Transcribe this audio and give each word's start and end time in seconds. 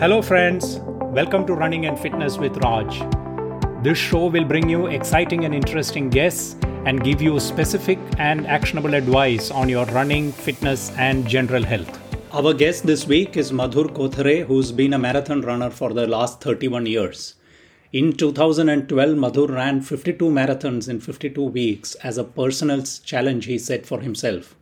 Hello, 0.00 0.22
friends. 0.22 0.78
Welcome 1.18 1.44
to 1.48 1.54
Running 1.54 1.86
and 1.86 1.98
Fitness 1.98 2.38
with 2.38 2.56
Raj. 2.58 3.00
This 3.82 3.98
show 3.98 4.26
will 4.26 4.44
bring 4.44 4.68
you 4.68 4.86
exciting 4.86 5.44
and 5.44 5.52
interesting 5.52 6.08
guests 6.08 6.54
and 6.86 7.02
give 7.02 7.20
you 7.20 7.40
specific 7.40 7.98
and 8.16 8.46
actionable 8.46 8.94
advice 8.94 9.50
on 9.50 9.68
your 9.68 9.86
running, 9.86 10.30
fitness, 10.30 10.92
and 10.96 11.26
general 11.26 11.64
health. 11.64 11.98
Our 12.32 12.54
guest 12.54 12.86
this 12.86 13.08
week 13.08 13.36
is 13.36 13.50
Madhur 13.50 13.88
Kothare, 13.88 14.46
who's 14.46 14.70
been 14.70 14.92
a 14.92 15.00
marathon 15.00 15.40
runner 15.40 15.68
for 15.68 15.92
the 15.92 16.06
last 16.06 16.40
31 16.42 16.86
years. 16.86 17.34
In 17.92 18.12
2012, 18.12 19.16
Madhur 19.16 19.52
ran 19.52 19.80
52 19.80 20.26
marathons 20.26 20.88
in 20.88 21.00
52 21.00 21.42
weeks 21.42 21.96
as 21.96 22.18
a 22.18 22.22
personal 22.22 22.84
challenge 22.84 23.46
he 23.46 23.58
set 23.58 23.84
for 23.84 23.98
himself. 23.98 24.54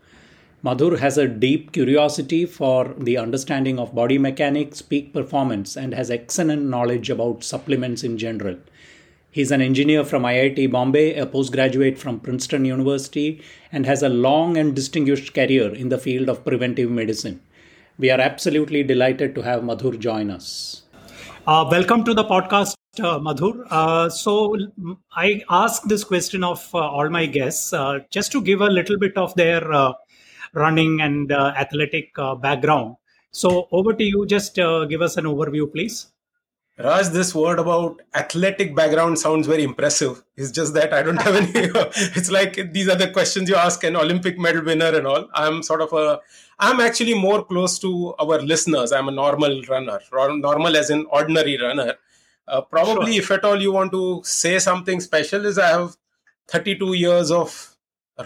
Madhur 0.66 0.98
has 0.98 1.16
a 1.16 1.28
deep 1.28 1.70
curiosity 1.70 2.44
for 2.44 2.92
the 2.98 3.16
understanding 3.16 3.78
of 3.78 3.94
body 3.94 4.18
mechanics, 4.18 4.82
peak 4.82 5.12
performance, 5.12 5.76
and 5.76 5.94
has 5.94 6.10
excellent 6.10 6.64
knowledge 6.64 7.08
about 7.08 7.44
supplements 7.44 8.02
in 8.02 8.18
general. 8.18 8.56
He's 9.30 9.52
an 9.52 9.62
engineer 9.62 10.02
from 10.02 10.24
IIT 10.24 10.72
Bombay, 10.72 11.14
a 11.14 11.24
postgraduate 11.24 11.98
from 11.98 12.18
Princeton 12.18 12.64
University, 12.64 13.40
and 13.70 13.86
has 13.86 14.02
a 14.02 14.08
long 14.08 14.56
and 14.56 14.74
distinguished 14.74 15.34
career 15.34 15.72
in 15.72 15.88
the 15.88 15.98
field 15.98 16.28
of 16.28 16.44
preventive 16.44 16.90
medicine. 16.90 17.40
We 17.96 18.10
are 18.10 18.20
absolutely 18.20 18.82
delighted 18.82 19.36
to 19.36 19.42
have 19.42 19.62
Madhur 19.62 19.96
join 19.96 20.32
us. 20.32 20.82
Uh, 21.46 21.64
welcome 21.70 22.02
to 22.02 22.12
the 22.12 22.24
podcast, 22.24 22.74
uh, 22.98 23.20
Madhur. 23.20 23.64
Uh, 23.70 24.08
so, 24.08 24.56
I 25.14 25.42
ask 25.48 25.84
this 25.84 26.02
question 26.02 26.42
of 26.42 26.68
uh, 26.74 26.78
all 26.78 27.08
my 27.08 27.26
guests 27.26 27.72
uh, 27.72 28.00
just 28.10 28.32
to 28.32 28.42
give 28.42 28.62
a 28.62 28.66
little 28.66 28.98
bit 28.98 29.16
of 29.16 29.32
their 29.36 29.72
uh, 29.72 29.92
running 30.56 31.00
and 31.00 31.30
uh, 31.30 31.52
athletic 31.56 32.10
uh, 32.18 32.34
background. 32.34 32.96
So, 33.30 33.68
over 33.70 33.92
to 33.92 34.02
you. 34.02 34.26
Just 34.26 34.58
uh, 34.58 34.86
give 34.86 35.02
us 35.02 35.16
an 35.16 35.24
overview, 35.24 35.70
please. 35.70 36.06
Raj, 36.78 37.08
this 37.08 37.34
word 37.34 37.58
about 37.58 38.02
athletic 38.14 38.74
background 38.74 39.18
sounds 39.18 39.46
very 39.46 39.62
impressive. 39.64 40.22
It's 40.36 40.50
just 40.50 40.74
that 40.74 40.92
I 40.92 41.02
don't 41.02 41.20
have 41.22 41.34
any. 41.34 41.50
it's 42.16 42.30
like 42.30 42.72
these 42.72 42.88
are 42.88 42.96
the 42.96 43.10
questions 43.10 43.48
you 43.48 43.56
ask 43.56 43.82
an 43.84 43.96
Olympic 43.96 44.38
medal 44.38 44.62
winner 44.62 44.94
and 44.94 45.06
all. 45.06 45.26
I'm 45.32 45.62
sort 45.62 45.80
of 45.80 45.92
a. 45.94 46.20
I'm 46.58 46.80
actually 46.80 47.14
more 47.14 47.44
close 47.44 47.78
to 47.78 48.14
our 48.18 48.42
listeners. 48.42 48.92
I'm 48.92 49.08
a 49.08 49.10
normal 49.10 49.62
runner, 49.70 50.00
normal 50.12 50.76
as 50.76 50.90
an 50.90 51.06
ordinary 51.10 51.58
runner. 51.58 51.94
Uh, 52.46 52.60
probably, 52.60 53.14
sure. 53.14 53.22
if 53.22 53.30
at 53.30 53.44
all 53.44 53.60
you 53.60 53.72
want 53.72 53.92
to 53.92 54.20
say 54.24 54.58
something 54.58 55.00
special, 55.00 55.46
is 55.46 55.58
I 55.58 55.68
have 55.68 55.96
32 56.48 56.94
years 56.94 57.30
of 57.30 57.75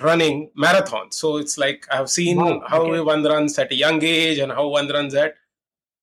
running 0.02 0.50
marathons. 0.56 1.14
So 1.14 1.36
it's 1.36 1.58
like 1.58 1.86
I've 1.90 2.10
seen 2.10 2.36
wow, 2.36 2.62
how 2.66 2.82
okay. 2.82 3.00
one 3.00 3.24
runs 3.24 3.58
at 3.58 3.72
a 3.72 3.74
young 3.74 4.02
age 4.02 4.38
and 4.38 4.52
how 4.52 4.68
one 4.68 4.88
runs 4.88 5.14
at 5.14 5.34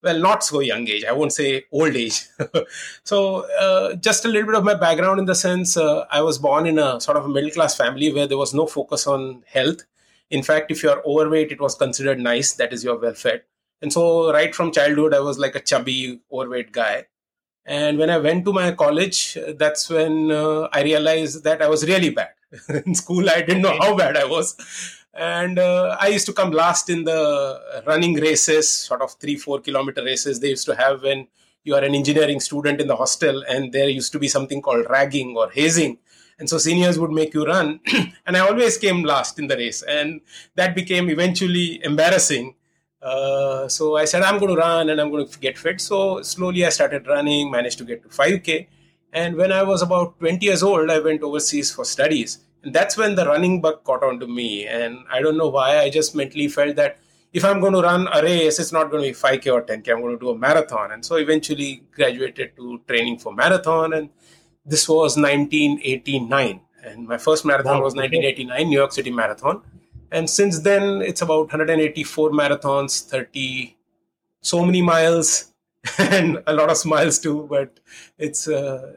well, 0.03 0.19
not 0.19 0.43
so 0.43 0.59
young 0.59 0.87
age. 0.87 1.03
I 1.05 1.11
won't 1.11 1.33
say 1.33 1.65
old 1.71 1.95
age. 1.95 2.27
so 3.03 3.49
uh, 3.59 3.95
just 3.95 4.25
a 4.25 4.27
little 4.27 4.45
bit 4.45 4.55
of 4.55 4.63
my 4.63 4.75
background 4.75 5.19
in 5.19 5.25
the 5.25 5.35
sense 5.35 5.75
uh, 5.75 6.05
I 6.11 6.21
was 6.21 6.37
born 6.37 6.67
in 6.67 6.77
a 6.77 7.01
sort 7.01 7.17
of 7.17 7.25
a 7.25 7.29
middle 7.29 7.49
class 7.49 7.75
family 7.75 8.13
where 8.13 8.27
there 8.27 8.37
was 8.37 8.53
no 8.53 8.67
focus 8.67 9.07
on 9.07 9.43
health. 9.47 9.83
In 10.29 10.43
fact, 10.43 10.71
if 10.71 10.83
you 10.83 10.89
are 10.89 11.03
overweight, 11.05 11.51
it 11.51 11.59
was 11.59 11.75
considered 11.75 12.19
nice. 12.19 12.53
That 12.53 12.73
is, 12.73 12.83
you're 12.83 12.99
well 12.99 13.13
fed. 13.13 13.43
And 13.81 13.91
so, 13.93 14.31
right 14.31 14.53
from 14.53 14.71
childhood, 14.71 15.13
I 15.13 15.19
was 15.19 15.39
like 15.39 15.55
a 15.55 15.59
chubby, 15.59 16.19
overweight 16.31 16.71
guy. 16.71 17.05
And 17.65 17.97
when 17.97 18.09
I 18.09 18.17
went 18.17 18.45
to 18.45 18.53
my 18.53 18.71
college, 18.71 19.37
that's 19.55 19.89
when 19.89 20.31
uh, 20.31 20.69
I 20.71 20.83
realized 20.83 21.43
that 21.43 21.61
I 21.61 21.67
was 21.67 21.87
really 21.87 22.09
bad. 22.09 22.29
in 22.85 22.95
school, 22.95 23.29
I 23.29 23.41
didn't 23.41 23.61
know 23.61 23.77
how 23.79 23.95
bad 23.95 24.17
I 24.17 24.25
was. 24.25 24.55
And 25.13 25.57
uh, 25.57 25.97
I 25.99 26.07
used 26.07 26.25
to 26.27 26.33
come 26.33 26.51
last 26.51 26.89
in 26.89 27.03
the 27.03 27.81
running 27.85 28.15
races, 28.15 28.69
sort 28.69 29.01
of 29.01 29.13
three, 29.13 29.35
four 29.35 29.59
kilometer 29.59 30.03
races 30.03 30.39
they 30.39 30.49
used 30.49 30.65
to 30.67 30.75
have 30.75 31.01
when 31.01 31.27
you 31.63 31.75
are 31.75 31.83
an 31.83 31.95
engineering 31.95 32.39
student 32.39 32.79
in 32.79 32.87
the 32.87 32.95
hostel. 32.95 33.43
And 33.49 33.73
there 33.73 33.89
used 33.89 34.11
to 34.11 34.19
be 34.19 34.27
something 34.27 34.61
called 34.61 34.85
ragging 34.89 35.35
or 35.35 35.49
hazing. 35.49 35.97
And 36.39 36.47
so 36.47 36.59
seniors 36.59 36.99
would 36.99 37.11
make 37.11 37.33
you 37.33 37.45
run. 37.45 37.79
and 38.27 38.37
I 38.37 38.41
always 38.41 38.77
came 38.77 39.03
last 39.03 39.39
in 39.39 39.47
the 39.47 39.57
race. 39.57 39.81
And 39.81 40.21
that 40.55 40.75
became 40.75 41.09
eventually 41.09 41.83
embarrassing 41.83 42.53
uh, 43.01 43.67
so 43.67 43.95
I 43.95 44.05
said, 44.05 44.23
I'm 44.23 44.39
going 44.39 44.55
to 44.55 44.59
run 44.59 44.89
and 44.89 44.99
I'm 44.99 45.11
going 45.11 45.27
to 45.27 45.39
get 45.39 45.57
fit. 45.57 45.79
So 45.79 46.21
slowly 46.21 46.65
I 46.65 46.69
started 46.69 47.07
running, 47.07 47.51
managed 47.51 47.77
to 47.79 47.85
get 47.85 48.01
to 48.03 48.09
5K. 48.09 48.67
And 49.17 49.35
when 49.35 49.51
I 49.51 49.63
was 49.63 49.81
about 49.81 50.19
20 50.19 50.45
years 50.45 50.63
old, 50.63 50.91
I 50.91 50.99
went 50.99 51.23
overseas 51.23 51.71
for 51.71 51.85
studies. 51.85 52.39
And 52.63 52.73
that's 52.73 52.97
when 52.97 53.15
the 53.15 53.25
running 53.25 53.61
bug 53.61 53.83
caught 53.83 54.03
on 54.03 54.19
to 54.19 54.27
me. 54.27 54.67
And 54.67 54.99
I 55.11 55.21
don't 55.21 55.37
know 55.37 55.49
why, 55.49 55.79
I 55.79 55.89
just 55.89 56.15
mentally 56.15 56.47
felt 56.47 56.75
that 56.75 56.99
if 57.33 57.43
I'm 57.45 57.59
going 57.59 57.73
to 57.73 57.81
run 57.81 58.07
a 58.13 58.21
race, 58.21 58.59
it's 58.59 58.71
not 58.71 58.91
going 58.91 59.03
to 59.03 59.09
be 59.09 59.17
5K 59.27 59.53
or 59.53 59.61
10K, 59.63 59.91
I'm 59.91 60.01
going 60.01 60.17
to 60.17 60.19
do 60.19 60.29
a 60.29 60.37
marathon. 60.37 60.91
And 60.91 61.03
so 61.03 61.15
eventually 61.15 61.83
graduated 61.95 62.55
to 62.57 62.81
training 62.87 63.19
for 63.19 63.33
marathon. 63.33 63.93
And 63.93 64.09
this 64.65 64.87
was 64.87 65.17
1989. 65.17 66.61
And 66.83 67.07
my 67.07 67.17
first 67.17 67.45
marathon 67.45 67.77
wow. 67.77 67.83
was 67.83 67.95
1989, 67.95 68.69
New 68.69 68.77
York 68.77 68.93
City 68.93 69.11
Marathon 69.11 69.61
and 70.11 70.29
since 70.29 70.59
then 70.59 71.01
it's 71.01 71.21
about 71.21 71.47
184 71.51 72.31
marathons 72.31 73.07
30 73.09 73.75
so 74.41 74.65
many 74.65 74.81
miles 74.81 75.53
and 76.17 76.41
a 76.47 76.53
lot 76.53 76.69
of 76.69 76.77
smiles 76.77 77.19
too 77.19 77.47
but 77.49 77.79
it's 78.17 78.47
uh, 78.47 78.93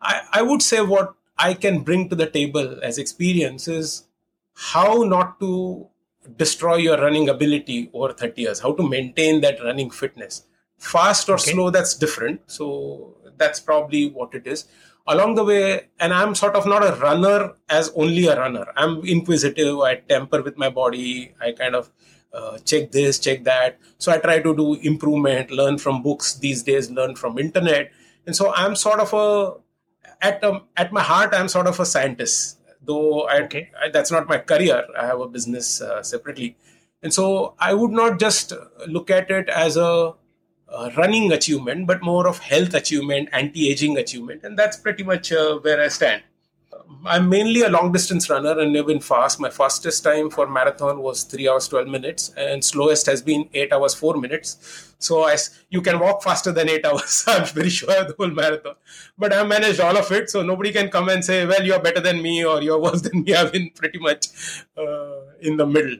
I, 0.00 0.22
I 0.32 0.42
would 0.42 0.62
say 0.62 0.80
what 0.80 1.14
i 1.38 1.54
can 1.54 1.80
bring 1.80 2.08
to 2.08 2.16
the 2.16 2.26
table 2.26 2.78
as 2.82 2.98
experience 2.98 3.68
is 3.68 4.04
how 4.54 5.02
not 5.02 5.38
to 5.40 5.88
destroy 6.36 6.76
your 6.76 6.98
running 6.98 7.28
ability 7.28 7.90
over 7.92 8.12
30 8.12 8.42
years 8.42 8.60
how 8.60 8.72
to 8.72 8.86
maintain 8.86 9.40
that 9.40 9.62
running 9.62 9.90
fitness. 9.90 10.44
Fast 10.78 11.28
or 11.28 11.34
okay. 11.34 11.52
slow 11.52 11.70
that's 11.70 11.94
different. 11.94 12.40
So 12.46 13.16
that's 13.36 13.60
probably 13.60 14.10
what 14.10 14.34
it 14.34 14.46
is. 14.46 14.66
Along 15.06 15.36
the 15.36 15.44
way 15.44 15.88
and 15.98 16.12
i'm 16.12 16.34
sort 16.34 16.54
of 16.54 16.66
not 16.66 16.82
a 16.86 16.94
runner 17.00 17.54
as 17.68 17.90
only 17.96 18.26
a 18.26 18.36
runner. 18.36 18.66
I'm 18.76 19.04
inquisitive 19.06 19.78
i 19.80 19.94
temper 19.96 20.42
with 20.42 20.58
my 20.58 20.68
body 20.68 21.34
i 21.40 21.52
kind 21.52 21.74
of 21.74 21.90
uh, 22.32 22.58
check 22.58 22.90
this 22.90 23.18
check 23.18 23.44
that 23.44 23.78
so 23.98 24.12
i 24.12 24.18
try 24.18 24.38
to 24.38 24.54
do 24.54 24.74
improvement 24.82 25.50
learn 25.50 25.78
from 25.78 26.02
books 26.02 26.34
these 26.34 26.62
days 26.62 26.90
learn 26.90 27.14
from 27.14 27.38
internet 27.38 27.90
and 28.26 28.36
so 28.36 28.52
i'm 28.54 28.76
sort 28.76 29.00
of 29.00 29.12
a 29.12 29.54
at 30.20 30.42
a, 30.44 30.60
at 30.76 30.92
my 30.92 31.02
heart 31.02 31.32
i'm 31.32 31.48
sort 31.48 31.66
of 31.66 31.78
a 31.80 31.86
scientist 31.86 32.58
though 32.82 33.22
I, 33.22 33.42
okay. 33.42 33.70
I, 33.80 33.88
that's 33.90 34.10
not 34.10 34.28
my 34.28 34.38
career 34.38 34.84
i 34.98 35.06
have 35.06 35.20
a 35.20 35.28
business 35.28 35.80
uh, 35.80 36.02
separately 36.02 36.56
and 37.02 37.12
so 37.12 37.54
i 37.58 37.72
would 37.74 37.92
not 37.92 38.18
just 38.18 38.52
look 38.86 39.10
at 39.10 39.30
it 39.30 39.48
as 39.48 39.76
a 39.76 40.14
uh, 40.70 40.90
running 40.96 41.32
achievement, 41.32 41.86
but 41.86 42.02
more 42.02 42.26
of 42.28 42.38
health 42.38 42.74
achievement, 42.74 43.28
anti 43.32 43.70
aging 43.70 43.96
achievement. 43.96 44.44
And 44.44 44.58
that's 44.58 44.76
pretty 44.76 45.02
much 45.02 45.32
uh, 45.32 45.58
where 45.58 45.80
I 45.80 45.88
stand. 45.88 46.22
I'm 47.04 47.28
mainly 47.28 47.62
a 47.62 47.68
long 47.68 47.92
distance 47.92 48.28
runner 48.30 48.58
and 48.58 48.72
never 48.72 48.88
been 48.88 49.00
fast. 49.00 49.38
My 49.40 49.50
fastest 49.50 50.02
time 50.02 50.30
for 50.30 50.46
marathon 50.46 51.00
was 51.00 51.22
3 51.24 51.48
hours 51.48 51.68
12 51.68 51.86
minutes, 51.86 52.30
and 52.36 52.64
slowest 52.64 53.06
has 53.06 53.22
been 53.22 53.48
8 53.52 53.72
hours 53.72 53.94
4 53.94 54.16
minutes. 54.16 54.94
So 54.98 55.24
I, 55.24 55.36
you 55.70 55.80
can 55.82 55.98
walk 55.98 56.22
faster 56.22 56.50
than 56.50 56.68
8 56.68 56.86
hours, 56.86 57.24
I'm 57.26 57.44
very 57.46 57.68
sure, 57.68 57.88
the 57.88 58.14
whole 58.18 58.30
marathon. 58.30 58.74
But 59.16 59.32
I've 59.32 59.48
managed 59.48 59.80
all 59.80 59.96
of 59.96 60.10
it, 60.12 60.30
so 60.30 60.42
nobody 60.42 60.72
can 60.72 60.88
come 60.90 61.08
and 61.08 61.24
say, 61.24 61.46
well, 61.46 61.64
you're 61.64 61.80
better 61.80 62.00
than 62.00 62.22
me 62.22 62.44
or 62.44 62.62
you're 62.62 62.80
worse 62.80 63.02
than 63.08 63.22
me. 63.22 63.34
I've 63.34 63.52
been 63.52 63.70
pretty 63.74 63.98
much 63.98 64.28
uh, 64.76 65.20
in 65.40 65.56
the 65.56 65.66
middle. 65.66 65.98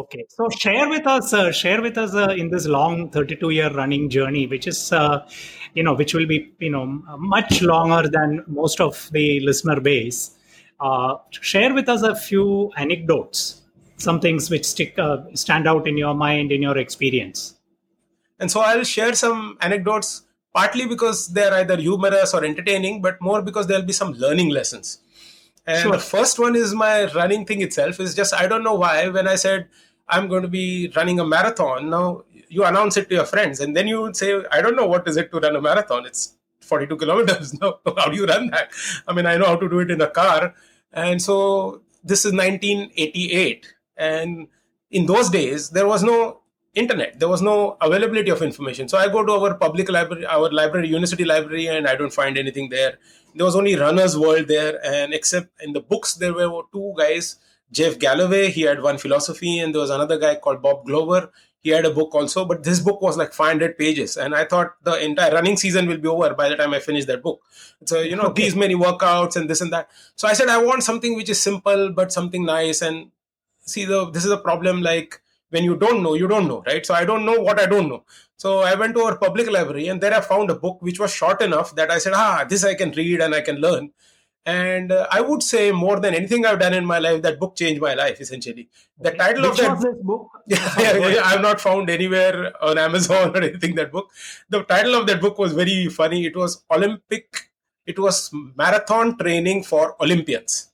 Okay, 0.00 0.24
so 0.28 0.48
share 0.48 0.88
with 0.88 1.06
us, 1.06 1.32
uh, 1.32 1.52
share 1.52 1.80
with 1.80 1.96
us 1.96 2.14
uh, 2.16 2.34
in 2.36 2.50
this 2.50 2.66
long 2.66 3.10
32 3.10 3.50
year 3.50 3.70
running 3.72 4.10
journey, 4.10 4.48
which 4.48 4.66
is, 4.66 4.92
uh, 4.92 5.24
you 5.74 5.82
know, 5.82 5.94
which 5.94 6.14
will 6.14 6.26
be, 6.26 6.52
you 6.58 6.70
know, 6.70 6.86
much 7.18 7.62
longer 7.62 8.08
than 8.08 8.44
most 8.46 8.80
of 8.80 9.10
the 9.12 9.40
listener 9.40 9.80
base. 9.80 10.36
Uh, 10.80 11.16
share 11.30 11.74
with 11.74 11.88
us 11.88 12.02
a 12.02 12.14
few 12.14 12.70
anecdotes, 12.76 13.62
some 13.96 14.20
things 14.20 14.50
which 14.50 14.64
stick, 14.64 14.98
uh, 14.98 15.18
stand 15.34 15.68
out 15.68 15.86
in 15.86 15.96
your 15.96 16.14
mind, 16.14 16.52
in 16.52 16.62
your 16.62 16.78
experience. 16.78 17.54
And 18.38 18.50
so 18.50 18.60
I'll 18.60 18.84
share 18.84 19.14
some 19.14 19.56
anecdotes, 19.60 20.22
partly 20.52 20.86
because 20.86 21.28
they're 21.28 21.54
either 21.54 21.76
humorous 21.76 22.34
or 22.34 22.44
entertaining, 22.44 23.02
but 23.02 23.20
more 23.20 23.42
because 23.42 23.66
there'll 23.66 23.84
be 23.84 23.92
some 23.92 24.12
learning 24.12 24.50
lessons. 24.50 24.98
And 25.66 25.82
sure. 25.82 25.92
the 25.92 25.98
first 25.98 26.38
one 26.38 26.56
is 26.56 26.74
my 26.74 27.10
running 27.12 27.46
thing 27.46 27.62
itself 27.62 27.98
is 27.98 28.14
just 28.14 28.34
I 28.34 28.46
don't 28.46 28.62
know 28.62 28.74
why 28.74 29.08
when 29.08 29.26
I 29.26 29.36
said 29.36 29.68
I'm 30.08 30.28
going 30.28 30.42
to 30.42 30.48
be 30.48 30.92
running 30.94 31.20
a 31.20 31.24
marathon. 31.24 31.88
Now 31.88 32.24
you 32.48 32.64
announce 32.64 32.96
it 32.96 33.08
to 33.08 33.14
your 33.14 33.24
friends, 33.24 33.60
and 33.60 33.76
then 33.76 33.86
you 33.86 34.00
would 34.02 34.16
say, 34.16 34.42
I 34.50 34.60
don't 34.60 34.76
know 34.76 34.86
what 34.86 35.06
is 35.08 35.16
it 35.16 35.30
to 35.32 35.40
run 35.40 35.56
a 35.56 35.60
marathon. 35.60 36.06
It's 36.06 36.36
42 36.60 36.96
kilometers. 36.96 37.54
No, 37.60 37.78
how 37.96 38.08
do 38.08 38.16
you 38.16 38.26
run 38.26 38.50
that? 38.50 38.70
I 39.06 39.12
mean, 39.12 39.26
I 39.26 39.36
know 39.36 39.46
how 39.46 39.56
to 39.56 39.68
do 39.68 39.80
it 39.80 39.90
in 39.90 40.00
a 40.00 40.10
car. 40.10 40.54
And 40.92 41.20
so 41.20 41.82
this 42.02 42.24
is 42.24 42.32
1988. 42.32 43.66
And 43.96 44.48
in 44.90 45.06
those 45.06 45.30
days, 45.30 45.70
there 45.70 45.86
was 45.86 46.02
no 46.02 46.40
internet. 46.74 47.18
There 47.20 47.28
was 47.28 47.42
no 47.42 47.76
availability 47.80 48.30
of 48.30 48.42
information. 48.42 48.88
So 48.88 48.98
I 48.98 49.08
go 49.08 49.24
to 49.24 49.32
our 49.32 49.54
public 49.54 49.90
library, 49.90 50.26
our 50.26 50.50
library, 50.50 50.88
university 50.88 51.24
library, 51.24 51.66
and 51.68 51.86
I 51.86 51.94
don't 51.96 52.12
find 52.12 52.36
anything 52.36 52.68
there. 52.68 52.98
There 53.34 53.44
was 53.44 53.56
only 53.56 53.76
Runner's 53.76 54.18
World 54.18 54.48
there. 54.48 54.84
And 54.84 55.14
except 55.14 55.48
in 55.62 55.72
the 55.72 55.80
books, 55.80 56.14
there 56.14 56.32
were 56.32 56.62
two 56.72 56.94
guys 56.96 57.36
Jeff 57.74 57.98
Galloway, 57.98 58.50
he 58.50 58.62
had 58.62 58.80
one 58.82 58.98
philosophy, 58.98 59.58
and 59.58 59.74
there 59.74 59.80
was 59.80 59.90
another 59.90 60.16
guy 60.16 60.36
called 60.36 60.62
Bob 60.62 60.86
Glover. 60.86 61.30
He 61.64 61.70
had 61.70 61.86
a 61.86 61.90
book 61.90 62.14
also, 62.14 62.44
but 62.44 62.62
this 62.62 62.78
book 62.78 63.00
was 63.00 63.16
like 63.16 63.32
500 63.32 63.78
pages, 63.78 64.18
and 64.18 64.34
I 64.34 64.44
thought 64.44 64.74
the 64.84 65.02
entire 65.02 65.32
running 65.32 65.56
season 65.56 65.86
will 65.88 65.96
be 65.96 66.08
over 66.08 66.34
by 66.34 66.50
the 66.50 66.56
time 66.56 66.74
I 66.74 66.78
finish 66.78 67.06
that 67.06 67.22
book. 67.22 67.40
So 67.86 68.00
you 68.00 68.16
know, 68.16 68.24
okay. 68.24 68.42
these 68.42 68.54
many 68.54 68.74
workouts 68.74 69.36
and 69.36 69.48
this 69.48 69.62
and 69.62 69.72
that. 69.72 69.88
So 70.14 70.28
I 70.28 70.34
said 70.34 70.48
I 70.48 70.58
want 70.62 70.82
something 70.82 71.16
which 71.16 71.30
is 71.30 71.40
simple 71.40 71.90
but 71.90 72.12
something 72.12 72.44
nice. 72.44 72.82
And 72.82 73.12
see, 73.60 73.86
the 73.86 74.10
this 74.10 74.26
is 74.26 74.30
a 74.30 74.36
problem. 74.36 74.82
Like 74.82 75.22
when 75.48 75.64
you 75.64 75.74
don't 75.74 76.02
know, 76.02 76.12
you 76.12 76.28
don't 76.28 76.48
know, 76.48 76.62
right? 76.66 76.84
So 76.84 76.92
I 76.92 77.06
don't 77.06 77.24
know 77.24 77.40
what 77.40 77.58
I 77.58 77.64
don't 77.64 77.88
know. 77.88 78.04
So 78.36 78.58
I 78.58 78.74
went 78.74 78.94
to 78.96 79.02
our 79.04 79.16
public 79.16 79.50
library, 79.50 79.88
and 79.88 80.02
there 80.02 80.12
I 80.12 80.20
found 80.20 80.50
a 80.50 80.54
book 80.54 80.82
which 80.82 81.00
was 81.00 81.14
short 81.14 81.40
enough 81.40 81.74
that 81.76 81.90
I 81.90 81.96
said, 81.96 82.12
ah, 82.14 82.44
this 82.46 82.62
I 82.62 82.74
can 82.74 82.90
read 82.90 83.22
and 83.22 83.34
I 83.34 83.40
can 83.40 83.56
learn. 83.56 83.92
And 84.46 84.92
uh, 84.92 85.06
I 85.10 85.22
would 85.22 85.42
say 85.42 85.72
more 85.72 85.98
than 86.00 86.14
anything 86.14 86.44
I've 86.44 86.60
done 86.60 86.74
in 86.74 86.84
my 86.84 86.98
life, 86.98 87.22
that 87.22 87.40
book 87.40 87.56
changed 87.56 87.80
my 87.80 87.94
life 87.94 88.20
essentially. 88.20 88.68
The 88.98 89.08
okay. 89.08 89.18
title 89.18 89.50
Which 89.50 89.60
of 89.60 89.80
that 89.80 90.02
book, 90.02 90.28
yeah, 90.46 90.74
yeah, 90.78 91.08
yeah, 91.08 91.22
I've 91.24 91.40
not 91.40 91.60
found 91.60 91.88
anywhere 91.88 92.52
on 92.62 92.76
Amazon 92.76 93.30
or 93.34 93.38
anything. 93.38 93.74
That 93.74 93.90
book. 93.90 94.10
The 94.50 94.62
title 94.64 94.96
of 94.96 95.06
that 95.06 95.22
book 95.22 95.38
was 95.38 95.54
very 95.54 95.88
funny. 95.88 96.26
It 96.26 96.36
was 96.36 96.62
Olympic. 96.70 97.50
It 97.86 97.98
was 97.98 98.30
marathon 98.54 99.16
training 99.16 99.64
for 99.64 99.96
Olympians. 100.02 100.70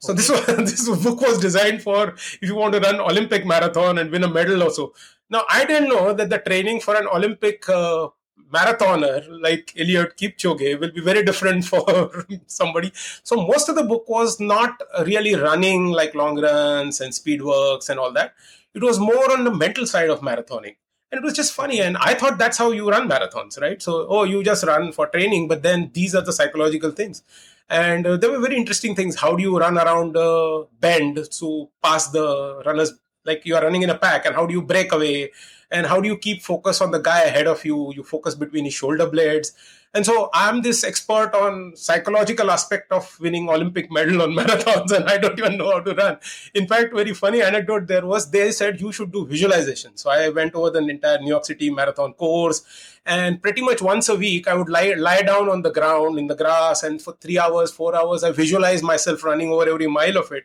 So 0.00 0.12
okay. 0.12 0.18
this 0.18 0.28
was, 0.30 0.46
this 0.88 1.02
book 1.02 1.20
was 1.22 1.38
designed 1.38 1.82
for 1.82 2.10
if 2.10 2.42
you 2.42 2.54
want 2.54 2.74
to 2.74 2.80
run 2.80 3.00
Olympic 3.00 3.46
marathon 3.46 3.98
and 3.98 4.10
win 4.10 4.24
a 4.24 4.28
medal 4.28 4.62
also. 4.62 4.92
Now 5.30 5.44
I 5.48 5.64
didn't 5.64 5.88
know 5.88 6.12
that 6.12 6.28
the 6.28 6.38
training 6.38 6.80
for 6.80 6.94
an 6.94 7.06
Olympic 7.06 7.68
uh, 7.68 8.08
marathoner 8.52 9.26
like 9.42 9.72
Eliud 9.76 10.16
Kipchoge 10.16 10.78
will 10.80 10.90
be 10.90 11.00
very 11.00 11.22
different 11.22 11.64
for 11.64 12.24
somebody. 12.46 12.92
So 13.22 13.36
most 13.36 13.68
of 13.68 13.76
the 13.76 13.82
book 13.82 14.08
was 14.08 14.40
not 14.40 14.80
really 15.04 15.34
running 15.34 15.88
like 15.88 16.14
long 16.14 16.40
runs 16.40 17.00
and 17.00 17.14
speed 17.14 17.42
works 17.42 17.88
and 17.88 18.00
all 18.00 18.12
that. 18.12 18.34
It 18.74 18.82
was 18.82 18.98
more 18.98 19.32
on 19.32 19.44
the 19.44 19.54
mental 19.54 19.86
side 19.86 20.10
of 20.10 20.20
marathoning. 20.20 20.76
And 21.10 21.18
it 21.18 21.24
was 21.24 21.34
just 21.34 21.54
funny. 21.54 21.80
And 21.80 21.96
I 21.96 22.14
thought 22.14 22.38
that's 22.38 22.58
how 22.58 22.70
you 22.70 22.90
run 22.90 23.08
marathons, 23.08 23.60
right? 23.60 23.80
So, 23.80 24.06
oh, 24.08 24.24
you 24.24 24.42
just 24.42 24.64
run 24.64 24.92
for 24.92 25.06
training, 25.06 25.48
but 25.48 25.62
then 25.62 25.90
these 25.94 26.14
are 26.14 26.20
the 26.20 26.32
psychological 26.32 26.90
things. 26.90 27.22
And 27.70 28.06
uh, 28.06 28.16
there 28.16 28.30
were 28.30 28.40
very 28.40 28.56
interesting 28.56 28.94
things. 28.94 29.16
How 29.16 29.34
do 29.34 29.42
you 29.42 29.58
run 29.58 29.78
around 29.78 30.16
a 30.16 30.64
bend 30.80 31.18
to 31.30 31.68
pass 31.82 32.08
the 32.08 32.62
runners? 32.64 32.92
Like 33.24 33.44
you 33.44 33.56
are 33.56 33.62
running 33.62 33.82
in 33.82 33.90
a 33.90 33.98
pack, 33.98 34.24
and 34.24 34.34
how 34.34 34.46
do 34.46 34.54
you 34.54 34.62
break 34.62 34.92
away? 34.92 35.32
And 35.70 35.86
how 35.86 36.00
do 36.00 36.08
you 36.08 36.16
keep 36.16 36.42
focus 36.42 36.80
on 36.80 36.90
the 36.90 36.98
guy 36.98 37.22
ahead 37.22 37.46
of 37.46 37.64
you? 37.64 37.92
You 37.94 38.02
focus 38.02 38.34
between 38.34 38.64
his 38.64 38.74
shoulder 38.74 39.08
blades. 39.08 39.52
And 39.94 40.04
so 40.04 40.28
i'm 40.34 40.60
this 40.60 40.84
expert 40.84 41.34
on 41.34 41.72
psychological 41.74 42.50
aspect 42.50 42.92
of 42.92 43.16
winning 43.20 43.48
olympic 43.48 43.90
medal 43.90 44.20
on 44.20 44.32
marathons 44.38 44.92
and 44.92 45.08
i 45.08 45.16
don't 45.16 45.38
even 45.38 45.56
know 45.56 45.70
how 45.72 45.80
to 45.80 45.94
run. 45.94 46.18
In 46.54 46.66
fact 46.66 46.92
very 46.94 47.14
funny 47.14 47.40
anecdote 47.40 47.86
there 47.86 48.04
was 48.04 48.30
they 48.30 48.50
said 48.52 48.80
you 48.80 48.92
should 48.92 49.10
do 49.12 49.26
visualization. 49.26 49.96
So 49.96 50.10
i 50.10 50.28
went 50.28 50.54
over 50.54 50.70
the 50.70 50.80
entire 50.80 51.18
new 51.20 51.28
york 51.28 51.46
city 51.46 51.70
marathon 51.70 52.12
course 52.12 52.62
and 53.08 53.40
pretty 53.42 53.62
much 53.62 53.80
once 53.80 54.08
a 54.08 54.14
week 54.14 54.46
i 54.46 54.54
would 54.54 54.68
lie, 54.68 54.94
lie 54.96 55.22
down 55.22 55.48
on 55.48 55.62
the 55.62 55.70
ground 55.70 56.18
in 56.18 56.26
the 56.26 56.36
grass 56.36 56.82
and 56.82 57.00
for 57.00 57.14
three 57.20 57.38
hours 57.38 57.70
four 57.70 57.96
hours 57.96 58.22
i 58.22 58.30
visualize 58.30 58.82
myself 58.82 59.24
running 59.24 59.50
over 59.50 59.68
every 59.68 59.86
mile 59.86 60.16
of 60.18 60.30
it. 60.32 60.44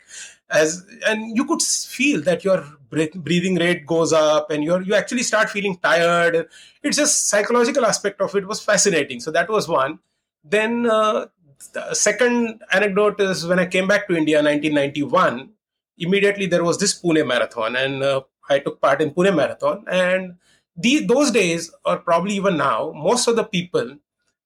As 0.50 0.86
and 1.08 1.36
you 1.36 1.46
could 1.46 1.62
feel 1.62 2.22
that 2.22 2.44
your 2.44 2.64
breathing 2.90 3.56
rate 3.56 3.86
goes 3.88 4.14
up 4.14 4.52
and 4.52 4.64
you 4.64 4.80
you 4.82 4.94
actually 4.94 5.24
start 5.24 5.50
feeling 5.50 5.78
tired. 5.78 6.48
It's 6.84 6.98
just 6.98 7.28
psychological 7.28 7.86
aspect 7.86 8.22
of 8.22 8.36
it 8.36 8.48
was 8.48 8.62
fascinating. 8.62 9.20
So 9.20 9.32
that 9.32 9.50
was 9.50 9.68
one. 9.68 10.00
Then 10.44 10.86
uh, 10.86 11.26
the 11.74 11.94
second 11.96 12.62
anecdote 12.72 13.20
is 13.22 13.48
when 13.48 13.60
i 13.60 13.66
came 13.66 13.88
back 13.88 14.08
to 14.08 14.16
india 14.16 14.40
in 14.40 14.46
1991 14.46 15.50
immediately 15.98 16.46
there 16.46 16.64
was 16.64 16.78
this 16.78 16.94
pune 17.02 17.26
marathon 17.26 17.76
and 17.76 18.04
uh, 18.04 18.22
i 18.50 18.60
took 18.60 18.82
part 18.82 19.02
in 19.02 19.12
pune 19.12 19.36
marathon. 19.36 19.84
And 19.88 20.36
the, 20.76 21.06
those 21.06 21.32
days 21.32 21.72
or 21.86 21.98
probably 21.98 22.36
even 22.36 22.58
now 22.58 22.92
most 22.96 23.28
of 23.28 23.36
the 23.36 23.44
people 23.44 23.98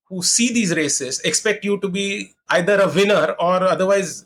who 0.05 0.21
see 0.21 0.51
these 0.53 0.75
races 0.75 1.19
expect 1.21 1.63
you 1.63 1.79
to 1.79 1.87
be 1.89 2.33
either 2.49 2.79
a 2.81 2.87
winner 2.87 3.35
or 3.39 3.63
otherwise 3.63 4.25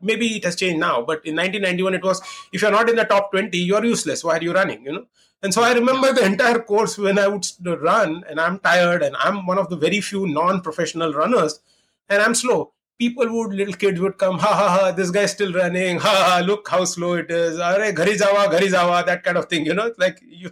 maybe 0.00 0.36
it 0.36 0.44
has 0.44 0.56
changed 0.56 0.78
now 0.78 1.02
but 1.02 1.24
in 1.24 1.36
1991 1.36 1.94
it 1.94 2.02
was 2.02 2.20
if 2.52 2.62
you're 2.62 2.70
not 2.70 2.88
in 2.88 2.96
the 2.96 3.04
top 3.04 3.30
20 3.30 3.56
you're 3.56 3.84
useless. 3.84 4.24
Why 4.24 4.38
are 4.38 4.42
you 4.42 4.52
running 4.52 4.84
you 4.84 4.92
know? 4.92 5.06
And 5.42 5.52
so 5.52 5.62
i 5.62 5.72
remember 5.72 6.12
the 6.12 6.24
entire 6.24 6.60
course 6.60 6.96
when 6.96 7.18
i 7.18 7.28
would 7.28 7.46
run 7.82 8.24
and 8.28 8.40
i'm 8.40 8.58
tired 8.58 9.02
and 9.02 9.14
i'm 9.18 9.46
one 9.46 9.58
of 9.58 9.68
the 9.68 9.76
very 9.76 10.00
few 10.00 10.26
non-professional 10.26 11.12
runners 11.12 11.60
and 12.08 12.22
i'm 12.22 12.34
slow. 12.34 12.72
People 12.96 13.26
would 13.28 13.52
little 13.52 13.74
kids 13.74 14.00
would 14.00 14.16
come 14.18 14.38
ha 14.38 14.54
ha 14.54 14.68
ha 14.68 14.92
this 14.92 15.10
guy's 15.10 15.32
still 15.32 15.52
running. 15.52 15.98
Ha 15.98 16.08
ha 16.08 16.42
look 16.44 16.68
how 16.68 16.84
slow 16.84 17.14
it 17.14 17.30
is. 17.30 17.58
Are 17.58 17.78
ghari 17.92 18.16
jawa 18.16 18.46
ghari 18.46 18.70
jawa 18.70 19.04
that 19.04 19.24
kind 19.24 19.36
of 19.36 19.46
thing 19.46 19.66
you 19.66 19.74
know? 19.74 19.92
Like 19.98 20.20
you 20.22 20.50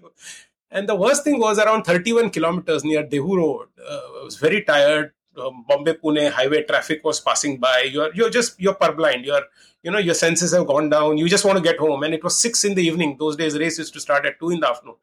and 0.72 0.88
the 0.88 0.94
worst 0.96 1.24
thing 1.24 1.38
was 1.38 1.58
around 1.58 1.84
31 1.84 2.30
kilometers 2.30 2.84
near 2.84 3.04
Dehu 3.04 3.36
Road. 3.36 3.68
Uh, 3.80 4.20
I 4.20 4.24
was 4.24 4.36
very 4.36 4.62
tired 4.62 5.12
um, 5.36 5.64
Bombay 5.66 5.94
Pune 5.94 6.30
highway 6.30 6.62
traffic 6.62 7.02
was 7.04 7.20
passing 7.20 7.58
by. 7.58 7.88
You're 7.90 8.14
you're 8.14 8.30
just 8.30 8.60
you're 8.60 8.74
purblind. 8.74 9.24
You're 9.24 9.42
you 9.82 9.90
know 9.90 9.98
your 9.98 10.14
senses 10.14 10.52
have 10.52 10.66
gone 10.66 10.90
down. 10.90 11.18
You 11.18 11.28
just 11.28 11.44
want 11.44 11.58
to 11.58 11.62
get 11.62 11.78
home. 11.78 12.02
And 12.02 12.14
it 12.14 12.22
was 12.22 12.38
six 12.38 12.64
in 12.64 12.74
the 12.74 12.82
evening. 12.82 13.16
Those 13.18 13.36
days 13.36 13.58
race 13.58 13.78
used 13.78 13.94
to 13.94 14.00
start 14.00 14.26
at 14.26 14.38
two 14.38 14.50
in 14.50 14.60
the 14.60 14.68
afternoon, 14.68 14.96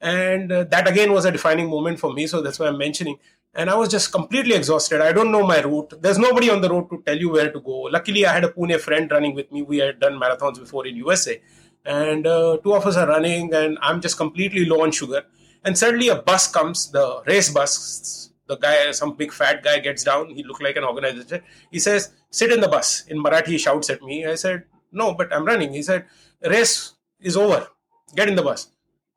and 0.00 0.52
uh, 0.52 0.64
that 0.64 0.88
again 0.88 1.12
was 1.12 1.24
a 1.24 1.32
defining 1.32 1.68
moment 1.68 1.98
for 2.00 2.12
me. 2.12 2.26
So 2.26 2.40
that's 2.40 2.58
why 2.58 2.68
I'm 2.68 2.78
mentioning. 2.78 3.18
And 3.54 3.70
I 3.70 3.74
was 3.74 3.88
just 3.88 4.12
completely 4.12 4.54
exhausted. 4.54 5.00
I 5.00 5.12
don't 5.12 5.32
know 5.32 5.44
my 5.44 5.60
route. 5.60 5.94
There's 6.00 6.18
nobody 6.18 6.50
on 6.50 6.60
the 6.60 6.68
road 6.68 6.90
to 6.90 7.02
tell 7.04 7.16
you 7.16 7.30
where 7.30 7.50
to 7.50 7.60
go. 7.60 7.80
Luckily, 7.96 8.24
I 8.26 8.32
had 8.32 8.44
a 8.44 8.48
Pune 8.48 8.78
friend 8.78 9.10
running 9.10 9.34
with 9.34 9.50
me. 9.50 9.62
We 9.62 9.78
had 9.78 9.98
done 9.98 10.20
marathons 10.20 10.60
before 10.60 10.86
in 10.86 10.96
USA, 10.96 11.40
and 11.88 12.26
uh, 12.26 12.58
two 12.62 12.74
of 12.74 12.86
us 12.86 12.96
are 12.96 13.08
running, 13.08 13.52
and 13.52 13.78
I'm 13.82 14.00
just 14.00 14.16
completely 14.16 14.64
low 14.64 14.82
on 14.82 14.92
sugar. 14.92 15.22
And 15.64 15.76
suddenly, 15.76 16.08
a 16.08 16.16
bus 16.16 16.50
comes, 16.52 16.90
the 16.92 17.22
race 17.26 17.50
bus 17.50 18.28
the 18.48 18.56
guy, 18.56 18.90
some 18.92 19.14
big 19.14 19.32
fat 19.32 19.62
guy 19.62 19.78
gets 19.78 20.02
down. 20.02 20.30
He 20.30 20.42
looked 20.42 20.62
like 20.62 20.76
an 20.76 20.84
organizer. 20.84 21.42
He 21.70 21.78
says, 21.78 22.10
sit 22.30 22.50
in 22.50 22.60
the 22.60 22.68
bus. 22.68 23.04
In 23.06 23.22
Marathi, 23.22 23.48
he 23.48 23.58
shouts 23.58 23.90
at 23.90 24.02
me. 24.02 24.26
I 24.26 24.34
said, 24.34 24.64
no, 24.90 25.14
but 25.14 25.32
I'm 25.32 25.44
running. 25.44 25.72
He 25.72 25.82
said, 25.82 26.06
race 26.42 26.94
is 27.20 27.36
over. 27.36 27.68
Get 28.16 28.28
in 28.28 28.36
the 28.36 28.42
bus. 28.42 28.68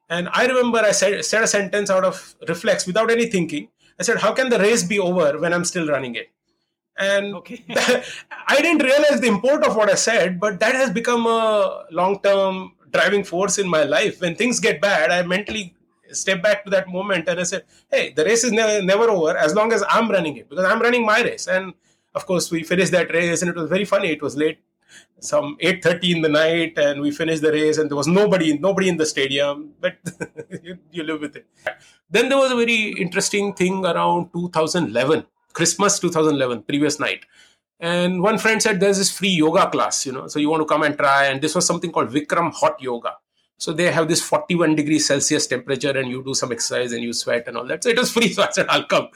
And 0.09 0.27
I 0.33 0.45
remember 0.45 0.79
I 0.79 0.91
said, 0.91 1.23
said 1.23 1.43
a 1.43 1.47
sentence 1.47 1.89
out 1.89 2.03
of 2.03 2.35
reflex 2.47 2.85
without 2.85 3.09
any 3.09 3.27
thinking. 3.27 3.69
I 3.97 4.03
said, 4.03 4.17
how 4.17 4.33
can 4.33 4.49
the 4.49 4.59
race 4.59 4.83
be 4.83 4.99
over 4.99 5.39
when 5.39 5.53
I'm 5.53 5.63
still 5.63 5.87
running 5.87 6.15
it? 6.15 6.29
And 7.01 7.35
okay. 7.35 7.63
I 8.47 8.61
didn't 8.61 8.83
realize 8.83 9.19
the 9.19 9.27
import 9.27 9.65
of 9.65 9.75
what 9.75 9.89
I 9.89 9.95
said, 9.95 10.39
but 10.39 10.59
that 10.59 10.75
has 10.75 10.91
become 10.91 11.25
a 11.25 11.85
long 11.91 12.19
term 12.19 12.73
driving 12.91 13.23
force 13.23 13.57
in 13.57 13.67
my 13.67 13.83
life. 13.83 14.21
When 14.21 14.35
things 14.35 14.59
get 14.59 14.79
bad, 14.79 15.11
I 15.11 15.23
mentally 15.23 15.73
step 16.11 16.41
back 16.41 16.63
to 16.65 16.69
that 16.69 16.87
moment 16.89 17.27
and 17.27 17.39
I 17.39 17.43
said, 17.43 17.63
hey, 17.89 18.13
the 18.13 18.23
race 18.25 18.43
is 18.43 18.51
never, 18.51 18.81
never 18.83 19.09
over 19.09 19.35
as 19.37 19.55
long 19.55 19.73
as 19.73 19.83
I'm 19.89 20.09
running 20.09 20.37
it 20.37 20.49
because 20.49 20.65
I'm 20.65 20.81
running 20.81 21.05
my 21.05 21.21
race. 21.21 21.47
And 21.47 21.73
of 22.13 22.25
course, 22.25 22.51
we 22.51 22.63
finished 22.63 22.91
that 22.91 23.11
race 23.13 23.41
and 23.41 23.49
it 23.49 23.55
was 23.55 23.69
very 23.69 23.85
funny. 23.85 24.09
It 24.11 24.21
was 24.21 24.35
late, 24.35 24.59
some 25.19 25.57
8.30 25.63 26.15
in 26.15 26.21
the 26.21 26.29
night 26.29 26.77
and 26.77 27.01
we 27.01 27.11
finished 27.11 27.41
the 27.41 27.51
race 27.51 27.77
and 27.77 27.89
there 27.89 27.95
was 27.95 28.07
nobody, 28.07 28.57
nobody 28.57 28.89
in 28.89 28.97
the 28.97 29.05
stadium, 29.05 29.71
but 29.79 29.97
you, 30.63 30.77
you 30.91 31.03
live 31.03 31.21
with 31.21 31.35
it. 31.35 31.47
Then 32.09 32.29
there 32.29 32.37
was 32.37 32.51
a 32.51 32.55
very 32.55 32.93
interesting 32.99 33.53
thing 33.53 33.85
around 33.85 34.31
2011, 34.33 35.25
Christmas 35.53 35.99
2011, 35.99 36.63
previous 36.63 36.99
night. 36.99 37.25
And 37.79 38.21
one 38.21 38.37
friend 38.37 38.61
said, 38.61 38.79
there's 38.79 38.97
this 38.97 39.11
free 39.11 39.29
yoga 39.29 39.69
class, 39.69 40.05
you 40.05 40.11
know, 40.11 40.27
so 40.27 40.39
you 40.39 40.49
want 40.49 40.61
to 40.61 40.65
come 40.65 40.83
and 40.83 40.97
try. 40.97 41.25
And 41.25 41.41
this 41.41 41.55
was 41.55 41.65
something 41.65 41.91
called 41.91 42.09
Bikram 42.09 42.53
Hot 42.53 42.81
Yoga 42.81 43.15
so 43.61 43.71
they 43.73 43.91
have 43.91 44.07
this 44.07 44.23
41 44.23 44.73
degree 44.73 44.97
Celsius 44.97 45.45
temperature, 45.45 45.91
and 45.95 46.09
you 46.09 46.23
do 46.23 46.33
some 46.33 46.51
exercise 46.51 46.93
and 46.93 47.03
you 47.03 47.13
sweat 47.13 47.47
and 47.47 47.55
all 47.55 47.67
that. 47.67 47.83
So 47.83 47.89
it 47.91 47.97
was 47.99 48.11
free. 48.11 48.33
So 48.33 48.41
I 48.41 48.49
said, 48.49 48.65
I'll 48.69 48.85
come. 48.85 49.09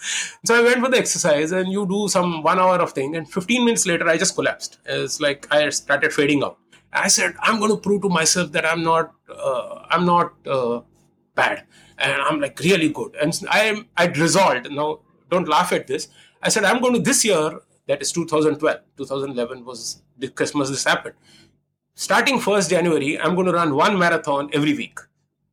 So 0.46 0.54
I 0.54 0.62
went 0.62 0.84
for 0.86 0.92
the 0.92 1.00
exercise, 1.00 1.51
and 1.51 1.72
you 1.72 1.88
do 1.88 2.08
some 2.08 2.44
one 2.44 2.60
hour 2.60 2.77
of 2.80 2.92
thing. 2.92 3.15
And 3.15 3.27
15 3.27 3.65
minutes 3.65 3.88
later, 3.88 4.08
I 4.08 4.20
just 4.20 4.36
collapsed. 4.36 4.77
It's 4.86 5.20
like 5.20 5.48
I 5.51 5.70
started 5.70 6.13
fading 6.13 6.44
out. 6.44 6.60
I 6.94 7.08
said, 7.08 7.34
I'm 7.39 7.58
going 7.58 7.72
to 7.72 7.77
prove 7.77 8.04
to 8.04 8.10
myself 8.10 8.51
that 8.51 8.68
I'm 8.68 8.84
not, 8.84 9.15
uh, 9.27 9.84
I'm 9.89 10.06
not 10.06 10.34
uh, 10.46 10.82
bad, 11.34 11.63
and 11.98 12.22
I'm 12.22 12.39
like 12.39 12.60
really 12.60 12.89
good. 12.89 13.15
And 13.15 13.34
I, 13.50 13.84
I'd 13.98 14.15
resolved. 14.15 14.72
Now, 14.72 15.00
don't 15.32 15.48
laugh 15.48 15.74
at 15.74 15.88
this. 15.88 16.08
I 16.46 16.50
said, 16.50 16.64
I'm 16.64 16.82
going 16.82 16.94
to 16.94 17.02
this 17.02 17.25
year. 17.25 17.60
That 17.88 18.02
is 18.02 18.12
2012. 18.14 18.80
2011 18.98 19.66
was 19.66 20.02
the 20.18 20.30
Christmas. 20.30 20.70
This 20.70 20.86
happened 20.86 21.16
starting 21.96 22.40
1st 22.40 22.70
January, 22.70 23.20
I'm 23.20 23.36
going 23.36 23.48
to 23.48 23.54
run 23.54 23.74
one 23.75 23.98
marathon 23.98 24.50
every 24.54 24.74
week. 24.74 25.00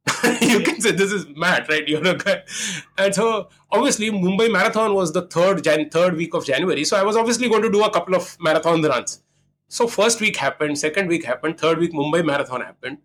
you 0.41 0.61
can 0.61 0.81
say 0.81 0.91
this 0.91 1.13
is 1.13 1.27
mad, 1.37 1.69
right? 1.69 1.87
You're 1.87 2.07
a 2.07 2.17
guy. 2.17 2.43
And 2.99 3.15
so 3.15 3.49
obviously 3.71 4.11
Mumbai 4.11 4.51
Marathon 4.51 4.95
was 4.95 5.13
the 5.13 5.23
third 5.23 5.63
Jan- 5.63 5.91
third 5.91 6.17
week 6.17 6.35
of 6.35 6.45
January. 6.45 6.85
So 6.85 6.97
I 6.97 7.05
was 7.05 7.17
obviously 7.17 7.49
going 7.49 7.63
to 7.63 7.71
do 7.71 7.85
a 7.85 7.91
couple 7.91 8.15
of 8.17 8.37
marathon 8.41 8.83
runs. 8.83 9.23
So 9.69 9.87
first 9.87 10.21
week 10.21 10.37
happened, 10.37 10.79
second 10.79 11.09
week 11.09 11.25
happened, 11.25 11.59
third 11.59 11.79
week 11.79 11.93
Mumbai 11.93 12.25
Marathon 12.25 12.61
happened. 12.61 12.99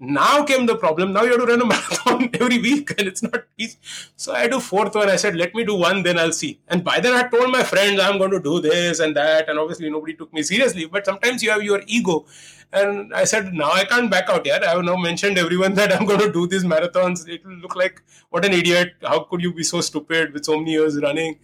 Now 0.00 0.44
came 0.44 0.64
the 0.64 0.76
problem. 0.76 1.12
Now 1.12 1.22
you 1.24 1.32
have 1.32 1.40
to 1.40 1.46
run 1.46 1.60
a 1.60 1.66
marathon 1.66 2.30
every 2.40 2.58
week, 2.58 2.90
and 2.98 3.06
it's 3.06 3.22
not 3.22 3.44
easy. 3.58 3.76
So 4.16 4.32
I 4.32 4.48
do 4.48 4.58
fourth 4.58 4.94
one. 4.94 5.10
I 5.10 5.16
said, 5.16 5.36
let 5.36 5.54
me 5.54 5.62
do 5.62 5.74
one, 5.74 6.02
then 6.02 6.18
I'll 6.18 6.32
see. 6.32 6.58
And 6.68 6.82
by 6.82 7.00
then 7.00 7.12
I 7.12 7.28
told 7.28 7.50
my 7.52 7.62
friends 7.62 8.00
I'm 8.00 8.16
going 8.16 8.30
to 8.30 8.40
do 8.40 8.60
this 8.60 9.00
and 9.00 9.14
that, 9.14 9.48
and 9.50 9.58
obviously 9.58 9.90
nobody 9.90 10.14
took 10.14 10.32
me 10.32 10.42
seriously. 10.42 10.86
But 10.86 11.04
sometimes 11.04 11.42
you 11.42 11.50
have 11.50 11.62
your 11.62 11.82
ego, 11.86 12.24
and 12.72 13.12
I 13.12 13.24
said, 13.24 13.52
now 13.52 13.70
I 13.72 13.84
can't 13.84 14.10
back 14.10 14.30
out 14.30 14.46
yet. 14.46 14.64
I 14.64 14.70
have 14.70 14.84
now 14.84 14.96
mentioned 14.96 15.36
everyone 15.36 15.74
that 15.80 15.92
I'm 15.92 16.06
going 16.06 16.20
to 16.20 16.32
do 16.32 16.46
these 16.46 16.64
marathons. 16.64 17.28
It 17.28 17.44
will 17.44 17.56
look 17.56 17.76
like 17.76 18.02
what 18.30 18.44
an 18.46 18.52
idiot. 18.54 18.94
How 19.02 19.20
could 19.20 19.42
you 19.42 19.52
be 19.52 19.64
so 19.64 19.82
stupid 19.82 20.32
with 20.32 20.46
so 20.46 20.56
many 20.56 20.72
years 20.72 20.98
running? 21.00 21.38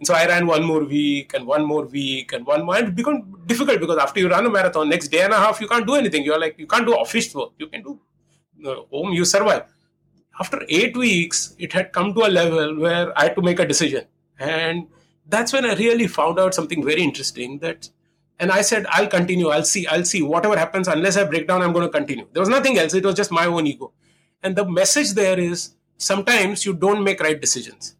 And 0.00 0.06
so 0.06 0.14
I 0.14 0.26
ran 0.26 0.46
one 0.46 0.64
more 0.64 0.82
week 0.82 1.34
and 1.34 1.46
one 1.46 1.62
more 1.62 1.84
week 1.84 2.32
and 2.32 2.46
one 2.46 2.64
more. 2.64 2.76
And 2.76 2.88
it 2.88 2.96
became 2.96 3.36
difficult 3.44 3.80
because 3.80 3.98
after 3.98 4.18
you 4.18 4.30
run 4.30 4.46
a 4.46 4.50
marathon, 4.50 4.88
next 4.88 5.08
day 5.08 5.20
and 5.20 5.32
a 5.34 5.36
half, 5.36 5.60
you 5.60 5.68
can't 5.68 5.86
do 5.86 5.94
anything. 5.94 6.24
You're 6.24 6.40
like, 6.40 6.58
you 6.58 6.66
can't 6.66 6.86
do 6.86 6.94
office 6.94 7.34
work. 7.34 7.50
You 7.58 7.66
can 7.66 7.82
do 7.82 8.00
uh, 8.66 8.76
home, 8.90 9.12
you 9.12 9.26
survive. 9.26 9.64
After 10.40 10.64
eight 10.70 10.96
weeks, 10.96 11.54
it 11.58 11.74
had 11.74 11.92
come 11.92 12.14
to 12.14 12.20
a 12.20 12.30
level 12.30 12.80
where 12.80 13.12
I 13.18 13.24
had 13.24 13.36
to 13.36 13.42
make 13.42 13.60
a 13.60 13.66
decision. 13.66 14.06
And 14.38 14.86
that's 15.26 15.52
when 15.52 15.66
I 15.66 15.74
really 15.74 16.06
found 16.06 16.38
out 16.38 16.54
something 16.54 16.82
very 16.82 17.02
interesting 17.02 17.58
that 17.58 17.90
and 18.38 18.50
I 18.50 18.62
said, 18.62 18.86
I'll 18.88 19.06
continue, 19.06 19.48
I'll 19.48 19.64
see, 19.64 19.86
I'll 19.86 20.06
see. 20.06 20.22
Whatever 20.22 20.56
happens, 20.56 20.88
unless 20.88 21.18
I 21.18 21.24
break 21.24 21.46
down, 21.46 21.60
I'm 21.60 21.74
going 21.74 21.86
to 21.86 21.92
continue. 21.92 22.26
There 22.32 22.40
was 22.40 22.48
nothing 22.48 22.78
else. 22.78 22.94
It 22.94 23.04
was 23.04 23.14
just 23.14 23.30
my 23.30 23.44
own 23.44 23.66
ego. 23.66 23.92
And 24.42 24.56
the 24.56 24.64
message 24.64 25.10
there 25.10 25.38
is 25.38 25.74
sometimes 25.98 26.64
you 26.64 26.72
don't 26.72 27.04
make 27.04 27.20
right 27.20 27.38
decisions 27.38 27.96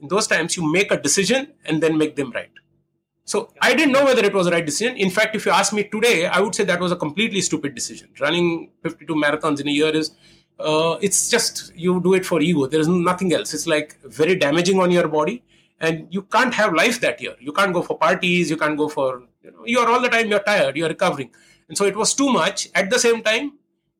in 0.00 0.08
those 0.08 0.26
times 0.26 0.56
you 0.56 0.70
make 0.70 0.90
a 0.90 0.96
decision 0.96 1.52
and 1.64 1.82
then 1.82 1.98
make 1.98 2.16
them 2.16 2.30
right. 2.32 2.50
So 3.24 3.52
i 3.60 3.74
didn't 3.74 3.92
know 3.92 4.04
whether 4.04 4.24
it 4.24 4.34
was 4.34 4.46
the 4.46 4.52
right 4.52 4.64
decision. 4.64 4.96
In 4.96 5.10
fact 5.10 5.36
if 5.36 5.46
you 5.46 5.52
ask 5.52 5.72
me 5.72 5.84
today 5.84 6.26
i 6.26 6.40
would 6.40 6.54
say 6.54 6.64
that 6.64 6.80
was 6.80 6.92
a 6.92 6.96
completely 6.96 7.40
stupid 7.40 7.74
decision. 7.74 8.08
Running 8.20 8.70
52 8.82 9.14
marathons 9.14 9.60
in 9.60 9.68
a 9.68 9.70
year 9.70 9.94
is 9.94 10.12
uh, 10.58 10.98
it's 11.00 11.28
just 11.30 11.72
you 11.76 12.00
do 12.00 12.14
it 12.14 12.26
for 12.26 12.40
ego. 12.40 12.66
There 12.66 12.80
is 12.80 12.88
nothing 12.88 13.32
else. 13.32 13.54
It's 13.54 13.66
like 13.66 13.98
very 14.04 14.34
damaging 14.34 14.80
on 14.80 14.90
your 14.90 15.06
body 15.08 15.42
and 15.80 16.08
you 16.10 16.22
can't 16.22 16.54
have 16.54 16.72
life 16.74 17.00
that 17.00 17.20
year. 17.20 17.36
You 17.38 17.52
can't 17.52 17.72
go 17.72 17.82
for 17.82 17.96
parties. 17.96 18.50
You 18.50 18.56
can't 18.56 18.76
go 18.76 18.88
for 18.88 19.22
you 19.42 19.52
know 19.52 19.62
you're 19.64 19.88
all 19.88 20.00
the 20.00 20.08
time 20.08 20.28
you're 20.28 20.40
tired 20.50 20.76
you're 20.76 20.88
recovering. 20.88 21.30
And 21.68 21.76
so 21.76 21.84
it 21.84 21.96
was 21.96 22.14
too 22.14 22.30
much. 22.30 22.68
At 22.74 22.90
the 22.90 22.98
same 22.98 23.22
time 23.22 23.57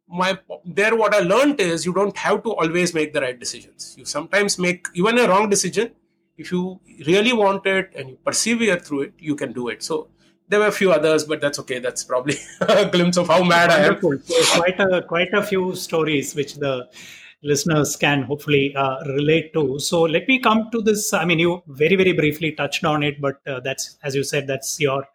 my 0.08 0.38
there 0.64 0.96
what 0.96 1.14
i 1.14 1.18
learned 1.20 1.60
is 1.60 1.84
you 1.84 1.92
don't 1.92 2.16
have 2.16 2.42
to 2.42 2.50
always 2.52 2.94
make 2.94 3.12
the 3.12 3.20
right 3.20 3.38
decisions. 3.38 3.94
You 3.98 4.04
sometimes 4.04 4.58
make 4.58 4.86
even 4.94 5.18
a 5.18 5.28
wrong 5.28 5.48
decision. 5.50 5.92
If 6.36 6.52
you 6.52 6.80
really 7.06 7.32
want 7.32 7.66
it 7.66 7.92
and 7.96 8.10
you 8.10 8.18
persevere 8.24 8.78
through 8.78 9.02
it 9.02 9.12
you 9.18 9.36
can 9.36 9.52
do 9.52 9.68
it. 9.68 9.82
So 9.82 10.08
there 10.48 10.60
were 10.60 10.68
a 10.68 10.72
few 10.72 10.92
others 10.92 11.24
but 11.24 11.40
that's 11.40 11.58
okay. 11.60 11.78
That's 11.78 12.04
probably 12.04 12.36
a 12.60 12.86
glimpse 12.86 13.16
of 13.18 13.28
how 13.28 13.42
mad 13.42 13.70
i 13.70 13.80
am. 13.80 13.98
Quite 14.00 14.80
a 14.80 15.02
quite 15.02 15.34
a 15.34 15.42
few 15.42 15.74
stories 15.74 16.34
which 16.34 16.54
the 16.54 16.88
listeners 17.42 17.96
can 17.96 18.22
hopefully 18.22 18.74
uh, 18.74 18.96
relate 19.06 19.52
to 19.52 19.78
so 19.78 20.02
let 20.02 20.26
me 20.26 20.38
come 20.38 20.68
to 20.72 20.82
this 20.82 21.12
i 21.12 21.24
mean 21.24 21.38
you 21.38 21.62
very 21.68 21.96
very 21.96 22.12
briefly 22.12 22.52
touched 22.52 22.84
on 22.84 23.02
it 23.02 23.20
but 23.20 23.40
uh, 23.46 23.60
that's 23.60 23.96
as 24.02 24.14
you 24.14 24.24
said 24.24 24.46
that's 24.46 24.80
your 24.80 25.06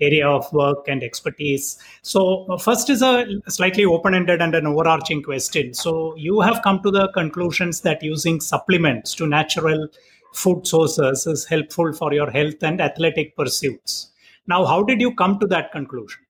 area 0.00 0.28
of 0.28 0.52
work 0.52 0.86
and 0.88 1.02
expertise. 1.02 1.78
So, 2.02 2.46
uh, 2.46 2.58
first 2.58 2.90
is 2.90 3.02
a 3.02 3.26
slightly 3.48 3.84
open 3.84 4.14
ended 4.14 4.42
and 4.42 4.54
an 4.54 4.66
overarching 4.66 5.22
question. 5.22 5.74
So, 5.74 6.14
you 6.16 6.40
have 6.40 6.62
come 6.62 6.82
to 6.82 6.90
the 6.90 7.08
conclusions 7.12 7.80
that 7.82 8.02
using 8.02 8.40
supplements 8.40 9.14
to 9.16 9.26
natural 9.26 9.88
food 10.32 10.66
sources 10.66 11.26
is 11.26 11.44
helpful 11.44 11.92
for 11.92 12.12
your 12.12 12.30
health 12.30 12.62
and 12.62 12.80
athletic 12.80 13.36
pursuits. 13.36 14.10
Now, 14.46 14.64
how 14.64 14.82
did 14.82 15.00
you 15.00 15.14
come 15.14 15.38
to 15.40 15.46
that 15.48 15.72
conclusion? 15.72 16.20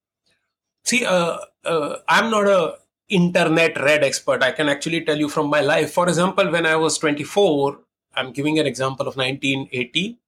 See, 0.85 1.05
uh, 1.05 1.39
uh, 1.65 1.97
I'm 2.09 2.31
not 2.31 2.47
a 2.47 2.77
internet 3.09 3.81
red 3.81 4.03
expert. 4.05 4.43
I 4.43 4.53
can 4.53 4.69
actually 4.69 5.05
tell 5.05 5.19
you 5.19 5.29
from 5.29 5.49
my 5.49 5.61
life. 5.61 5.93
For 5.93 6.09
example, 6.09 6.51
when 6.51 6.67
I 6.67 6.77
was 6.77 6.99
24, 6.99 7.79
I'm 8.15 8.33
giving 8.33 8.59
an 8.59 8.67
example 8.67 9.07
of 9.09 9.17
1980 9.17 10.19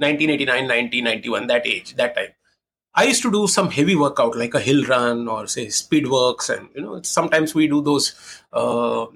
1989, 0.00 0.62
1991, 0.64 1.46
that 1.48 1.66
age, 1.66 1.94
that 1.96 2.14
time. 2.16 2.30
I 2.94 3.04
used 3.04 3.22
to 3.22 3.30
do 3.30 3.46
some 3.46 3.70
heavy 3.70 3.94
workout 3.94 4.34
like 4.36 4.54
a 4.54 4.60
hill 4.60 4.84
run 4.84 5.28
or 5.28 5.46
say 5.46 5.68
speed 5.68 6.08
works, 6.08 6.48
and 6.48 6.68
you 6.74 6.80
know 6.80 7.02
sometimes 7.02 7.54
we 7.54 7.68
do 7.68 7.82
those 7.82 8.14
uh, 8.52 9.06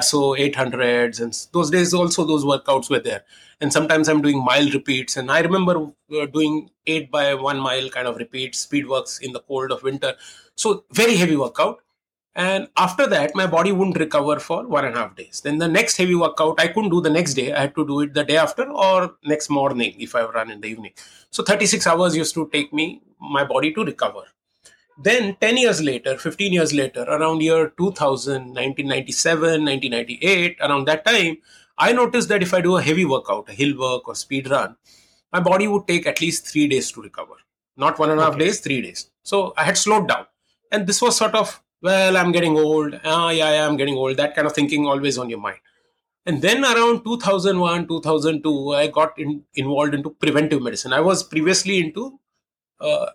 so 0.00 0.36
800s, 0.36 1.20
and 1.20 1.36
those 1.52 1.70
days 1.70 1.92
also 1.92 2.24
those 2.24 2.44
workouts 2.44 2.88
were 2.88 3.00
there. 3.00 3.24
And 3.60 3.72
sometimes 3.72 4.08
I'm 4.08 4.22
doing 4.22 4.42
mile 4.42 4.70
repeats, 4.70 5.16
and 5.16 5.30
I 5.30 5.40
remember 5.40 5.90
uh, 6.16 6.26
doing 6.26 6.70
eight 6.86 7.10
by 7.10 7.34
one 7.34 7.58
mile 7.58 7.90
kind 7.90 8.06
of 8.06 8.16
repeats, 8.16 8.60
speed 8.60 8.86
works 8.86 9.18
in 9.18 9.32
the 9.32 9.40
cold 9.40 9.72
of 9.72 9.82
winter. 9.82 10.14
So 10.56 10.84
very 10.92 11.16
heavy 11.16 11.36
workout. 11.36 11.80
And 12.34 12.68
after 12.78 13.06
that, 13.08 13.34
my 13.34 13.46
body 13.46 13.72
wouldn't 13.72 13.98
recover 13.98 14.40
for 14.40 14.66
one 14.66 14.86
and 14.86 14.96
a 14.96 14.98
half 14.98 15.16
days. 15.16 15.42
Then 15.44 15.58
the 15.58 15.68
next 15.68 15.98
heavy 15.98 16.14
workout, 16.14 16.58
I 16.58 16.68
couldn't 16.68 16.90
do 16.90 17.02
the 17.02 17.10
next 17.10 17.34
day. 17.34 17.52
I 17.52 17.60
had 17.60 17.74
to 17.74 17.86
do 17.86 18.00
it 18.00 18.14
the 18.14 18.24
day 18.24 18.38
after 18.38 18.64
or 18.70 19.16
next 19.24 19.50
morning 19.50 19.94
if 19.98 20.14
I 20.14 20.24
run 20.24 20.50
in 20.50 20.62
the 20.62 20.68
evening. 20.68 20.92
So 21.30 21.42
36 21.42 21.86
hours 21.86 22.16
used 22.16 22.32
to 22.34 22.48
take 22.50 22.72
me, 22.72 23.02
my 23.20 23.44
body 23.44 23.74
to 23.74 23.84
recover. 23.84 24.22
Then 25.02 25.36
10 25.40 25.56
years 25.58 25.82
later, 25.82 26.16
15 26.16 26.52
years 26.52 26.72
later, 26.72 27.02
around 27.02 27.42
year 27.42 27.72
2000, 27.76 28.54
1997, 28.54 29.64
1998, 29.64 30.56
around 30.60 30.86
that 30.86 31.04
time, 31.04 31.38
I 31.76 31.92
noticed 31.92 32.28
that 32.28 32.42
if 32.42 32.54
I 32.54 32.60
do 32.60 32.76
a 32.76 32.82
heavy 32.82 33.04
workout, 33.04 33.48
a 33.48 33.52
hill 33.52 33.76
work 33.78 34.08
or 34.08 34.14
speed 34.14 34.50
run, 34.50 34.76
my 35.32 35.40
body 35.40 35.66
would 35.66 35.86
take 35.86 36.06
at 36.06 36.20
least 36.20 36.46
three 36.46 36.68
days 36.68 36.92
to 36.92 37.02
recover. 37.02 37.34
Not 37.76 37.98
one 37.98 38.10
and 38.10 38.20
a 38.20 38.24
half 38.24 38.34
okay. 38.34 38.44
days, 38.44 38.60
three 38.60 38.82
days. 38.82 39.10
So 39.22 39.54
I 39.56 39.64
had 39.64 39.78
slowed 39.78 40.08
down. 40.08 40.26
And 40.72 40.88
this 40.88 41.00
was 41.00 41.16
sort 41.16 41.36
of 41.36 41.62
well, 41.82 42.16
I'm 42.16 42.30
getting 42.30 42.56
old. 42.56 42.98
Ah, 43.04 43.30
yeah, 43.30 43.50
yeah, 43.50 43.66
I'm 43.66 43.76
getting 43.76 43.96
old. 43.96 44.16
That 44.16 44.34
kind 44.36 44.46
of 44.46 44.54
thinking 44.54 44.86
always 44.86 45.18
on 45.18 45.28
your 45.28 45.40
mind. 45.40 45.58
And 46.24 46.40
then 46.40 46.64
around 46.64 47.02
2001, 47.02 47.88
2002, 47.88 48.74
I 48.74 48.86
got 48.86 49.18
in, 49.18 49.42
involved 49.54 49.94
into 49.94 50.10
preventive 50.10 50.62
medicine. 50.62 50.92
I 50.92 51.00
was 51.00 51.24
previously 51.24 51.80
into 51.80 52.20
uh, 52.80 53.06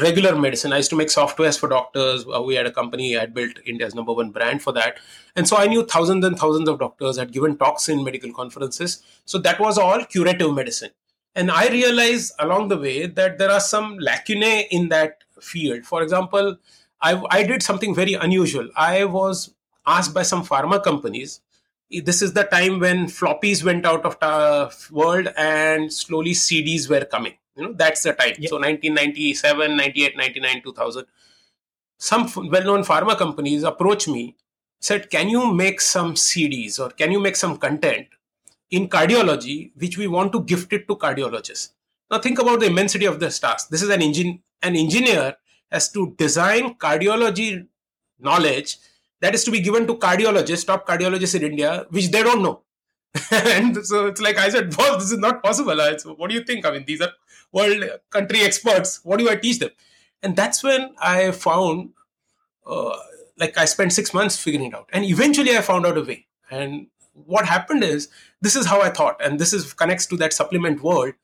regular 0.00 0.36
medicine. 0.36 0.72
I 0.72 0.76
used 0.76 0.90
to 0.90 0.96
make 0.96 1.08
softwares 1.08 1.58
for 1.58 1.68
doctors. 1.68 2.24
Uh, 2.32 2.40
we 2.42 2.54
had 2.54 2.66
a 2.66 2.70
company. 2.70 3.16
I 3.16 3.20
had 3.22 3.34
built 3.34 3.58
India's 3.66 3.96
number 3.96 4.12
one 4.12 4.30
brand 4.30 4.62
for 4.62 4.72
that. 4.74 4.98
And 5.34 5.48
so 5.48 5.56
I 5.56 5.66
knew 5.66 5.84
thousands 5.84 6.24
and 6.24 6.38
thousands 6.38 6.68
of 6.68 6.78
doctors 6.78 7.18
had 7.18 7.32
given 7.32 7.56
talks 7.56 7.88
in 7.88 8.04
medical 8.04 8.32
conferences. 8.32 9.02
So 9.24 9.38
that 9.38 9.58
was 9.58 9.78
all 9.78 10.04
curative 10.04 10.54
medicine. 10.54 10.90
And 11.34 11.50
I 11.50 11.68
realized 11.68 12.34
along 12.38 12.68
the 12.68 12.76
way 12.76 13.06
that 13.06 13.38
there 13.38 13.50
are 13.50 13.58
some 13.58 13.98
lacunae 13.98 14.68
in 14.70 14.88
that 14.90 15.24
field. 15.40 15.84
For 15.84 16.02
example, 16.02 16.58
I, 17.02 17.20
I 17.30 17.42
did 17.42 17.62
something 17.62 17.94
very 17.94 18.14
unusual. 18.14 18.68
I 18.76 19.04
was 19.04 19.54
asked 19.86 20.14
by 20.14 20.22
some 20.22 20.44
pharma 20.44 20.82
companies. 20.82 21.40
This 21.90 22.22
is 22.22 22.32
the 22.32 22.44
time 22.44 22.78
when 22.78 23.06
floppies 23.06 23.64
went 23.64 23.84
out 23.84 24.06
of 24.06 24.18
the 24.20 24.72
world 24.90 25.28
and 25.36 25.92
slowly 25.92 26.30
CDs 26.30 26.88
were 26.88 27.04
coming. 27.04 27.34
You 27.56 27.64
know, 27.64 27.72
that's 27.74 28.02
the 28.04 28.12
time. 28.14 28.34
So 28.46 28.56
1997, 28.56 29.76
98, 29.76 30.16
99, 30.16 30.62
2000. 30.62 31.04
Some 31.98 32.30
well-known 32.50 32.82
pharma 32.82 33.16
companies 33.18 33.62
approached 33.62 34.08
me, 34.08 34.36
said, 34.80 35.10
"Can 35.10 35.28
you 35.28 35.52
make 35.52 35.80
some 35.80 36.14
CDs 36.14 36.80
or 36.80 36.90
can 36.90 37.12
you 37.12 37.20
make 37.20 37.36
some 37.36 37.58
content 37.58 38.06
in 38.70 38.88
cardiology, 38.88 39.70
which 39.76 39.98
we 39.98 40.06
want 40.06 40.32
to 40.32 40.40
gift 40.42 40.72
it 40.72 40.88
to 40.88 40.96
cardiologists?" 40.96 41.70
Now 42.10 42.18
think 42.18 42.38
about 42.38 42.60
the 42.60 42.66
immensity 42.66 43.04
of 43.04 43.20
this 43.20 43.38
task. 43.38 43.68
This 43.68 43.82
is 43.82 43.90
an 43.90 44.02
engine, 44.02 44.42
an 44.62 44.74
engineer 44.76 45.36
as 45.72 45.90
to 45.92 46.14
design 46.18 46.74
cardiology 46.74 47.66
knowledge 48.20 48.76
that 49.20 49.34
is 49.34 49.44
to 49.44 49.50
be 49.50 49.60
given 49.60 49.86
to 49.86 49.94
cardiologists, 49.96 50.66
top 50.66 50.86
cardiologists 50.86 51.36
in 51.36 51.42
India, 51.42 51.86
which 51.90 52.10
they 52.10 52.22
don't 52.22 52.42
know. 52.42 52.62
and 53.30 53.84
so 53.86 54.06
it's 54.06 54.20
like 54.20 54.36
I 54.36 54.48
said, 54.48 54.76
boss, 54.76 55.02
this 55.02 55.12
is 55.12 55.18
not 55.18 55.42
possible. 55.42 55.76
So 55.98 56.14
what 56.14 56.28
do 56.28 56.36
you 56.36 56.44
think? 56.44 56.66
I 56.66 56.72
mean, 56.72 56.84
these 56.84 57.00
are 57.00 57.12
world 57.52 57.84
country 58.10 58.40
experts. 58.40 59.00
What 59.04 59.18
do 59.18 59.30
I 59.30 59.36
teach 59.36 59.60
them? 59.60 59.70
And 60.22 60.36
that's 60.36 60.62
when 60.62 60.94
I 61.00 61.30
found, 61.30 61.90
uh, 62.66 62.96
like, 63.38 63.56
I 63.58 63.64
spent 63.64 63.92
six 63.92 64.14
months 64.14 64.40
figuring 64.40 64.68
it 64.68 64.74
out, 64.74 64.88
and 64.92 65.04
eventually 65.04 65.56
I 65.56 65.62
found 65.62 65.84
out 65.84 65.98
a 65.98 66.02
way. 66.02 66.26
And 66.50 66.86
what 67.12 67.46
happened 67.46 67.82
is, 67.82 68.08
this 68.40 68.54
is 68.54 68.66
how 68.66 68.80
I 68.80 68.90
thought, 68.90 69.20
and 69.24 69.38
this 69.38 69.52
is 69.52 69.72
connects 69.72 70.06
to 70.06 70.16
that 70.18 70.32
supplement 70.32 70.82
world 70.82 71.14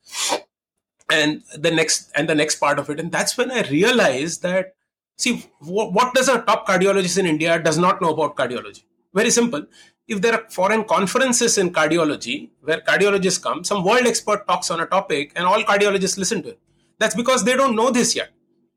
and 1.09 1.43
the 1.57 1.71
next 1.71 2.11
and 2.15 2.29
the 2.29 2.35
next 2.35 2.55
part 2.55 2.79
of 2.79 2.89
it. 2.89 2.99
And 2.99 3.11
that's 3.11 3.37
when 3.37 3.51
i 3.51 3.61
realized 3.69 4.41
that 4.43 4.75
see 5.17 5.45
what, 5.59 6.13
does 6.13 6.29
a 6.29 6.41
top 6.41 6.67
cardiologist 6.67 7.17
in 7.17 7.25
india 7.25 7.59
does 7.59 7.77
not 7.77 8.01
know 8.01 8.13
about 8.13 8.35
cardiology? 8.35 8.83
Very 9.13 9.31
simple. 9.31 9.65
If 10.07 10.21
there 10.21 10.33
are 10.33 10.45
foreign 10.49 10.83
conferences 10.85 11.57
in 11.57 11.71
cardiology 11.71 12.49
where 12.61 12.81
cardiologists 12.81 13.41
come 13.41 13.63
some 13.63 13.83
world 13.83 14.07
expert 14.07 14.47
talks 14.47 14.71
on 14.71 14.79
a 14.79 14.85
topic 14.85 15.31
and 15.35 15.45
all 15.45 15.61
cardiologists 15.63 16.17
listen 16.17 16.43
to 16.43 16.49
it. 16.49 16.59
That's 16.99 17.15
because 17.15 17.43
they 17.43 17.55
don't 17.55 17.75
know 17.75 17.91
this 17.91 18.15
yet. 18.15 18.29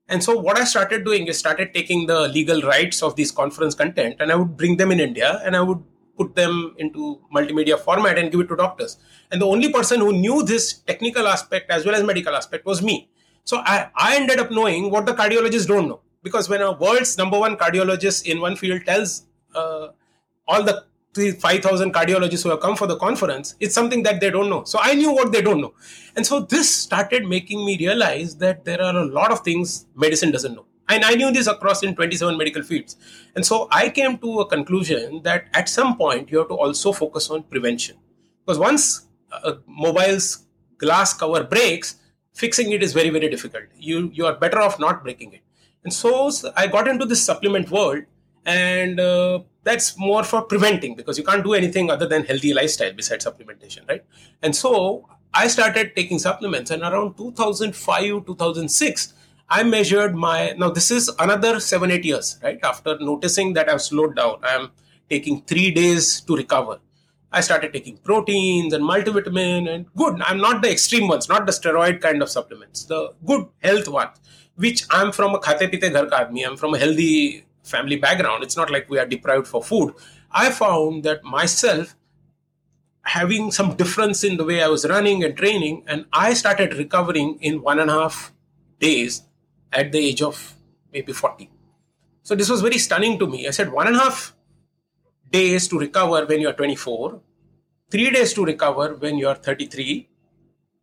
And 0.09 0.23
so 0.23 0.39
what 0.39 0.59
i 0.59 0.65
started 0.65 1.05
doing 1.05 1.27
is 1.27 1.39
started 1.39 1.73
taking 1.75 2.07
the 2.07 2.29
legal 2.29 2.61
rights 2.62 3.03
of 3.03 3.17
these 3.17 3.31
conference 3.31 3.75
content 3.75 4.17
and 4.21 4.33
i 4.33 4.37
would 4.37 4.57
bring 4.57 4.77
them 4.77 4.91
in 4.91 5.01
india 5.01 5.41
and 5.45 5.57
i 5.57 5.61
would 5.61 5.83
put 6.16 6.35
them 6.35 6.75
into 6.78 7.21
multimedia 7.35 7.78
format 7.78 8.19
and 8.19 8.31
give 8.31 8.40
it 8.40 8.49
to 8.49 8.57
doctors. 8.57 8.99
And 9.31 9.40
the 9.40 9.47
only 9.47 9.73
person 9.73 10.00
who 10.00 10.12
knew 10.12 10.42
this 10.42 10.75
technical 10.75 11.26
aspect 11.26 11.71
as 11.71 11.85
well 11.85 11.95
as 11.95 12.04
medical 12.04 12.35
aspect 12.35 12.66
was 12.66 12.83
me. 12.83 13.09
So 13.45 13.59
I, 13.59 13.90
I 13.97 14.16
ended 14.16 14.38
up 14.38 14.50
knowing 14.50 14.90
what 14.90 15.07
the 15.07 15.14
cardiologists 15.14 15.66
don't 15.66 15.88
know. 15.88 16.00
because 16.23 16.49
when 16.49 16.62
a 16.62 16.73
world's 16.73 17.19
number 17.19 17.38
one 17.38 17.57
cardiologist 17.57 18.26
in 18.26 18.40
one 18.40 18.57
field 18.57 18.85
tells 18.87 19.26
uh, 19.54 19.88
all 20.47 20.62
the 20.62 20.85
5,000 21.14 21.92
cardiologists 21.92 22.42
who 22.42 22.50
have 22.50 22.61
come 22.61 22.75
for 22.75 22.87
the 22.87 22.97
conference, 22.97 23.54
it's 23.61 23.75
something 23.75 24.02
that 24.04 24.21
they 24.21 24.31
don't 24.31 24.49
know. 24.49 24.64
So 24.64 24.78
I 24.81 24.95
knew 24.95 25.12
what 25.12 25.31
they 25.33 25.42
don't 25.42 25.61
know. 25.61 25.75
And 26.16 26.26
so 26.26 26.40
this 26.40 26.75
started 26.75 27.26
making 27.26 27.64
me 27.66 27.76
realize 27.78 28.37
that 28.37 28.64
there 28.64 28.81
are 28.81 28.97
a 28.97 29.04
lot 29.04 29.31
of 29.31 29.40
things 29.40 29.87
medicine 29.95 30.31
doesn't 30.31 30.54
know. 30.54 30.64
And 30.89 31.05
I 31.05 31.15
knew 31.15 31.31
this 31.31 31.47
across 31.47 31.83
in 31.83 31.95
27 31.95 32.37
medical 32.37 32.62
fields. 32.62 32.97
And 33.35 33.47
so 33.47 33.69
I 33.71 33.89
came 33.89 34.19
to 34.19 34.41
a 34.41 34.47
conclusion 34.47 35.23
that 35.23 35.47
at 35.55 35.69
some 35.69 35.97
point 35.97 36.31
you 36.31 36.39
have 36.39 36.49
to 36.49 36.55
also 36.55 36.93
focus 36.93 37.31
on 37.31 37.45
prevention. 37.45 37.97
Because 38.45 38.59
once 38.59 39.07
a 39.31 39.57
mobile's 39.67 40.45
glass 40.79 41.15
cover 41.15 41.45
breaks, 41.45 41.97
fixing 42.35 42.73
it 42.73 42.83
is 42.83 42.93
very, 42.93 43.11
very 43.11 43.29
difficult. 43.29 43.65
You, 43.77 44.11
you 44.12 44.27
are 44.27 44.35
better 44.35 44.61
off 44.61 44.79
not 44.79 45.03
breaking 45.03 45.33
it. 45.33 45.41
And 45.85 45.93
so 45.93 46.31
I 46.57 46.67
got 46.67 46.89
into 46.89 47.07
this 47.07 47.23
supplement 47.25 47.71
world 47.71 48.05
and 48.45 48.99
uh, 48.99 49.41
that's 49.62 49.97
more 49.99 50.25
for 50.25 50.43
preventing 50.43 50.95
because 50.95 51.17
you 51.17 51.25
can't 51.25 51.45
do 51.45 51.55
anything 51.55 51.91
other 51.91 52.07
than 52.07 52.25
healthy 52.25 52.53
lifestyle 52.53 52.93
besides 52.93 53.25
supplementation 53.25 53.89
right 53.89 54.05
and 54.43 54.55
so 54.55 55.09
i 55.33 55.47
started 55.47 55.95
taking 55.95 56.19
supplements 56.19 56.71
and 56.71 56.83
around 56.83 57.17
2005 57.17 58.27
2006 58.27 59.15
i 59.59 59.63
measured 59.73 60.15
my 60.27 60.37
now 60.63 60.71
this 60.79 60.91
is 60.99 61.11
another 61.27 61.53
7 61.61 61.91
8 61.91 62.09
years 62.11 62.31
right 62.47 62.63
after 62.71 62.97
noticing 63.11 63.53
that 63.59 63.69
i've 63.73 63.85
slowed 63.89 64.17
down 64.21 64.49
i'm 64.53 64.71
taking 65.15 65.43
3 65.53 65.71
days 65.81 66.09
to 66.31 66.41
recover 66.43 66.77
i 67.39 67.43
started 67.49 67.73
taking 67.77 67.97
proteins 68.11 68.73
and 68.79 68.91
multivitamin 68.93 69.71
and 69.75 69.87
good 70.03 70.27
i'm 70.31 70.43
not 70.47 70.61
the 70.67 70.73
extreme 70.77 71.09
ones 71.15 71.29
not 71.35 71.47
the 71.51 71.57
steroid 71.61 72.01
kind 72.09 72.27
of 72.27 72.35
supplements 72.39 72.85
the 72.93 73.01
good 73.31 73.47
health 73.69 73.89
ones 74.01 74.37
which 74.67 74.85
i'm 74.99 75.13
from 75.21 75.41
a 75.41 75.41
khate 75.49 75.65
pite 75.73 75.89
ghar 75.97 76.07
ka 76.13 76.21
aadmi 76.23 76.45
i'm 76.51 76.59
from 76.65 76.79
a 76.79 76.83
healthy 76.85 77.15
family 77.63 77.97
background. 77.97 78.43
It's 78.43 78.57
not 78.57 78.71
like 78.71 78.89
we 78.89 78.99
are 78.99 79.07
deprived 79.07 79.47
for 79.47 79.63
food. 79.63 79.95
I 80.31 80.51
found 80.51 81.05
that 81.05 81.25
myself 81.25 81.97
having 83.03 83.51
some 83.51 83.75
difference 83.77 84.23
in 84.23 84.37
the 84.37 84.45
way 84.45 84.63
I 84.63 84.69
was 84.69 84.87
running 84.89 85.25
and 85.25 85.37
training, 85.37 85.85
and 85.87 86.07
I 86.13 86.35
started 86.35 86.75
recovering 86.75 87.39
in 87.41 87.63
one 87.63 87.79
and 87.79 87.91
a 87.91 87.95
half 87.95 88.33
days 88.79 89.23
at 89.73 89.93
the 89.93 89.99
age 89.99 90.23
of 90.23 90.55
maybe 90.93 91.12
40. 91.12 91.50
So 92.23 92.35
this 92.35 92.49
was 92.49 92.61
very 92.61 92.79
stunning 92.79 93.19
to 93.19 93.26
me. 93.26 93.47
I 93.49 93.50
said 93.50 93.73
one 93.73 93.87
and 93.87 93.97
a 93.97 94.00
half 94.00 94.35
days 95.31 95.67
to 95.69 95.79
recover 95.79 96.25
when 96.26 96.41
you're 96.41 96.52
24, 96.52 97.21
three 97.91 98.11
days 98.11 98.33
to 98.35 98.45
recover 98.45 98.95
when 98.95 99.17
you're 99.19 99.35
33, 99.35 100.09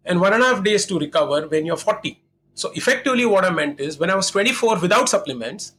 and 0.06 0.20
one 0.20 0.34
and 0.34 0.44
a 0.44 0.48
half 0.48 0.64
days 0.64 0.86
to 0.88 1.00
recover 1.00 1.48
when 1.48 1.66
you're 1.66 1.78
40. 1.78 2.22
So 2.56 2.72
effectively, 2.76 3.26
what 3.26 3.46
I 3.46 3.52
meant 3.52 3.80
is 3.80 3.98
when 4.00 4.10
I 4.10 4.16
was 4.16 4.30
24 4.32 4.80
without 4.80 5.08
supplements, 5.08 5.74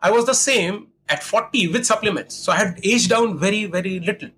I 0.00 0.10
was 0.10 0.26
the 0.26 0.34
same 0.34 0.88
at 1.08 1.22
40 1.22 1.68
with 1.68 1.86
supplements. 1.86 2.34
So 2.34 2.52
I 2.52 2.56
had 2.56 2.80
aged 2.82 3.08
down 3.08 3.38
very, 3.38 3.64
very 3.64 3.98
little. 4.00 4.30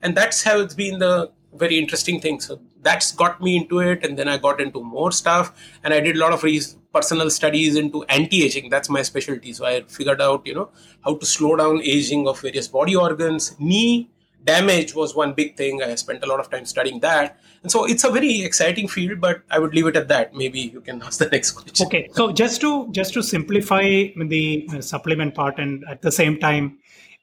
And 0.00 0.16
that's 0.16 0.42
how 0.42 0.60
it's 0.60 0.74
been 0.74 0.98
the 0.98 1.32
very 1.52 1.78
interesting 1.78 2.20
thing. 2.20 2.40
So 2.40 2.60
that's 2.80 3.12
got 3.12 3.42
me 3.42 3.56
into 3.56 3.80
it. 3.80 4.04
And 4.04 4.18
then 4.18 4.28
I 4.28 4.38
got 4.38 4.60
into 4.60 4.82
more 4.82 5.12
stuff. 5.12 5.52
And 5.82 5.92
I 5.92 6.00
did 6.00 6.16
a 6.16 6.20
lot 6.20 6.32
of 6.32 6.42
re- 6.42 6.60
personal 6.92 7.30
studies 7.30 7.76
into 7.76 8.04
anti 8.04 8.44
aging. 8.44 8.70
That's 8.70 8.88
my 8.88 9.02
specialty. 9.02 9.52
So 9.52 9.64
I 9.64 9.82
figured 9.82 10.20
out, 10.20 10.46
you 10.46 10.54
know, 10.54 10.70
how 11.04 11.16
to 11.16 11.26
slow 11.26 11.56
down 11.56 11.80
aging 11.82 12.28
of 12.28 12.40
various 12.40 12.68
body 12.68 12.96
organs, 12.96 13.56
knee 13.58 14.10
damage 14.44 14.94
was 14.94 15.14
one 15.14 15.32
big 15.32 15.56
thing. 15.56 15.82
I 15.82 15.94
spent 15.94 16.22
a 16.24 16.26
lot 16.26 16.40
of 16.40 16.50
time 16.50 16.64
studying 16.64 17.00
that. 17.00 17.38
And 17.62 17.70
so 17.70 17.84
it's 17.84 18.04
a 18.04 18.10
very 18.10 18.42
exciting 18.42 18.88
field, 18.88 19.20
but 19.20 19.42
I 19.50 19.58
would 19.58 19.74
leave 19.74 19.86
it 19.86 19.96
at 19.96 20.08
that. 20.08 20.34
Maybe 20.34 20.60
you 20.60 20.80
can 20.80 21.02
ask 21.02 21.18
the 21.18 21.28
next 21.28 21.52
question. 21.52 21.86
Okay. 21.86 22.08
So 22.12 22.32
just 22.32 22.60
to 22.62 22.90
just 22.90 23.14
to 23.14 23.22
simplify 23.22 23.82
the 23.82 24.68
uh, 24.72 24.80
supplement 24.80 25.34
part 25.34 25.58
and 25.58 25.84
at 25.88 26.02
the 26.02 26.12
same 26.12 26.38
time 26.38 26.78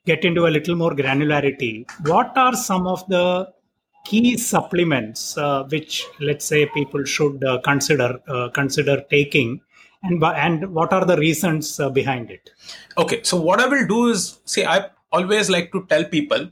get 0.05 0.23
into 0.23 0.47
a 0.47 0.51
little 0.57 0.75
more 0.75 0.91
granularity, 0.91 1.89
what 2.07 2.37
are 2.37 2.53
some 2.55 2.87
of 2.87 3.07
the 3.09 3.51
key 4.05 4.37
supplements 4.37 5.37
uh, 5.37 5.63
which 5.65 6.05
let's 6.19 6.45
say 6.45 6.65
people 6.67 7.03
should 7.03 7.43
uh, 7.43 7.59
consider 7.63 8.19
uh, 8.27 8.49
consider 8.49 9.01
taking 9.09 9.61
and 10.03 10.23
and 10.23 10.73
what 10.73 10.93
are 10.93 11.05
the 11.05 11.17
reasons 11.17 11.79
uh, 11.79 11.89
behind 11.89 12.31
it? 12.31 12.49
Okay 12.97 13.21
so 13.23 13.39
what 13.39 13.59
i 13.59 13.67
will 13.67 13.85
do 13.87 14.07
is 14.09 14.39
see 14.45 14.65
i 14.65 14.85
always 15.11 15.49
like 15.49 15.71
to 15.71 15.85
tell 15.89 16.05
people 16.05 16.49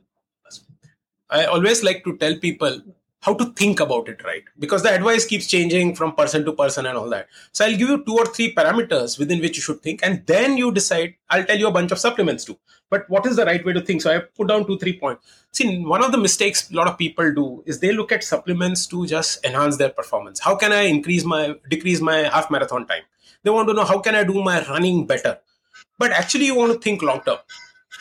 I 1.30 1.46
always 1.46 1.84
like 1.84 2.04
to 2.06 2.18
tell 2.18 2.38
people 2.38 2.82
how 3.22 3.34
to 3.34 3.46
think 3.54 3.80
about 3.80 4.08
it 4.08 4.24
right? 4.24 4.44
Because 4.60 4.84
the 4.84 4.94
advice 4.94 5.26
keeps 5.26 5.48
changing 5.48 5.96
from 5.96 6.14
person 6.14 6.46
to 6.46 6.54
person 6.54 6.86
and 6.86 6.98
all 6.98 7.10
that. 7.10 7.28
So 7.52 7.66
i'll 7.66 7.76
give 7.76 7.90
you 7.90 8.04
two 8.04 8.18
or 8.18 8.26
three 8.26 8.54
parameters 8.54 9.18
within 9.20 9.40
which 9.40 9.58
you 9.58 9.64
should 9.64 9.82
think 9.82 10.02
and 10.04 10.26
then 10.26 10.58
you 10.58 10.72
decide 10.72 11.16
i'll 11.30 11.44
tell 11.44 11.58
you 11.58 11.68
a 11.68 11.72
bunch 11.72 11.92
of 11.92 12.00
supplements 12.00 12.46
too. 12.46 12.58
But 12.90 13.10
what 13.10 13.26
is 13.26 13.36
the 13.36 13.46
right 13.46 13.64
way 13.66 13.74
to 13.74 13.82
think? 13.82 14.02
So 14.02 14.16
i 14.16 14.20
put 14.20 14.48
down 14.48 14.66
two 14.66 14.78
three 14.78 15.00
points. 15.00 15.26
See 15.52 15.84
one 15.84 16.04
of 16.04 16.12
the 16.12 16.18
mistakes 16.18 16.70
a 16.70 16.76
lot 16.76 16.88
of 16.88 16.98
people 16.98 17.34
do 17.34 17.64
is 17.66 17.80
they 17.80 17.92
look 17.92 18.12
at 18.12 18.24
supplements 18.24 18.86
to 18.88 19.06
just 19.08 19.44
enhance 19.46 19.78
their 19.78 19.90
performance. 19.90 20.40
How 20.40 20.56
can 20.56 20.72
i 20.72 20.84
increase 20.84 21.26
my 21.26 21.56
decrease 21.70 22.02
my 22.02 22.18
half 22.36 22.52
marathon 22.52 22.86
time? 22.86 23.04
They 23.44 23.50
want 23.50 23.68
to 23.68 23.74
know 23.74 23.86
how 23.86 24.00
can 24.00 24.16
i 24.16 24.24
do 24.24 24.42
my 24.42 24.66
running 24.68 25.06
better? 25.06 25.40
But 26.00 26.12
actually 26.12 26.46
you 26.46 26.56
want 26.56 26.74
to 26.74 26.80
think 26.80 27.02
long 27.02 27.22
term 27.22 27.40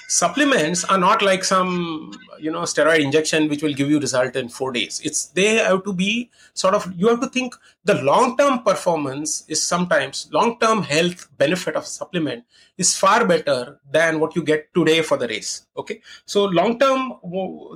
supplements 0.09 0.85
are 0.85 0.99
not 0.99 1.23
like 1.23 1.45
some 1.45 2.13
you 2.39 2.51
know 2.51 2.63
steroid 2.63 3.01
injection 3.01 3.49
which 3.49 3.63
will 3.63 3.73
give 3.73 3.91
you 3.91 3.99
result 3.99 4.37
in 4.37 4.49
four 4.49 4.73
days. 4.73 5.01
It's 5.05 5.27
they 5.27 5.57
have 5.57 5.85
to 5.85 5.93
be 5.93 6.31
sort 6.55 6.75
of 6.75 6.93
you 6.97 7.09
have 7.09 7.21
to 7.21 7.29
think 7.29 7.55
the 7.85 8.01
long 8.03 8.37
term 8.37 8.63
performance 8.63 9.45
is 9.49 9.65
sometimes 9.65 10.29
long 10.33 10.59
term 10.59 10.83
health 10.83 11.29
benefit 11.39 11.75
of 11.75 11.87
supplement 11.87 12.45
is 12.79 12.97
far 12.97 13.27
better 13.27 13.81
than 13.91 14.21
what 14.21 14.37
you 14.37 14.43
get 14.43 14.73
today 14.75 15.03
for 15.03 15.17
the 15.17 15.29
race. 15.29 15.67
Okay? 15.77 16.01
So 16.25 16.45
long 16.45 16.79
term 16.79 17.15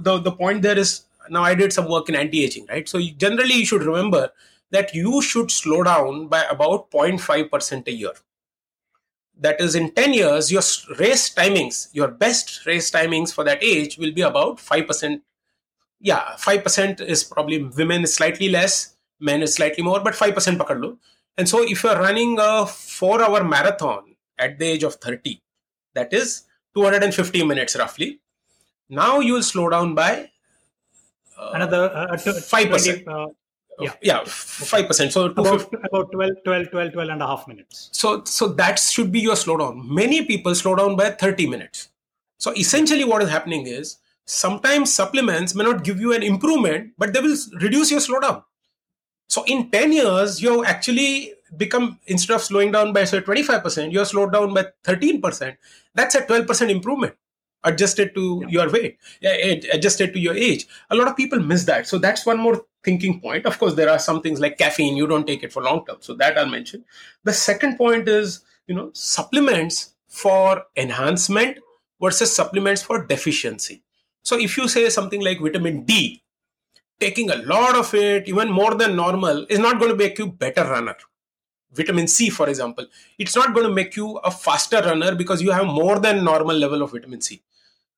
the 0.02 0.18
the 0.18 0.32
point 0.32 0.62
there 0.62 0.78
is 0.78 1.02
now 1.28 1.42
i 1.42 1.54
did 1.54 1.72
some 1.72 1.88
work 1.88 2.08
in 2.08 2.16
anti-aging 2.16 2.66
right? 2.68 2.88
So 2.88 3.00
generally 3.16 3.54
you 3.54 3.66
should 3.66 3.82
remember 3.82 4.32
that 4.70 4.94
you 4.94 5.20
should 5.20 5.50
slow 5.50 5.82
down 5.82 6.28
by 6.28 6.44
about 6.44 6.90
0.5% 6.90 7.86
a 7.88 7.92
year 7.92 8.12
that 9.40 9.60
is 9.60 9.74
in 9.74 9.90
10 9.92 10.14
years 10.14 10.52
your 10.52 10.62
race 10.98 11.24
timings 11.34 11.88
your 11.92 12.08
best 12.08 12.66
race 12.66 12.90
timings 12.90 13.32
for 13.34 13.44
that 13.44 13.62
age 13.62 13.96
will 13.98 14.12
be 14.12 14.22
about 14.22 14.58
5% 14.58 15.20
yeah 16.00 16.36
5% 16.36 17.00
is 17.00 17.24
probably 17.24 17.62
women 17.62 18.02
is 18.02 18.14
slightly 18.14 18.48
less 18.48 18.96
men 19.18 19.42
is 19.42 19.54
slightly 19.54 19.82
more 19.82 20.00
but 20.00 20.14
5% 20.14 20.58
pakadlo 20.62 20.96
and 21.36 21.48
so 21.48 21.62
if 21.62 21.82
you're 21.82 22.00
running 22.06 22.38
a 22.38 22.66
4 22.66 23.22
hour 23.22 23.42
marathon 23.44 24.14
at 24.38 24.58
the 24.58 24.66
age 24.66 24.82
of 24.82 24.94
30 24.96 25.40
that 25.94 26.12
is 26.12 26.42
250 26.74 27.44
minutes 27.44 27.76
roughly 27.76 28.20
now 28.88 29.20
you 29.20 29.34
will 29.34 29.48
slow 29.52 29.68
down 29.70 29.94
by 29.94 30.30
uh, 31.38 31.50
another 31.54 31.84
uh, 31.94 32.16
5% 32.16 32.68
20, 32.68 33.06
uh, 33.06 33.26
yeah 33.80 33.94
yeah 34.02 34.20
5% 34.20 35.12
so 35.12 35.26
about, 35.26 35.72
about 35.84 36.12
12, 36.12 36.32
12 36.44 36.70
12 36.70 36.92
12 36.92 37.08
and 37.08 37.22
a 37.22 37.26
half 37.26 37.46
minutes. 37.48 37.88
So 37.92 38.24
so 38.24 38.48
that 38.48 38.78
should 38.78 39.12
be 39.12 39.20
your 39.20 39.34
slowdown. 39.34 39.88
Many 39.88 40.24
people 40.24 40.54
slow 40.54 40.74
down 40.76 40.96
by 40.96 41.10
30 41.10 41.46
minutes. 41.46 41.88
So 42.38 42.52
essentially 42.52 43.04
what 43.04 43.22
is 43.22 43.30
happening 43.30 43.66
is 43.66 43.98
sometimes 44.26 44.92
supplements 44.92 45.54
may 45.54 45.64
not 45.64 45.84
give 45.84 46.00
you 46.00 46.12
an 46.12 46.22
improvement 46.22 46.92
but 46.98 47.12
they 47.12 47.20
will 47.20 47.36
reduce 47.60 47.90
your 47.90 48.00
slowdown. 48.00 48.44
So 49.28 49.44
in 49.44 49.70
10 49.70 49.92
years 49.92 50.42
you 50.42 50.64
actually 50.64 51.34
become 51.56 51.98
instead 52.06 52.34
of 52.34 52.42
slowing 52.42 52.72
down 52.72 52.92
by 52.92 53.04
say 53.04 53.20
25% 53.20 53.92
you're 53.92 54.04
slowed 54.04 54.32
down 54.32 54.54
by 54.54 54.66
13% 54.84 55.56
that's 55.94 56.14
a 56.14 56.22
12% 56.22 56.70
improvement 56.70 57.14
adjusted 57.64 58.14
to 58.14 58.42
yeah. 58.42 58.48
your 58.48 58.70
weight 58.70 58.98
adjusted 59.72 60.12
to 60.12 60.18
your 60.18 60.34
age. 60.34 60.66
A 60.90 60.96
lot 60.96 61.08
of 61.08 61.16
people 61.16 61.40
miss 61.40 61.64
that. 61.64 61.86
So 61.86 61.98
that's 61.98 62.24
one 62.24 62.38
more 62.38 62.64
thinking 62.82 63.20
point. 63.20 63.46
Of 63.46 63.58
course 63.58 63.74
there 63.74 63.90
are 63.90 63.98
some 63.98 64.22
things 64.22 64.40
like 64.40 64.58
caffeine 64.58 64.96
you 64.96 65.06
don't 65.06 65.26
take 65.26 65.42
it 65.42 65.52
for 65.52 65.62
long 65.62 65.84
term. 65.86 65.98
So 66.00 66.14
that 66.14 66.38
i'll 66.38 66.46
mention. 66.46 66.84
The 67.24 67.32
second 67.32 67.76
point 67.76 68.08
is 68.08 68.40
you 68.66 68.74
know 68.74 68.90
supplements 68.94 69.94
for 70.08 70.64
enhancement 70.76 71.58
versus 72.00 72.34
supplements 72.34 72.82
for 72.82 73.04
deficiency. 73.06 73.82
So 74.22 74.38
if 74.38 74.56
you 74.56 74.68
say 74.68 74.88
something 74.88 75.22
like 75.22 75.40
vitamin 75.40 75.84
d 75.84 76.22
taking 76.98 77.30
a 77.30 77.36
lot 77.36 77.76
of 77.76 77.94
it 77.94 78.28
even 78.28 78.50
more 78.50 78.74
than 78.74 78.94
normal 78.94 79.46
is 79.48 79.58
not 79.58 79.78
going 79.78 79.90
to 79.90 79.96
make 79.96 80.18
you 80.18 80.26
better 80.26 80.64
runner. 80.64 80.96
Vitamin 81.72 82.08
c 82.08 82.30
for 82.30 82.48
example 82.48 82.86
it's 83.18 83.36
not 83.36 83.54
going 83.54 83.66
to 83.66 83.72
make 83.72 83.96
you 83.96 84.16
a 84.18 84.30
faster 84.30 84.80
runner 84.82 85.14
because 85.14 85.40
you 85.40 85.50
have 85.50 85.66
more 85.66 85.98
than 85.98 86.24
normal 86.24 86.56
level 86.56 86.82
of 86.82 86.92
vitamin 86.92 87.20
c. 87.20 87.42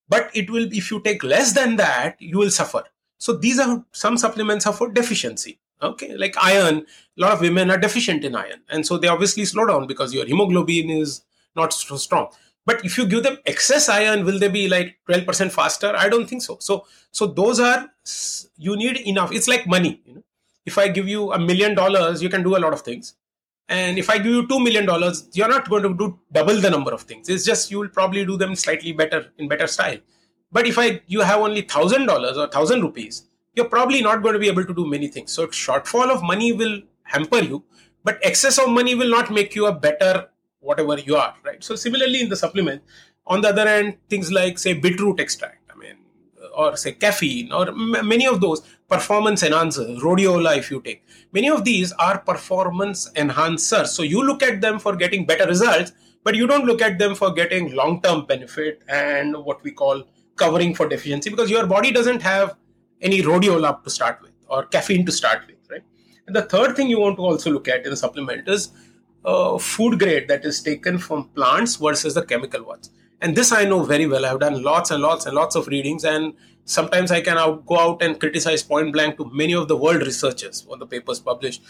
But 0.09 0.31
it 0.35 0.51
will 0.51 0.68
if 0.73 0.90
you 0.90 1.01
take 1.01 1.23
less 1.25 1.53
than 1.55 1.77
that 1.77 2.21
you 2.21 2.38
will 2.38 2.51
suffer 2.51 2.85
so 3.23 3.33
these 3.33 3.61
are 3.61 3.85
some 3.93 4.19
supplements 4.19 4.67
are 4.67 4.73
for 4.73 4.91
deficiency. 4.91 5.61
Okay? 5.81 6.17
Like 6.17 6.35
iron 6.43 6.79
a 6.79 7.21
lot 7.21 7.33
of 7.35 7.41
women 7.41 7.71
are 7.71 7.79
deficient 7.79 8.25
in 8.25 8.35
iron. 8.35 8.63
And 8.69 8.85
so 8.85 8.99
they 8.99 9.07
obviously 9.07 9.45
slow 9.45 9.65
down 9.65 9.87
because 9.87 10.13
your 10.13 10.27
hemoglobin 10.27 10.91
is 10.91 11.23
not 11.55 11.73
so 11.73 11.97
strong. 11.97 12.29
But 12.67 12.85
if 12.85 12.99
you 12.99 13.07
give 13.07 13.23
them 13.23 13.39
excess 13.47 13.89
iron 13.89 14.25
will 14.25 14.41
they 14.41 14.49
be 14.49 14.69
like 14.69 14.97
12% 15.09 15.53
faster? 15.53 15.93
I 15.97 16.09
don't 16.09 16.29
think 16.29 16.43
so. 16.43 16.57
So 16.61 16.85
so 17.13 17.27
those 17.27 17.61
are 17.61 17.89
you 18.57 18.77
need 18.77 18.97
enough. 19.13 19.31
It's 19.33 19.47
like 19.47 19.69
money 19.69 20.01
you 20.05 20.15
know. 20.17 20.25
If 20.67 20.79
i 20.79 20.89
give 20.89 21.09
you 21.09 21.33
a 21.33 21.39
million 21.39 21.77
dollars 21.77 22.23
you 22.25 22.29
can 22.29 22.43
do 22.43 22.57
a 22.57 22.63
lot 22.65 22.73
of 22.73 22.81
things. 22.81 23.15
And 23.69 23.99
if 23.99 24.11
I 24.11 24.19
give 24.19 24.35
you 24.39 24.49
two 24.49 24.59
million 24.59 24.85
dollars, 24.85 25.29
you're 25.33 25.53
not 25.57 25.71
going 25.71 25.85
to 25.85 25.95
do 25.95 26.19
double 26.33 26.61
the 26.61 26.71
number 26.71 26.93
of 26.93 27.03
things. 27.03 27.29
It's 27.29 27.45
just 27.45 27.71
you 27.71 27.79
will 27.79 27.95
probably 28.01 28.25
do 28.25 28.37
them 28.37 28.57
slightly 28.57 28.93
better 28.93 29.27
in 29.39 29.49
better 29.49 29.69
style. 29.69 29.99
But 30.53 30.67
if 30.67 30.79
I 30.79 31.01
you 31.07 31.21
have 31.21 31.41
only 31.41 31.62
thousand 31.62 32.07
dollars 32.07 32.37
or 32.37 32.47
thousand 32.49 32.83
rupees, 32.83 33.25
you're 33.55 33.69
probably 33.69 34.03
not 34.03 34.23
going 34.23 34.35
to 34.35 34.38
be 34.38 34.49
able 34.49 34.65
to 34.65 34.75
do 34.75 34.87
many 34.87 35.09
things. 35.09 35.33
So 35.33 35.47
shortfall 35.49 36.11
of 36.11 36.23
money 36.23 36.53
will 36.53 36.83
hamper 37.05 37.38
you, 37.41 37.65
but 38.05 38.19
excess 38.23 38.59
of 38.59 38.69
money 38.71 38.95
will 38.95 39.11
not 39.11 39.31
make 39.31 39.55
you 39.55 39.67
a 39.67 39.73
better 39.73 40.29
whatever 40.61 40.99
you 40.99 41.17
are, 41.17 41.35
right? 41.45 41.62
So 41.62 41.75
similarly 41.75 42.21
in 42.21 42.29
the 42.29 42.37
supplement, 42.37 42.83
on 43.27 43.41
the 43.41 43.49
other 43.49 43.67
hand, 43.67 43.97
things 44.09 44.31
like 44.31 44.59
say 44.59 44.75
beetroot 44.75 45.21
extract, 45.21 45.71
I 45.73 45.77
mean, 45.77 45.97
or 46.55 46.77
say 46.77 46.93
caffeine, 46.93 47.53
or 47.53 47.69
m- 47.69 48.07
many 48.07 48.27
of 48.27 48.41
those 48.41 48.61
performance 48.88 49.43
enhancers, 49.43 49.99
rhodiola, 50.01 50.57
if 50.57 50.71
you 50.71 50.81
take, 50.81 51.05
many 51.33 51.49
of 51.49 51.65
these 51.65 51.93
are 51.93 52.19
performance 52.19 53.11
enhancers. 53.17 53.88
So 53.88 54.03
you 54.03 54.23
look 54.25 54.43
at 54.43 54.61
them 54.61 54.79
for 54.79 54.95
getting 54.95 55.27
better 55.27 55.47
results, 55.47 55.93
but 56.25 56.37
you 56.37 56.47
don't 56.47 56.65
look 56.65 56.81
at 56.81 56.99
them 56.99 57.15
for 57.15 57.33
getting 57.33 57.75
long-term 57.75 58.27
benefit 58.27 58.83
and 58.88 59.37
what 59.45 59.62
we 59.65 59.73
call 59.73 60.05
covering 60.37 60.75
for 60.75 60.88
deficiency 60.88 61.31
because 61.31 61.51
your 61.51 61.66
body 61.66 61.90
doesn't 61.90 62.23
have 62.23 62.57
any 63.01 63.23
rhodiola 63.23 63.83
to 63.85 63.90
start 63.90 64.21
with 64.23 64.33
or 64.49 64.64
caffeine 64.66 65.05
to 65.07 65.12
start 65.12 65.42
with, 65.47 65.57
right? 65.71 65.83
And 66.27 66.37
the 66.37 66.42
third 66.42 66.77
thing 66.77 66.88
you 66.88 67.01
want 67.01 67.16
to 67.16 67.23
also 67.23 67.51
look 67.51 67.68
at 67.68 67.85
in 67.85 67.90
the 67.90 67.97
supplement 67.97 68.49
is 68.49 68.71
uh, 69.25 69.59
food 69.59 69.99
grade 69.99 70.29
that 70.29 70.45
is 70.45 70.62
taken 70.62 70.99
from 70.99 71.29
plants 71.31 71.77
versus 71.77 72.14
the 72.14 72.25
chemical 72.25 72.64
ones. 72.64 72.90
And 73.21 73.37
this 73.37 73.53
I 73.53 73.64
know 73.64 73.83
very 73.85 74.07
well. 74.07 74.27
I've 74.27 74.40
done 74.40 74.62
lots 74.62 74.90
and 74.90 75.01
lots 75.03 75.27
and 75.27 75.35
lots 75.35 75.55
of 75.55 75.68
readings, 75.68 76.05
and 76.05 76.35
sometimes 76.64 77.12
I 77.12 77.21
can 77.21 77.38
out, 77.38 77.64
go 77.66 77.79
out 77.79 78.03
and 78.03 78.18
criticize 78.18 78.62
point 78.62 78.92
blank 78.92 79.16
to 79.18 79.31
many 79.33 79.55
of 79.55 79.68
the 79.68 79.77
world 79.77 80.03
researchers 80.03 80.66
on 80.68 80.81
the 80.81 80.87
papers 80.87 81.21
published. 81.21 81.62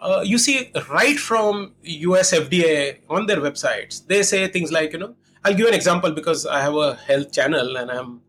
Uh, 0.00 0.22
you 0.24 0.38
see, 0.38 0.70
right 0.88 1.18
from 1.18 1.74
US 1.82 2.32
FDA 2.32 2.98
on 3.08 3.26
their 3.26 3.38
websites, 3.38 4.06
they 4.06 4.22
say 4.22 4.46
things 4.48 4.70
like, 4.72 4.92
you 4.92 4.98
know, 4.98 5.14
I'll 5.44 5.52
give 5.52 5.60
you 5.60 5.68
an 5.68 5.74
example 5.74 6.12
because 6.12 6.46
I 6.46 6.60
have 6.60 6.74
a 6.76 6.94
health 6.94 7.32
channel 7.32 7.76
and 7.76 7.90
I'm 7.90 8.22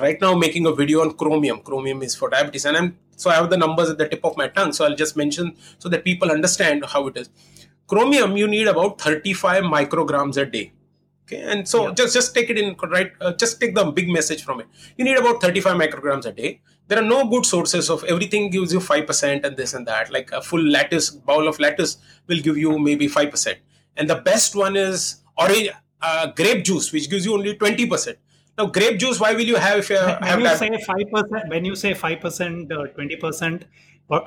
right 0.00 0.20
now 0.20 0.34
making 0.34 0.66
a 0.66 0.72
video 0.72 1.00
on 1.00 1.14
chromium. 1.14 1.60
Chromium 1.60 2.02
is 2.02 2.14
for 2.14 2.30
diabetes, 2.30 2.64
and 2.64 2.76
I'm 2.76 2.98
so 3.16 3.30
I 3.30 3.34
have 3.34 3.50
the 3.50 3.56
numbers 3.56 3.90
at 3.90 3.98
the 3.98 4.08
tip 4.08 4.24
of 4.24 4.36
my 4.36 4.48
tongue. 4.48 4.72
So 4.72 4.84
I'll 4.84 4.96
just 4.96 5.16
mention 5.16 5.56
so 5.78 5.88
that 5.88 6.04
people 6.04 6.30
understand 6.30 6.84
how 6.86 7.08
it 7.08 7.16
is. 7.16 7.30
Chromium, 7.88 8.36
you 8.36 8.46
need 8.46 8.68
about 8.68 9.00
35 9.00 9.64
micrograms 9.64 10.36
a 10.36 10.46
day. 10.46 10.72
Okay, 11.24 11.42
and 11.42 11.68
so 11.68 11.88
yeah. 11.88 11.94
just 11.94 12.14
just 12.14 12.34
take 12.34 12.48
it 12.48 12.58
in 12.58 12.76
right. 12.90 13.12
Uh, 13.20 13.32
just 13.32 13.60
take 13.60 13.74
the 13.74 13.84
big 13.84 14.08
message 14.08 14.44
from 14.44 14.60
it. 14.60 14.68
You 14.96 15.04
need 15.04 15.18
about 15.18 15.40
35 15.42 15.76
micrograms 15.76 16.26
a 16.26 16.32
day. 16.32 16.60
There 16.86 16.98
are 16.98 17.04
no 17.04 17.28
good 17.28 17.44
sources 17.44 17.90
of 17.90 18.04
everything 18.04 18.50
gives 18.50 18.72
you 18.72 18.78
five 18.78 19.06
percent 19.06 19.44
and 19.44 19.56
this 19.56 19.74
and 19.74 19.86
that. 19.88 20.12
Like 20.12 20.30
a 20.30 20.40
full 20.40 20.62
lattice 20.62 21.10
bowl 21.10 21.48
of 21.48 21.58
lattice 21.58 21.96
will 22.28 22.40
give 22.40 22.56
you 22.56 22.78
maybe 22.78 23.08
five 23.08 23.30
percent, 23.30 23.58
and 23.96 24.08
the 24.08 24.16
best 24.16 24.54
one 24.54 24.76
is 24.76 25.16
orange 25.36 25.70
uh, 26.02 26.26
grape 26.32 26.64
juice, 26.64 26.92
which 26.92 27.08
gives 27.08 27.24
you 27.24 27.34
only 27.34 27.56
20 27.56 27.86
percent 27.86 28.18
now, 28.58 28.66
grape 28.66 28.98
juice, 28.98 29.18
why 29.18 29.32
will 29.32 29.46
you 29.46 29.56
have 29.56 29.78
if 29.78 29.88
you 29.88 29.96
when 29.96 30.22
have 30.22 30.40
you 30.40 30.56
say 30.56 30.70
five 30.84 31.10
percent? 31.10 31.48
When 31.48 31.64
you 31.64 31.74
say 31.74 31.94
five 31.94 32.20
percent, 32.20 32.70
uh, 32.70 32.86
twenty 32.88 33.16
percent, 33.16 33.64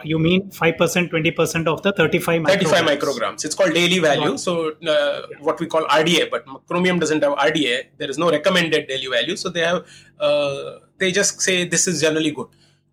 you 0.04 0.18
mean 0.18 0.50
five 0.50 0.78
percent, 0.78 1.12
twenty 1.12 1.30
percent 1.30 1.68
of 1.68 1.84
the 1.84 1.92
thirty-five 1.92 2.42
micrograms. 2.42 2.48
Thirty-five 2.48 2.86
micrograms. 2.86 3.46
It's 3.46 3.54
called 3.54 3.76
daily 3.76 4.00
value. 4.00 4.36
So, 4.38 4.72
uh, 4.88 5.22
what 5.42 5.60
we 5.60 5.68
call 5.68 5.86
RDA, 5.86 6.32
but 6.32 6.44
Chromium 6.68 6.98
doesn't 6.98 7.22
have 7.22 7.38
RDA. 7.38 7.84
There 7.98 8.10
is 8.10 8.18
no 8.18 8.32
recommended 8.32 8.88
daily 8.88 9.08
value. 9.08 9.36
So 9.36 9.50
they 9.50 9.62
have. 9.62 9.86
Uh, 10.20 10.80
they 10.98 11.12
just 11.12 11.40
say 11.42 11.66
this 11.66 11.88
is 11.88 12.02
generally 12.02 12.32
good. 12.32 12.48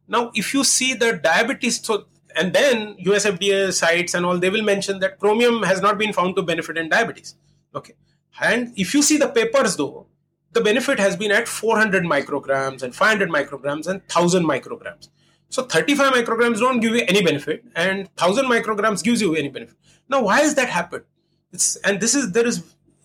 Now, 0.09 0.33
if 0.35 0.53
you 0.53 0.65
see 0.65 0.93
the 0.93 1.15
diabetes, 1.15 1.83
so 1.83 2.05
and 2.37 2.53
then 2.53 2.97
USFDA 3.07 3.73
sites 3.73 4.13
and 4.13 4.27
all, 4.27 4.39
they 4.39 4.51
will 4.51 4.63
mention 4.63 4.99
that 4.99 5.19
chromium 5.19 5.63
has 5.63 5.81
not 5.81 5.97
been 5.97 6.13
found 6.13 6.37
to 6.37 6.43
benefit 6.43 6.77
in 6.77 6.91
diabetes. 6.91 7.37
Okay, 7.75 7.95
and 8.41 8.73
if 8.77 8.95
you 8.95 9.03
see 9.03 9.17
the 9.17 9.29
papers 9.29 9.77
though, 9.77 10.07
the 10.53 10.61
benefit 10.61 10.99
has 10.99 11.17
been 11.17 11.33
at 11.33 11.49
400 11.49 12.05
micrograms 12.05 12.83
and 12.83 12.95
500 12.95 13.29
micrograms 13.31 13.87
and 13.87 14.01
1000 14.03 14.45
micrograms. 14.45 15.09
So 15.49 15.65
35 15.65 16.13
micrograms 16.13 16.59
don't 16.59 16.81
give 16.81 16.95
you 16.95 17.05
any 17.09 17.23
benefit 17.23 17.65
and 17.75 18.09
1000 18.19 18.47
micrograms 18.47 19.03
gives 19.03 19.21
you 19.21 19.35
any 19.35 19.49
benefit. 19.49 19.77
Now 20.09 20.23
why 20.23 20.41
has 20.41 20.55
that 20.55 20.69
happened? 20.69 21.05
It's 21.53 21.77
and 21.77 22.01
this 22.01 22.15
is 22.15 22.33
there 22.33 22.47
is 22.47 22.63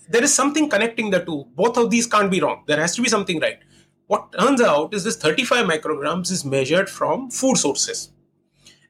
there 0.09 0.23
is 0.23 0.33
something 0.33 0.69
connecting 0.69 1.09
the 1.09 1.23
two. 1.23 1.47
Both 1.55 1.77
of 1.77 1.89
these 1.89 2.07
can't 2.07 2.31
be 2.31 2.39
wrong. 2.39 2.63
There 2.67 2.79
has 2.79 2.95
to 2.95 3.01
be 3.01 3.09
something 3.09 3.39
right. 3.39 3.59
What 4.07 4.31
turns 4.31 4.61
out 4.61 4.93
is 4.93 5.03
this 5.03 5.17
35 5.17 5.65
micrograms 5.65 6.31
is 6.31 6.45
measured 6.45 6.89
from 6.89 7.29
food 7.29 7.57
sources. 7.57 8.11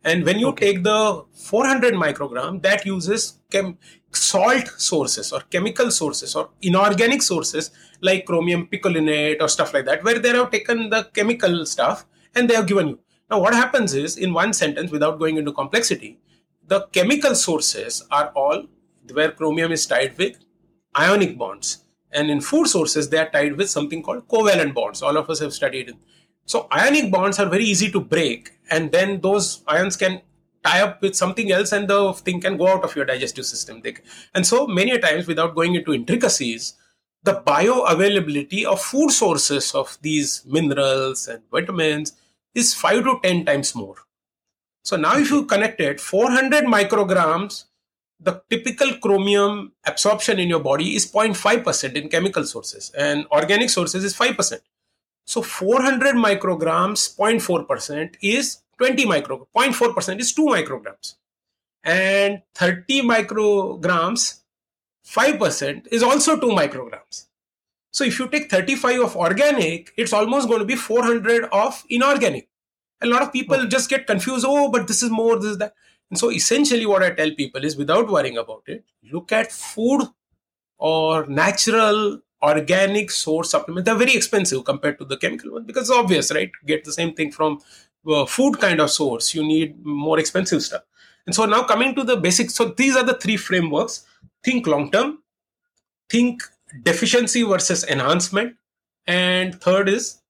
And 0.04 0.24
when 0.24 0.38
you 0.40 0.50
okay. 0.50 0.74
take 0.74 0.84
the 0.84 1.26
400 1.34 1.96
microgram, 1.96 2.62
that 2.62 2.86
uses 2.86 3.40
chem- 3.52 3.80
salt 4.12 4.68
sources 4.78 5.32
or 5.32 5.42
chemical 5.52 5.92
sources 5.92 6.36
or 6.36 6.50
inorganic 6.62 7.22
sources 7.22 7.72
like 8.02 8.26
chromium 8.26 8.68
picolinate 8.68 9.42
or 9.42 9.48
stuff 9.48 9.74
like 9.74 9.86
that, 9.86 10.04
where 10.04 10.20
they 10.20 10.30
have 10.30 10.52
taken 10.52 10.90
the 10.90 11.04
chemical 11.14 11.66
stuff 11.66 12.06
and 12.36 12.50
they 12.50 12.56
have 12.56 12.68
given 12.68 12.88
you. 12.90 13.00
Now, 13.30 13.40
what 13.40 13.54
happens 13.54 13.94
is 13.94 14.18
in 14.18 14.34
one 14.34 14.54
sentence, 14.54 14.92
without 14.92 15.20
going 15.20 15.38
into 15.38 15.52
complexity, 15.52 16.20
the 16.66 16.88
chemical 16.94 17.36
sources 17.36 18.04
are 18.10 18.32
all 18.36 18.66
where 19.12 19.32
chromium 19.32 19.72
is 19.72 19.86
tied 19.86 20.18
with 20.18 20.38
ionic 20.98 21.38
bonds. 21.38 21.84
And 22.12 22.30
in 22.30 22.40
food 22.40 22.68
sources, 22.68 23.10
they 23.10 23.18
are 23.18 23.30
tied 23.30 23.58
with 23.58 23.70
something 23.70 24.02
called 24.02 24.28
covalent 24.28 24.74
bonds. 24.74 25.02
All 25.02 25.18
of 25.18 25.30
us 25.30 25.40
have 25.40 25.54
studied 25.54 25.90
it. 25.90 25.96
So, 26.46 26.68
ionic 26.72 27.12
bonds 27.12 27.40
are 27.40 27.50
very 27.50 27.66
easy 27.66 27.92
to 27.92 28.00
break, 28.00 28.52
and 28.72 28.92
then 28.92 29.20
those 29.20 29.64
ions 29.68 29.98
can 29.98 30.22
tie 30.68 30.82
up 30.82 31.02
with 31.02 31.16
something 31.16 31.52
else 31.52 31.72
and 31.72 31.88
the 31.88 32.14
thing 32.14 32.42
can 32.42 32.58
go 32.58 32.68
out 32.68 32.84
of 32.84 32.96
your 32.96 33.06
digestive 33.06 33.46
system. 33.46 33.82
And 34.36 34.46
so 34.46 34.68
many 34.68 34.98
times, 35.00 35.28
without 35.28 35.56
going 35.56 35.76
into 35.76 35.94
intricacies, 35.94 36.74
the 37.24 37.42
bioavailability 37.46 38.66
of 38.66 38.82
food 38.82 39.12
sources 39.12 39.74
of 39.74 39.98
these 40.02 40.44
minerals 40.46 41.28
and 41.28 41.42
vitamins 41.52 42.14
is 42.54 42.74
5 42.74 43.04
to 43.04 43.20
10 43.24 43.46
times 43.46 43.76
more. 43.76 43.96
So 44.84 44.96
now 44.96 45.18
if 45.18 45.32
you 45.32 45.46
connect 45.46 45.82
it, 45.82 46.00
400 46.00 46.64
micrograms, 46.66 47.66
the 48.20 48.42
typical 48.50 48.94
chromium 49.02 49.74
absorption 49.86 50.40
in 50.40 50.48
your 50.48 50.60
body 50.60 50.96
is 50.96 51.12
0.5% 51.12 51.94
in 51.96 52.10
chemical 52.10 52.46
sources 52.46 52.92
and 52.98 53.26
organic 53.32 53.70
sources 53.70 54.04
is 54.04 54.16
5%. 54.18 54.60
So 55.26 55.42
400 55.42 56.16
micrograms, 56.16 57.16
0.4% 57.16 58.16
is 58.22 58.60
20 58.78 59.06
micro 59.06 59.48
0.4% 59.56 60.20
is 60.20 60.34
2 60.34 60.46
micrograms. 60.46 61.16
And 61.84 62.42
30 62.56 63.02
micrograms 63.04 64.42
5% 65.08 65.88
is 65.92 66.04
also 66.04 66.40
2 66.40 66.48
micrograms. 66.48 67.28
So 67.92 68.04
if 68.04 68.20
you 68.20 68.28
take 68.28 68.50
35 68.52 69.02
of 69.02 69.16
organic 69.16 69.94
it's 69.98 70.14
almost 70.14 70.48
going 70.48 70.60
to 70.60 70.66
be 70.66 70.76
400 70.76 71.46
of 71.52 71.84
inorganic. 71.90 72.50
A 73.02 73.08
lot 73.08 73.22
of 73.22 73.32
people 73.32 73.56
okay. 73.56 73.68
just 73.68 73.90
get 73.90 74.08
confused 74.08 74.46
oh 74.48 74.70
but 74.70 74.88
this 74.88 75.02
is 75.02 75.10
more 75.10 75.38
this 75.38 75.52
is 75.52 75.58
that. 75.60 75.74
And 76.10 76.18
so 76.18 76.32
essentially 76.32 76.86
what 76.86 77.04
i 77.04 77.10
tell 77.10 77.32
people 77.32 77.66
is 77.66 77.76
without 77.76 78.08
worrying 78.10 78.38
about 78.38 78.64
it 78.68 78.86
look 79.12 79.32
at 79.32 79.52
food 79.52 80.08
or 80.78 81.26
natural 81.28 82.22
organic 82.42 83.10
source 83.12 83.50
supplements. 83.50 83.86
They're 83.86 83.96
very 83.96 84.16
expensive 84.16 84.64
compared 84.64 85.00
to 85.00 85.06
the 85.06 85.18
chemical 85.18 85.54
one 85.54 85.64
because 85.64 85.90
it's 85.90 85.98
obvious 85.98 86.32
right? 86.32 86.52
Get 86.66 86.84
the 86.84 86.94
same 86.94 87.14
thing 87.14 87.32
from 87.32 87.60
uh, 88.06 88.26
food 88.26 88.60
kind 88.60 88.80
of 88.80 88.90
source, 88.90 89.34
you 89.34 89.46
need 89.46 89.84
more 89.86 90.20
expensive 90.20 90.62
stuff. 90.62 90.84
And 91.26 91.36
so 91.36 91.46
now 91.46 91.64
coming 91.64 91.94
to 91.96 92.04
the 92.04 92.16
basics, 92.16 92.56
so 92.56 92.66
these 92.66 92.96
are 92.96 93.04
the 93.04 93.16
three 93.16 93.38
frameworks 93.38 94.06
think 94.44 94.66
long 94.68 94.92
term, 94.92 95.20
think 96.10 96.42
deficiency 96.84 97.44
versus 97.44 97.84
enhancement, 97.86 98.56
and 99.06 99.60
third 99.62 99.90
is 99.90 100.22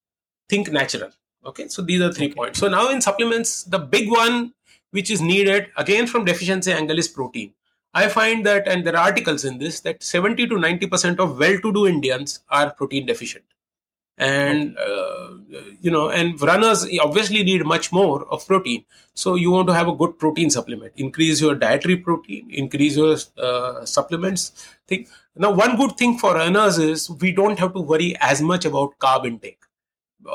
think 0.50 0.72
natural. 0.72 1.12
Okay, 1.46 1.68
so 1.68 1.82
these 1.82 2.02
are 2.02 2.12
three 2.12 2.28
okay. 2.28 2.36
points. 2.36 2.60
So 2.60 2.68
now 2.68 2.90
in 2.90 3.02
supplements, 3.02 3.64
the 3.64 3.80
big 3.80 4.10
one 4.10 4.54
which 4.92 5.12
is 5.12 5.22
needed 5.22 5.68
again 5.78 6.08
from 6.08 6.26
deficiency 6.26 6.72
angle 6.72 6.98
is 6.98 7.08
protein. 7.08 7.54
I 7.94 8.10
find 8.10 8.46
that, 8.46 8.68
and 8.68 8.86
there 8.86 8.96
are 8.96 9.06
articles 9.06 9.46
in 9.46 9.58
this, 9.58 9.80
that 9.82 10.04
70 10.04 10.48
to 10.48 10.56
90% 10.56 11.20
of 11.20 11.40
well 11.40 11.60
to 11.60 11.74
do 11.74 11.88
Indians 11.88 12.40
are 12.50 12.72
protein 12.72 13.06
deficient 13.06 13.46
and 14.18 14.76
uh, 14.78 15.30
you 15.80 15.92
know 15.92 16.10
and 16.10 16.42
runners 16.42 16.88
obviously 17.02 17.44
need 17.44 17.66
much 17.66 17.92
more 17.92 18.26
of 18.28 18.46
protein. 18.48 18.84
So 19.14 19.36
you 19.36 19.52
want 19.52 19.68
to 19.68 19.74
have 19.74 19.88
a 19.88 19.96
good 19.96 20.18
protein 20.18 20.50
supplement. 20.50 20.94
Increase 20.96 21.40
your 21.42 21.56
dietary 21.56 21.98
protein 21.98 22.50
increase 22.50 22.98
your 22.98 23.18
uh, 23.38 23.86
supplements 23.86 24.68
thing. 24.88 25.08
Now 25.36 25.52
one 25.52 25.78
good 25.78 25.98
thing 25.98 26.18
for 26.18 26.34
runners 26.34 26.78
is 26.80 27.10
we 27.10 27.32
don't 27.32 27.60
have 27.60 27.74
to 27.74 27.80
worry 27.80 28.16
as 28.20 28.42
much 28.42 28.66
about 28.66 28.98
carb 29.00 29.26
intake 29.26 29.60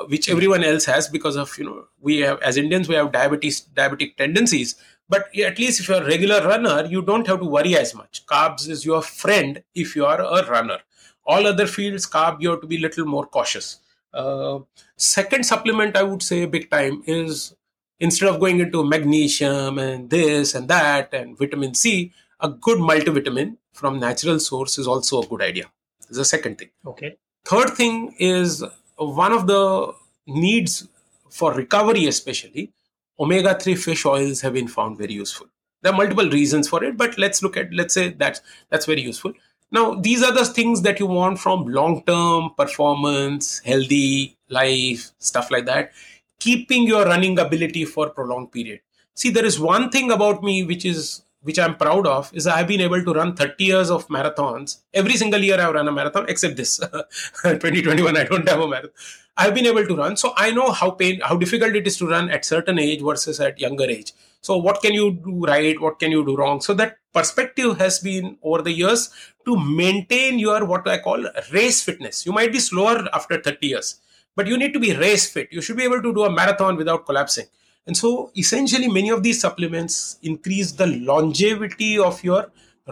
which 0.08 0.28
everyone 0.28 0.64
else 0.64 0.84
has 0.84 1.08
because 1.08 1.36
of 1.36 1.56
you 1.58 1.64
know 1.64 1.84
we 2.00 2.18
have 2.20 2.40
as 2.40 2.56
indians 2.56 2.88
we 2.88 2.94
have 2.94 3.12
diabetes 3.12 3.66
diabetic 3.74 4.16
tendencies. 4.16 4.76
But 5.08 5.26
at 5.36 5.58
least 5.58 5.80
if 5.80 5.88
you're 5.88 6.02
a 6.02 6.06
regular 6.06 6.46
runner 6.46 6.86
you 6.86 7.02
don't 7.02 7.26
have 7.26 7.40
to 7.40 7.44
worry 7.44 7.76
as 7.76 7.94
much. 7.94 8.24
Carbs 8.26 8.68
is 8.68 8.86
your 8.86 9.02
friend 9.02 9.62
if 9.74 9.94
you 9.94 10.06
are 10.06 10.20
a 10.20 10.48
runner 10.48 10.78
all 11.24 11.46
other 11.46 11.66
fields 11.66 12.06
carb 12.06 12.40
you 12.40 12.50
have 12.50 12.60
to 12.60 12.66
be 12.66 12.76
a 12.76 12.80
little 12.80 13.06
more 13.06 13.26
cautious 13.26 13.78
uh, 14.14 14.58
second 14.96 15.44
supplement 15.44 15.96
i 15.96 16.02
would 16.02 16.22
say 16.22 16.44
big 16.46 16.70
time 16.70 17.02
is 17.06 17.54
instead 18.00 18.28
of 18.28 18.40
going 18.40 18.58
into 18.60 18.84
magnesium 18.84 19.78
and 19.78 20.10
this 20.10 20.54
and 20.54 20.68
that 20.68 21.14
and 21.14 21.38
vitamin 21.38 21.74
c 21.74 22.12
a 22.42 22.48
good 22.48 22.78
multivitamin 22.78 23.56
from 23.72 23.98
natural 23.98 24.38
source 24.38 24.78
is 24.78 24.86
also 24.86 25.22
a 25.22 25.26
good 25.26 25.42
idea. 25.42 25.70
Is 26.10 26.16
the 26.16 26.24
second 26.24 26.58
thing. 26.58 26.70
Okay. 26.86 27.16
Third 27.44 27.70
thing 27.70 28.14
is 28.18 28.64
one 28.96 29.32
of 29.32 29.46
the 29.46 29.94
needs 30.26 30.86
for 31.30 31.54
recovery, 31.54 32.06
especially 32.06 32.72
omega 33.18 33.58
3 33.58 33.74
fish 33.76 34.04
oils 34.04 34.40
have 34.40 34.54
been 34.54 34.68
found 34.68 34.98
very 34.98 35.14
useful. 35.14 35.46
There 35.80 35.92
are 35.92 35.96
multiple 35.96 36.28
reasons 36.28 36.68
for 36.68 36.82
it, 36.84 36.96
but 36.96 37.16
let's 37.18 37.42
look 37.42 37.56
at, 37.56 37.72
let's 37.72 37.94
say 37.94 38.10
that's, 38.10 38.40
that's 38.68 38.86
very 38.86 39.00
useful. 39.02 39.32
Now, 39.72 39.94
these 39.94 40.22
are 40.22 40.32
the 40.32 40.44
things 40.44 40.82
that 40.82 41.00
you 41.00 41.06
want 41.06 41.38
from 41.38 41.66
long 41.66 42.02
term 42.04 42.50
performance, 42.56 43.58
healthy 43.60 44.36
life, 44.50 45.10
stuff 45.18 45.50
like 45.50 45.64
that, 45.64 45.92
keeping 46.38 46.86
your 46.86 47.06
running 47.06 47.38
ability 47.38 47.86
for 47.86 48.10
prolonged 48.10 48.52
period. 48.52 48.80
See, 49.14 49.30
there 49.30 49.46
is 49.46 49.58
one 49.58 49.90
thing 49.90 50.10
about 50.10 50.42
me 50.42 50.62
which 50.64 50.84
is 50.84 51.22
which 51.42 51.58
I'm 51.58 51.74
proud 51.76 52.06
of 52.06 52.30
is 52.32 52.46
I've 52.46 52.68
been 52.68 52.80
able 52.80 53.02
to 53.02 53.12
run 53.12 53.34
30 53.34 53.64
years 53.64 53.90
of 53.90 54.06
marathons. 54.08 54.78
Every 54.94 55.16
single 55.16 55.40
year 55.40 55.60
I've 55.60 55.74
run 55.74 55.88
a 55.88 55.92
marathon, 55.92 56.26
except 56.28 56.56
this 56.56 56.76
2021. 57.42 58.16
I 58.16 58.24
don't 58.24 58.48
have 58.48 58.60
a 58.60 58.68
marathon. 58.68 58.92
I've 59.36 59.54
been 59.54 59.66
able 59.66 59.86
to 59.86 59.96
run, 59.96 60.16
so 60.16 60.34
I 60.36 60.50
know 60.50 60.70
how 60.70 60.90
pain, 60.90 61.20
how 61.20 61.36
difficult 61.36 61.74
it 61.74 61.86
is 61.86 61.96
to 61.96 62.06
run 62.06 62.30
at 62.30 62.44
certain 62.44 62.78
age 62.78 63.00
versus 63.02 63.40
at 63.40 63.58
younger 63.58 63.84
age. 63.84 64.12
So 64.42 64.56
what 64.56 64.82
can 64.82 64.92
you 64.92 65.12
do 65.12 65.44
right? 65.46 65.80
What 65.80 65.98
can 65.98 66.10
you 66.12 66.24
do 66.24 66.36
wrong? 66.36 66.60
So 66.60 66.74
that 66.74 66.98
perspective 67.12 67.78
has 67.78 67.98
been 67.98 68.38
over 68.42 68.62
the 68.62 68.72
years 68.72 69.10
to 69.46 69.56
maintain 69.56 70.38
your 70.38 70.64
what 70.64 70.86
I 70.88 70.98
call 70.98 71.24
race 71.52 71.82
fitness. 71.82 72.24
You 72.26 72.32
might 72.32 72.52
be 72.52 72.58
slower 72.58 73.08
after 73.12 73.40
30 73.40 73.66
years, 73.66 74.00
but 74.36 74.46
you 74.46 74.56
need 74.56 74.72
to 74.72 74.80
be 74.80 74.96
race 74.96 75.30
fit. 75.30 75.48
You 75.50 75.60
should 75.60 75.76
be 75.76 75.84
able 75.84 76.02
to 76.02 76.12
do 76.14 76.24
a 76.24 76.30
marathon 76.30 76.76
without 76.76 77.06
collapsing. 77.06 77.46
And 77.86 77.96
so 77.96 78.30
essentially 78.36 78.88
many 78.88 79.10
of 79.10 79.22
these 79.22 79.40
supplements 79.40 80.18
increase 80.22 80.72
the 80.72 80.86
longevity 80.86 81.98
of 81.98 82.22
your 82.22 82.50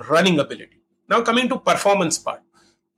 running 0.09 0.39
ability. 0.39 0.81
Now 1.09 1.23
coming 1.23 1.49
to 1.49 1.59
performance 1.59 2.19
part. 2.19 2.43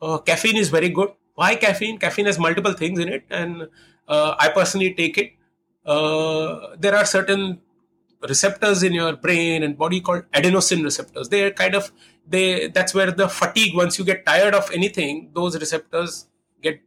Uh, 0.00 0.18
caffeine 0.18 0.56
is 0.56 0.68
very 0.68 0.88
good. 0.88 1.11
Why 1.35 1.56
caffeine? 1.56 1.98
Caffeine 1.98 2.26
has 2.26 2.38
multiple 2.38 2.72
things 2.72 2.98
in 2.98 3.08
it 3.08 3.24
and 3.30 3.68
uh, 4.08 4.35
I 4.38 4.48
personally 4.48 4.94
take 4.94 5.18
it. 5.18 5.32
Uh, 5.85 6.76
there 6.78 6.94
are 6.96 7.04
certain 7.04 7.61
receptors 8.28 8.82
in 8.82 8.92
your 8.92 9.16
brain 9.16 9.62
and 9.62 9.76
body 9.76 10.00
called 10.00 10.24
adenosine 10.32 10.85
receptors. 10.85 11.28
They 11.28 11.44
are 11.44 11.50
kind 11.50 11.74
of 11.74 11.92
they 12.26 12.68
that's 12.68 12.94
where 12.94 13.11
the 13.11 13.28
fatigue 13.28 13.74
once 13.74 13.98
you 13.98 14.04
get 14.04 14.24
tired 14.24 14.54
of 14.54 14.70
anything, 14.72 15.30
those 15.35 15.58
receptors 15.58 16.26
get 16.62 16.80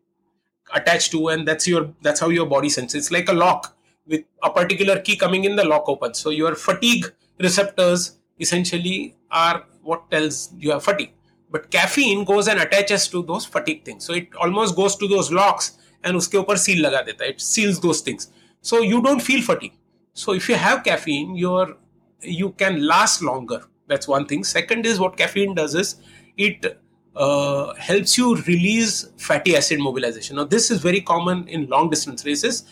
attached 0.73 1.11
to 1.11 1.27
and 1.27 1.47
that's 1.47 1.67
your 1.67 1.93
that's 2.01 2.19
how 2.19 2.29
your 2.29 2.45
body 2.45 2.69
senses. 2.69 3.05
It's 3.05 3.11
like 3.11 3.29
a 3.29 3.33
lock 3.33 3.75
with 4.07 4.23
a 4.43 4.49
particular 4.49 4.99
key 4.99 5.15
coming 5.15 5.43
in, 5.43 5.55
the 5.55 5.65
lock 5.65 5.87
opens. 5.87 6.19
So 6.19 6.29
your 6.29 6.55
fatigue 6.55 7.11
receptors 7.39 8.17
essentially 8.39 9.15
are 9.31 9.63
what 9.81 10.09
tells 10.09 10.53
you 10.57 10.71
have 10.71 10.83
fatigue. 10.83 11.11
But 11.51 11.71
caffeine 11.71 12.23
goes 12.25 12.47
and 12.47 12.59
attaches 12.59 13.07
to 13.09 13.23
those 13.23 13.45
fatigue 13.45 13.85
things. 13.85 14.05
So 14.05 14.13
it 14.13 14.29
almost 14.35 14.75
goes 14.75 14.95
to 14.97 15.07
those 15.07 15.31
locks 15.31 15.77
and 16.03 16.15
uske 16.15 16.33
upar 16.33 16.57
seal 16.57 16.83
laga 16.85 17.07
deta. 17.07 17.29
It 17.29 17.41
seals 17.41 17.79
those 17.79 18.01
things. 18.01 18.29
So 18.61 18.81
you 18.81 19.01
don't 19.01 19.21
feel 19.21 19.41
fatigue. 19.41 19.73
So 20.15 20.33
if 20.33 20.49
you 20.49 20.55
have 20.55 20.83
caffeine, 20.83 21.35
you're 21.35 21.77
you 22.21 22.51
can 22.53 22.81
last 22.87 23.21
longer. 23.21 23.61
That's 23.87 24.07
one 24.07 24.25
thing. 24.25 24.43
Second 24.43 24.85
is 24.85 24.99
what 24.99 25.17
caffeine 25.17 25.53
does 25.53 25.75
is 25.75 25.97
it 26.37 26.79
uh, 27.15 27.73
helps 27.75 28.17
you 28.17 28.35
release 28.35 29.09
fatty 29.17 29.55
acid 29.55 29.79
mobilization. 29.79 30.37
Now 30.37 30.45
this 30.45 30.71
is 30.71 30.81
very 30.81 31.01
common 31.01 31.47
in 31.47 31.67
long 31.67 31.89
distance 31.89 32.25
races 32.25 32.63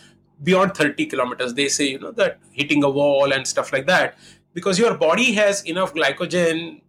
beyond 0.42 0.74
30 0.74 1.06
kilometers 1.06 1.54
they 1.54 1.68
say 1.68 1.86
you 1.90 1.98
know 1.98 2.10
that 2.10 2.38
hitting 2.50 2.82
a 2.82 2.90
wall 2.90 3.32
and 3.32 3.46
stuff 3.46 3.72
like 3.72 3.86
that 3.86 4.18
because 4.52 4.78
your 4.78 4.94
body 4.94 5.32
has 5.32 5.62
enough 5.64 5.94
glycogen 5.94 6.80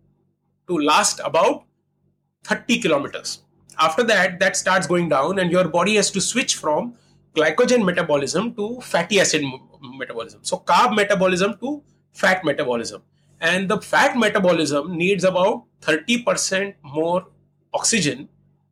to 0.67 0.77
last 0.79 1.21
about 1.23 1.63
30 2.43 2.79
kilometers 2.79 3.43
after 3.79 4.03
that 4.03 4.39
that 4.39 4.57
starts 4.57 4.87
going 4.87 5.09
down 5.09 5.37
and 5.37 5.51
your 5.51 5.67
body 5.67 5.95
has 5.95 6.09
to 6.09 6.19
switch 6.19 6.55
from 6.55 6.95
glycogen 7.35 7.85
metabolism 7.85 8.53
to 8.55 8.79
fatty 8.81 9.19
acid 9.19 9.43
metabolism 9.93 10.39
so 10.43 10.57
carb 10.57 10.95
metabolism 10.95 11.57
to 11.59 11.81
fat 12.11 12.43
metabolism 12.43 13.01
and 13.41 13.69
the 13.69 13.79
fat 13.81 14.17
metabolism 14.17 14.97
needs 14.97 15.23
about 15.23 15.63
30% 15.81 16.75
more 16.83 17.27
oxygen 17.73 18.29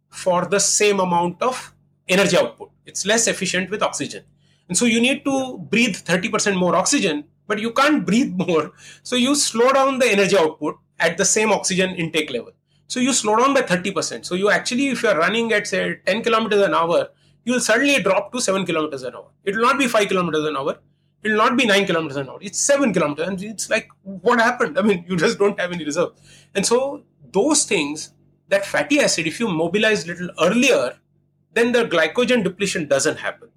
for 0.09 0.45
the 0.45 0.59
same 0.59 0.99
amount 0.99 1.41
of 1.41 1.73
energy 2.07 2.37
output 2.37 2.71
it's 2.85 3.05
less 3.05 3.27
efficient 3.27 3.69
with 3.69 3.81
oxygen 3.83 4.23
and 4.69 4.77
so 4.77 4.85
you 4.85 5.01
need 5.01 5.23
to 5.25 5.57
breathe 5.57 5.95
30% 5.95 6.57
more 6.57 6.75
oxygen, 6.75 7.25
but 7.47 7.59
you 7.59 7.71
can't 7.71 8.05
breathe 8.09 8.33
more. 8.33 8.71
So 9.03 9.15
you 9.15 9.35
slow 9.35 9.71
down 9.71 9.99
the 9.99 10.11
energy 10.11 10.37
output 10.37 10.77
at 10.99 11.17
the 11.17 11.25
same 11.25 11.51
oxygen 11.51 11.95
intake 11.95 12.31
level. 12.31 12.51
So 12.87 12.99
you 12.99 13.13
slow 13.13 13.35
down 13.37 13.53
by 13.53 13.61
30%. 13.61 14.25
So 14.25 14.35
you 14.35 14.49
actually, 14.49 14.89
if 14.89 15.03
you're 15.03 15.17
running 15.17 15.51
at 15.51 15.67
say 15.67 15.99
10 16.05 16.23
kilometers 16.23 16.61
an 16.61 16.73
hour, 16.73 17.09
you 17.43 17.53
will 17.53 17.59
suddenly 17.59 18.01
drop 18.01 18.31
to 18.31 18.41
7 18.41 18.65
kilometers 18.65 19.03
an 19.03 19.15
hour. 19.15 19.29
It 19.43 19.55
will 19.55 19.63
not 19.63 19.77
be 19.77 19.87
5 19.87 20.07
kilometers 20.07 20.45
an 20.45 20.55
hour. 20.55 20.79
It 21.23 21.29
will 21.29 21.37
not 21.37 21.57
be 21.57 21.65
9 21.65 21.85
kilometers 21.85 22.17
an 22.17 22.29
hour. 22.29 22.37
It's 22.41 22.59
7 22.59 22.93
kilometers. 22.93 23.27
And 23.27 23.41
it's 23.41 23.69
like, 23.69 23.89
what 24.03 24.39
happened? 24.39 24.77
I 24.79 24.81
mean, 24.81 25.05
you 25.07 25.15
just 25.15 25.39
don't 25.39 25.59
have 25.59 25.71
any 25.71 25.85
reserve. 25.85 26.11
And 26.53 26.65
so 26.65 27.03
those 27.31 27.63
things, 27.63 28.13
that 28.49 28.65
fatty 28.65 28.99
acid, 28.99 29.27
if 29.27 29.39
you 29.39 29.47
mobilize 29.47 30.05
little 30.07 30.29
earlier, 30.41 30.97
then 31.53 31.71
the 31.71 31.85
glycogen 31.85 32.43
depletion 32.43 32.87
doesn't 32.87 33.17
happen. 33.17 33.49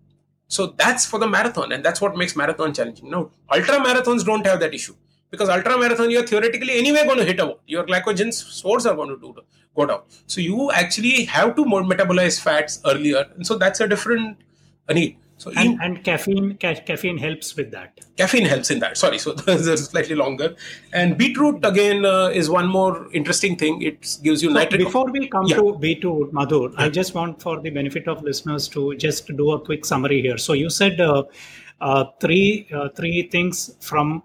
So 0.49 0.69
that's 0.79 1.05
for 1.05 1.19
the 1.19 1.27
marathon, 1.27 1.73
and 1.73 1.85
that's 1.85 2.01
what 2.01 2.17
makes 2.17 2.37
marathon 2.37 2.73
challenging. 2.73 3.11
Now, 3.11 3.31
ultra 3.53 3.77
marathons 3.77 4.25
don't 4.25 4.47
have 4.47 4.61
that 4.61 4.75
issue 4.75 4.95
because 5.31 5.49
ultra 5.49 5.77
marathon 5.77 6.09
you're 6.09 6.27
theoretically 6.27 6.79
anyway 6.79 7.05
going 7.05 7.19
to 7.19 7.25
hit 7.25 7.41
a 7.41 7.47
wall. 7.47 7.61
Your 7.67 7.85
glycogen 7.85 8.33
stores 8.33 8.87
are 8.87 8.95
going 8.95 9.09
to 9.09 9.19
do 9.19 9.35
go 9.75 9.87
down. 9.87 10.03
So 10.27 10.41
you 10.41 10.71
actually 10.71 11.25
have 11.25 11.57
to 11.57 11.65
metabolize 11.65 12.41
fats 12.41 12.81
earlier, 12.87 13.27
and 13.35 13.47
so 13.47 13.57
that's 13.59 13.81
a 13.81 13.89
different 13.89 14.39
need. 14.89 15.19
So 15.39 15.53
and, 15.57 15.75
in, 15.75 15.81
and 15.83 16.05
caffeine 16.05 16.57
ca- 16.59 16.81
caffeine 16.87 17.19
helps 17.19 17.57
with 17.57 17.71
that. 17.73 18.01
Caffeine 18.17 18.47
helps 18.47 18.71
in 18.71 18.79
that. 18.81 18.97
Sorry, 18.97 19.19
so 19.19 19.33
there's 19.47 19.91
slightly 19.91 20.15
longer. 20.15 20.57
And 20.93 21.19
beetroot 21.19 21.65
again 21.65 22.05
uh, 22.07 22.29
is 22.29 22.49
one 22.49 22.69
more 22.69 23.13
interesting 23.13 23.57
thing. 23.57 23.83
It 23.83 24.01
gives 24.23 24.43
you 24.43 24.49
so 24.49 24.55
nitric. 24.55 24.81
Before 24.81 25.11
we 25.11 25.29
come 25.29 25.47
yeah. 25.47 25.57
to 25.57 25.77
beetroot, 25.79 26.33
Madhur, 26.33 26.73
yeah. 26.73 26.85
I 26.85 26.89
just 26.89 27.15
want 27.15 27.43
for 27.43 27.61
the 27.61 27.71
benefit 27.71 28.09
of 28.09 28.23
listeners 28.23 28.69
to 28.69 28.97
just 28.97 29.27
do 29.27 29.53
a 29.53 29.61
quick 29.61 29.85
summary 29.85 30.23
here. 30.23 30.39
So 30.39 30.55
you 30.55 30.71
said 30.71 31.01
uh, 31.01 31.25
uh, 31.81 32.05
three 32.21 32.67
uh, 32.73 32.89
three 32.91 33.29
things 33.29 33.77
from 33.81 34.23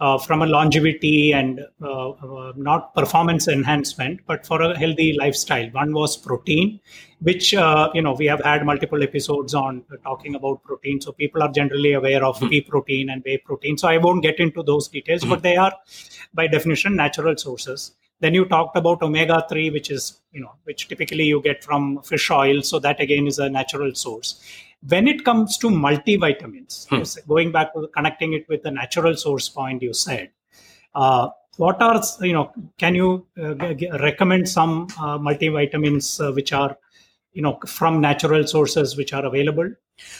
uh, 0.00 0.18
from 0.18 0.42
a 0.42 0.46
longevity 0.46 1.32
and 1.32 1.60
uh, 1.82 2.10
uh, 2.10 2.52
not 2.56 2.94
performance 2.94 3.48
enhancement, 3.48 4.20
but 4.26 4.46
for 4.46 4.62
a 4.62 4.78
healthy 4.78 5.14
lifestyle. 5.18 5.68
One 5.70 5.92
was 5.92 6.16
protein, 6.16 6.80
which 7.20 7.54
uh, 7.54 7.90
you 7.94 8.02
know 8.02 8.12
we 8.12 8.26
have 8.26 8.40
had 8.40 8.64
multiple 8.64 9.02
episodes 9.02 9.54
on 9.54 9.82
talking 10.04 10.34
about 10.34 10.62
protein, 10.62 11.00
so 11.00 11.12
people 11.12 11.42
are 11.42 11.50
generally 11.50 11.92
aware 11.92 12.24
of 12.24 12.38
pea 12.40 12.60
protein 12.60 13.10
and 13.10 13.22
whey 13.24 13.38
protein. 13.38 13.76
So 13.76 13.88
I 13.88 13.98
won't 13.98 14.22
get 14.22 14.38
into 14.38 14.62
those 14.62 14.88
details, 14.88 15.24
but 15.24 15.42
they 15.42 15.56
are 15.56 15.72
by 16.32 16.46
definition 16.46 16.94
natural 16.94 17.36
sources. 17.36 17.92
Then 18.20 18.34
you 18.34 18.44
talked 18.46 18.76
about 18.76 19.02
omega 19.02 19.44
three, 19.48 19.70
which 19.70 19.90
is 19.90 20.20
you 20.32 20.40
know 20.40 20.52
which 20.64 20.88
typically 20.88 21.24
you 21.24 21.40
get 21.42 21.64
from 21.64 22.02
fish 22.02 22.30
oil, 22.30 22.62
so 22.62 22.78
that 22.78 23.00
again 23.00 23.26
is 23.26 23.38
a 23.38 23.50
natural 23.50 23.94
sourse 23.94 24.40
when 24.86 25.08
it 25.08 25.24
comes 25.24 25.58
to 25.58 25.68
multivitamins, 25.68 26.86
hmm. 26.88 27.28
going 27.28 27.52
back 27.52 27.72
to 27.74 27.88
connecting 27.88 28.32
it 28.32 28.48
with 28.48 28.62
the 28.62 28.70
natural 28.70 29.16
source 29.16 29.48
point 29.48 29.82
you 29.82 29.92
said, 29.92 30.30
uh, 30.94 31.28
what 31.56 31.82
are 31.82 32.00
you 32.20 32.32
know? 32.32 32.52
Can 32.78 32.94
you 32.94 33.26
uh, 33.42 33.74
g- 33.74 33.90
recommend 34.00 34.48
some 34.48 34.86
uh, 34.98 35.18
multivitamins 35.18 36.24
uh, 36.24 36.32
which 36.32 36.52
are 36.52 36.76
you 37.32 37.42
know 37.42 37.58
from 37.66 38.00
natural 38.00 38.46
sources 38.46 38.96
which 38.96 39.12
are 39.12 39.24
available? 39.24 39.70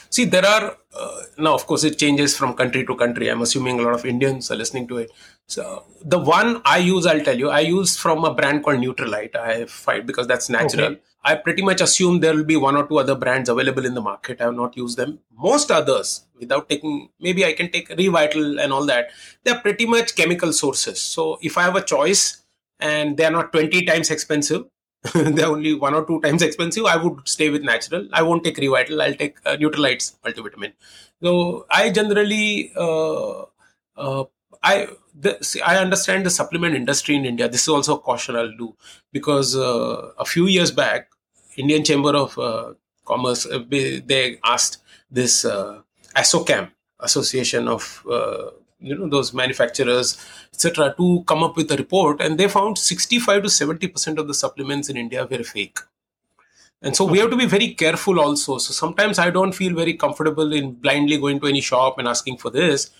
See, 0.09 0.25
there 0.25 0.45
are 0.45 0.77
uh, 0.93 1.21
now, 1.37 1.53
of 1.53 1.65
course, 1.65 1.85
it 1.85 1.97
changes 1.97 2.35
from 2.35 2.53
country 2.53 2.85
to 2.85 2.95
country. 2.95 3.29
I'm 3.29 3.41
assuming 3.41 3.79
a 3.79 3.83
lot 3.83 3.93
of 3.93 4.05
Indians 4.05 4.51
are 4.51 4.55
listening 4.55 4.87
to 4.89 4.97
it. 4.97 5.11
So 5.47 5.85
the 6.03 6.19
one 6.19 6.61
I 6.65 6.79
use, 6.79 7.05
I'll 7.05 7.23
tell 7.23 7.37
you, 7.37 7.49
I 7.49 7.61
use 7.61 7.97
from 7.97 8.25
a 8.25 8.33
brand 8.33 8.63
called 8.63 8.79
Nutrilite. 8.79 9.35
I 9.35 9.65
find 9.65 10.05
because 10.05 10.27
that's 10.27 10.49
natural. 10.49 10.85
Okay. 10.85 11.01
I 11.29 11.35
pretty 11.35 11.61
much 11.61 11.79
assume 11.79 12.21
there 12.21 12.33
will 12.35 12.43
be 12.43 12.55
one 12.55 12.75
or 12.75 12.87
two 12.87 12.97
other 12.97 13.13
brands 13.13 13.49
available 13.49 13.85
in 13.85 13.93
the 13.93 14.01
market. 14.01 14.41
I 14.41 14.45
have 14.45 14.55
not 14.55 14.75
used 14.75 14.97
them. 14.97 15.19
Most 15.37 15.69
others, 15.69 16.25
without 16.39 16.67
taking, 16.67 17.09
maybe 17.19 17.45
I 17.45 17.53
can 17.53 17.69
take 17.71 17.89
Revital 17.89 18.59
and 18.59 18.73
all 18.73 18.85
that. 18.87 19.11
They're 19.43 19.59
pretty 19.59 19.85
much 19.85 20.15
chemical 20.15 20.51
sources. 20.53 20.99
So 20.99 21.37
if 21.43 21.55
I 21.55 21.63
have 21.63 21.75
a 21.75 21.83
choice 21.83 22.41
and 22.79 23.15
they're 23.15 23.29
not 23.29 23.53
20 23.53 23.85
times 23.85 24.09
expensive, 24.09 24.65
they're 25.13 25.45
only 25.45 25.75
one 25.75 25.93
or 25.93 26.03
two 26.03 26.19
times 26.21 26.41
expensive, 26.41 26.85
I 26.85 26.97
would 26.97 27.27
stay 27.27 27.51
with 27.51 27.61
natural. 27.61 28.09
I 28.11 28.23
won't 28.23 28.43
take 28.43 28.57
Revital. 28.57 28.99
I'll 28.99 29.13
take 29.13 29.37
uh, 29.45 29.55
Nutrilite's 29.55 30.17
multivitamin. 30.25 30.73
So 31.21 31.67
I 31.69 31.91
generally, 31.91 32.71
uh, 32.75 33.43
uh, 33.95 34.23
I 34.63 34.87
the, 35.13 35.37
see, 35.41 35.61
I 35.61 35.77
understand 35.77 36.25
the 36.25 36.29
supplement 36.29 36.75
industry 36.75 37.15
in 37.15 37.25
India. 37.25 37.49
This 37.49 37.63
is 37.63 37.69
also 37.69 37.97
a 37.97 37.99
caution 37.99 38.35
I'll 38.35 38.57
do 38.57 38.75
because 39.11 39.55
uh, 39.55 40.11
a 40.17 40.25
few 40.25 40.47
years 40.47 40.71
back, 40.71 41.09
Indian 41.59 41.83
Chamber 41.83 42.15
of 42.15 42.37
uh, 42.39 42.73
Commerce 43.05 43.45
uh, 43.45 43.63
they 43.69 44.39
asked 44.43 44.77
this 45.11 45.45
uh, 45.45 45.81
ASSOCHAM 46.15 46.71
Association 46.99 47.67
of 47.67 48.05
uh, 48.09 48.51
you 48.79 48.97
know 48.97 49.09
those 49.09 49.33
manufacturers 49.33 50.17
etc 50.53 50.93
to 50.97 51.23
come 51.27 51.43
up 51.43 51.57
with 51.57 51.71
a 51.71 51.77
report 51.77 52.21
and 52.21 52.39
they 52.39 52.47
found 52.47 52.77
65 52.77 53.43
to 53.43 53.49
70 53.49 53.87
percent 53.87 54.19
of 54.19 54.27
the 54.27 54.33
supplements 54.33 54.89
in 54.89 54.97
india 54.97 55.25
were 55.29 55.43
fake. 55.43 55.79
And 56.81 56.95
so 56.95 57.03
we 57.03 57.19
have 57.19 57.29
to 57.29 57.35
be 57.35 57.45
very 57.45 57.73
careful 57.73 58.21
also. 58.21 58.57
So 58.57 58.71
sometimes 58.73 59.19
i 59.19 59.29
don't 59.29 59.57
feel 59.61 59.75
very 59.75 59.95
comfortable 60.03 60.53
in 60.59 60.71
blindly 60.85 61.17
going 61.17 61.41
to 61.41 61.47
any 61.47 61.61
shop 61.61 61.99
and 61.99 62.07
asking 62.07 62.37
for 62.37 62.51
this. 62.51 62.91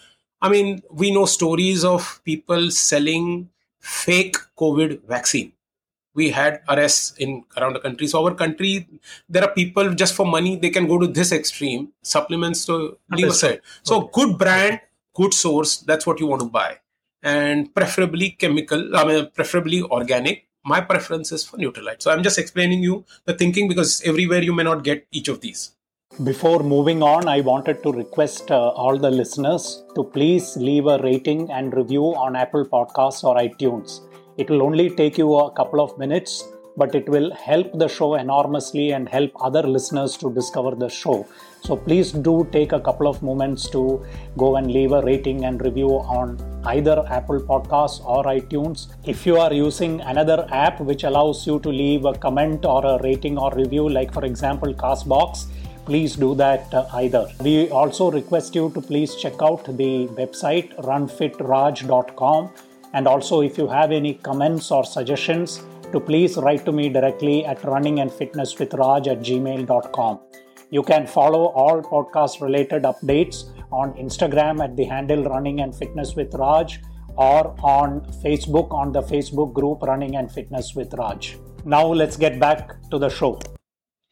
I 0.42 0.50
mean 0.50 0.82
we 1.04 1.12
know 1.14 1.26
stories 1.26 1.86
of 1.86 2.10
people 2.26 2.70
selling 2.72 3.50
fake 3.80 4.36
covid 4.58 5.02
vaccine 5.14 5.54
we 6.16 6.30
had 6.30 6.62
arrests 6.68 7.16
in 7.18 7.44
around 7.58 7.74
the 7.74 7.80
country. 7.80 8.08
So 8.08 8.26
our 8.26 8.34
country, 8.34 8.88
there 9.28 9.44
are 9.44 9.54
people 9.54 9.94
just 9.94 10.16
for 10.16 10.26
money 10.26 10.56
they 10.56 10.70
can 10.70 10.88
go 10.88 10.98
to 10.98 11.08
this 11.08 11.32
extreme. 11.32 11.90
Supplements 12.02 12.66
to 12.66 12.98
leave 13.12 13.28
aside. 13.28 13.62
So 13.84 14.04
okay. 14.04 14.10
good 14.14 14.38
brand, 14.38 14.82
good 15.16 15.34
source. 15.34 15.78
That's 15.78 16.06
what 16.06 16.20
you 16.20 16.28
want 16.28 16.42
to 16.42 16.48
buy, 16.48 16.78
and 17.24 17.74
preferably 17.74 18.32
chemical. 18.32 18.96
I 18.96 19.06
mean, 19.06 19.30
preferably 19.34 19.82
organic. 19.84 20.46
My 20.66 20.82
preference 20.82 21.32
is 21.32 21.46
for 21.46 21.58
Nutrilite. 21.58 22.02
So 22.02 22.12
I'm 22.12 22.22
just 22.22 22.38
explaining 22.38 22.84
you 22.84 23.06
the 23.26 23.34
thinking 23.34 23.68
because 23.68 24.02
everywhere 24.04 24.42
you 24.42 24.54
may 24.54 24.64
not 24.64 24.84
get 24.84 25.08
each 25.12 25.30
of 25.30 25.40
these. 25.40 25.72
Before 26.24 26.62
moving 26.64 27.02
on, 27.02 27.30
I 27.30 27.40
wanted 27.40 27.82
to 27.84 27.94
request 27.94 28.52
uh, 28.52 28.70
all 28.70 28.98
the 28.98 29.10
listeners 29.10 29.84
to 29.96 30.04
please 30.04 30.58
leave 30.58 30.86
a 30.88 30.98
rating 30.98 31.50
and 31.50 31.74
review 31.74 32.04
on 32.16 32.36
Apple 32.36 32.66
Podcasts 32.66 33.24
or 33.24 33.38
iTunes 33.38 34.02
it 34.40 34.50
will 34.50 34.64
only 34.64 34.90
take 34.90 35.18
you 35.18 35.36
a 35.36 35.52
couple 35.52 35.82
of 35.82 35.98
minutes, 35.98 36.44
but 36.78 36.96
it 36.96 37.10
will 37.10 37.30
help 37.36 37.78
the 37.78 37.88
show 37.90 38.16
enormously 38.16 38.92
and 38.92 39.10
help 39.10 39.32
other 39.48 39.64
listeners 39.64 40.16
to 40.16 40.34
discover 40.34 40.76
the 40.76 40.88
show. 40.88 41.28
So 41.66 41.76
please 41.76 42.14
do 42.14 42.48
take 42.54 42.72
a 42.72 42.80
couple 42.80 43.08
of 43.10 43.22
moments 43.22 43.70
to 43.72 43.84
go 44.38 44.56
and 44.56 44.72
leave 44.72 44.94
a 44.94 45.02
rating 45.02 45.44
and 45.44 45.62
review 45.62 45.90
on 46.20 46.38
either 46.68 47.04
Apple 47.10 47.42
Podcasts 47.42 48.00
or 48.06 48.24
iTunes. 48.24 48.88
If 49.06 49.26
you 49.26 49.38
are 49.38 49.54
using 49.54 50.00
another 50.02 50.48
app 50.52 50.80
which 50.80 51.04
allows 51.04 51.46
you 51.46 51.60
to 51.60 51.70
leave 51.70 52.06
a 52.06 52.14
comment 52.14 52.64
or 52.64 52.86
a 52.86 52.98
rating 53.04 53.38
or 53.38 53.54
review, 53.54 53.90
like 53.90 54.14
for 54.14 54.24
example 54.24 54.74
Castbox, 54.74 55.48
please 55.86 56.16
do 56.16 56.34
that 56.36 56.74
uh, 56.74 56.88
either. 56.94 57.28
We 57.42 57.70
also 57.72 58.10
request 58.10 58.56
you 58.56 58.72
to 58.74 58.82
please 58.82 59.16
check 59.16 59.42
out 59.42 59.66
the 59.66 60.08
website 60.22 60.74
runfitraj.com 60.92 62.52
and 62.94 63.08
also, 63.08 63.42
if 63.42 63.58
you 63.58 63.68
have 63.68 63.92
any 63.92 64.16
comments 64.16 64.72
or 64.72 64.84
suggestions, 64.84 65.64
to 65.92 66.00
please 66.00 66.38
write 66.38 66.66
to 66.66 66.72
me 66.72 66.90
directly 66.90 67.46
at 67.46 67.62
runningandfitnesswithraj 67.62 69.08
at 69.08 69.20
gmail.com. 69.20 70.20
You 70.72 70.84
can 70.84 71.08
follow 71.08 71.46
all 71.48 71.82
podcast 71.82 72.42
related 72.42 72.84
updates 72.84 73.46
on 73.72 73.94
Instagram 73.94 74.64
at 74.64 74.76
the 74.76 74.84
handle 74.86 75.24
Running 75.24 75.62
and 75.62 75.76
Fitness 75.76 76.16
with 76.16 76.34
Raj 76.36 76.80
or 77.16 77.56
on 77.64 78.02
Facebook 78.24 78.72
on 78.72 78.92
the 78.92 79.02
Facebook 79.02 79.54
group 79.54 79.82
Running 79.82 80.16
and 80.16 80.32
Fitness 80.32 80.76
with 80.76 80.94
Raj. 80.94 81.38
Now 81.66 81.88
let's 81.88 82.18
get 82.18 82.40
back 82.40 82.76
to 82.92 83.00
the 83.00 83.10
show. 83.10 83.40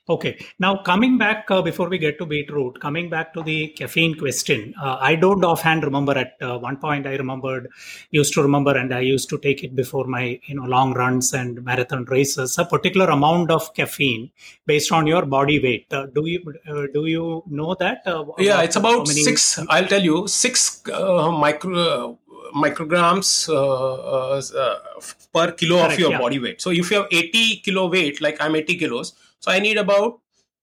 Okay. 0.10 0.38
Now, 0.60 0.78
coming 0.78 1.18
back 1.18 1.52
uh, 1.52 1.62
before 1.62 1.90
we 1.90 1.98
get 1.98 2.18
to 2.20 2.26
beetroot, 2.26 2.80
coming 2.80 3.10
back 3.10 3.34
to 3.34 3.44
the 3.44 3.68
caffeine 3.70 4.18
question, 4.18 4.74
uh, 4.82 4.98
I 5.02 5.16
don't 5.16 5.44
offhand 5.44 5.84
remember. 5.84 6.18
At 6.18 6.38
uh, 6.42 6.58
one 6.58 6.78
point, 6.78 7.06
I 7.06 7.16
remembered, 7.16 7.70
used 8.12 8.34
to 8.36 8.42
remember, 8.42 8.78
and 8.78 8.94
I 8.94 9.02
used 9.02 9.28
to 9.30 9.38
take 9.38 9.64
it 9.64 9.76
before 9.76 10.06
my 10.06 10.40
you 10.46 10.56
know 10.56 10.64
long 10.64 10.94
runs 10.94 11.34
and 11.34 11.64
marathon 11.64 12.06
races. 12.06 12.58
A 12.58 12.66
particular 12.66 13.08
amount 13.08 13.52
of 13.52 13.74
caffeine 13.74 14.32
based 14.66 14.92
on 14.94 15.08
your 15.08 15.26
body 15.26 15.60
weight. 15.62 15.92
Uh, 15.92 16.06
do 16.06 16.26
you 16.26 16.54
uh, 16.70 16.88
do 16.94 17.06
you 17.06 17.44
know 17.48 17.76
that? 17.76 18.02
Uh, 18.06 18.24
yeah, 18.38 18.62
it's 18.62 18.78
about 18.78 19.08
many... 19.08 19.22
six. 19.22 19.60
I'll 19.68 19.88
tell 19.88 20.02
you 20.02 20.28
six 20.28 20.84
micro 20.88 22.18
micrograms 22.56 23.50
uh, 23.50 24.38
uh, 24.38 25.02
per 25.34 25.52
kilo 25.52 25.78
Correct, 25.78 25.94
of 25.94 26.00
your 26.00 26.12
yeah. 26.12 26.18
body 26.18 26.40
weight. 26.40 26.62
So 26.62 26.72
if 26.72 26.90
you 26.92 26.98
have 26.98 27.08
80 27.12 27.58
kilo 27.58 27.88
weight, 27.90 28.22
like 28.22 28.38
I'm 28.40 28.56
80 28.56 28.78
kilos, 28.78 29.14
so 29.40 29.52
I 29.52 29.60
need 29.60 29.78
about 29.78 30.20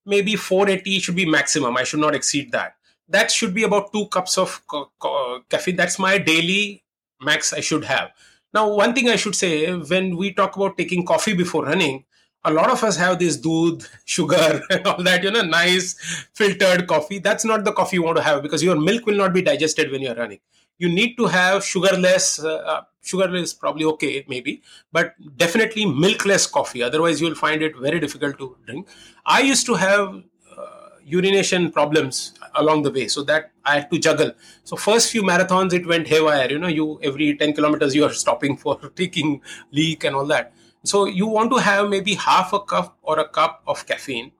maybe 0.06 0.36
480 0.36 0.98
should 1.00 1.16
be 1.16 1.26
maximum. 1.26 1.76
I 1.76 1.84
should 1.84 2.00
not 2.00 2.14
exceed 2.14 2.52
that. 2.52 2.76
That 3.08 3.30
should 3.30 3.54
be 3.54 3.64
about 3.64 3.92
two 3.92 4.06
cups 4.08 4.38
of 4.38 4.66
co- 4.66 4.90
co- 4.98 5.42
caffeine. 5.48 5.76
That's 5.76 5.98
my 5.98 6.18
daily 6.18 6.84
max 7.20 7.52
I 7.52 7.60
should 7.60 7.84
have. 7.84 8.10
Now, 8.52 8.72
one 8.72 8.94
thing 8.94 9.08
I 9.08 9.16
should 9.16 9.34
say 9.34 9.72
when 9.74 10.16
we 10.16 10.32
talk 10.32 10.56
about 10.56 10.78
taking 10.78 11.04
coffee 11.04 11.34
before 11.34 11.64
running, 11.64 12.04
a 12.44 12.52
lot 12.52 12.70
of 12.70 12.84
us 12.84 12.96
have 12.96 13.18
this 13.18 13.38
doodh, 13.40 13.88
sugar, 14.04 14.60
and 14.70 14.86
all 14.86 15.02
that, 15.02 15.22
you 15.22 15.30
know, 15.30 15.42
nice 15.42 15.94
filtered 16.34 16.86
coffee. 16.86 17.18
That's 17.18 17.44
not 17.44 17.64
the 17.64 17.72
coffee 17.72 17.96
you 17.96 18.02
want 18.02 18.16
to 18.18 18.22
have 18.22 18.42
because 18.42 18.62
your 18.62 18.78
milk 18.78 19.06
will 19.06 19.16
not 19.16 19.32
be 19.32 19.42
digested 19.42 19.90
when 19.90 20.02
you're 20.02 20.14
running 20.14 20.40
you 20.78 20.88
need 20.88 21.16
to 21.16 21.26
have 21.26 21.64
sugarless 21.64 22.42
uh, 22.42 22.82
uh, 23.04 23.24
sugar 23.24 23.34
is 23.34 23.52
probably 23.52 23.84
okay 23.84 24.24
maybe 24.28 24.62
but 24.92 25.14
definitely 25.36 25.84
milkless 25.84 26.50
coffee. 26.50 26.82
Otherwise 26.82 27.20
you'll 27.20 27.34
find 27.34 27.62
it 27.62 27.76
very 27.76 28.00
difficult 28.00 28.38
to 28.38 28.56
drink. 28.66 28.88
I 29.26 29.40
used 29.40 29.66
to 29.66 29.74
have 29.74 30.22
uh, 30.56 30.88
urination 31.04 31.70
problems 31.70 32.34
along 32.54 32.82
the 32.82 32.90
way 32.90 33.08
so 33.08 33.22
that 33.24 33.50
i 33.64 33.74
had 33.74 33.90
to 33.90 33.98
juggle. 33.98 34.32
So 34.64 34.76
first 34.76 35.10
few 35.10 35.22
marathons 35.22 35.72
it 35.72 35.86
went 35.86 36.08
haywire 36.08 36.50
you 36.50 36.58
know 36.58 36.68
you 36.68 37.00
every 37.02 37.36
10 37.36 37.54
kilometers 37.54 37.94
you 37.94 38.04
are 38.04 38.12
stopping 38.24 38.56
for 38.56 38.78
taking 38.96 39.42
leak 39.70 40.04
and 40.04 40.16
all 40.16 40.26
that. 40.26 40.52
So 40.84 41.06
you 41.06 41.26
want 41.26 41.50
to 41.52 41.58
have 41.58 41.88
maybe 41.88 42.14
half 42.14 42.52
a 42.52 42.60
cup 42.60 42.98
or 43.02 43.18
a 43.18 43.28
cup 43.28 43.62
of 43.66 43.86
caffeine 43.86 44.32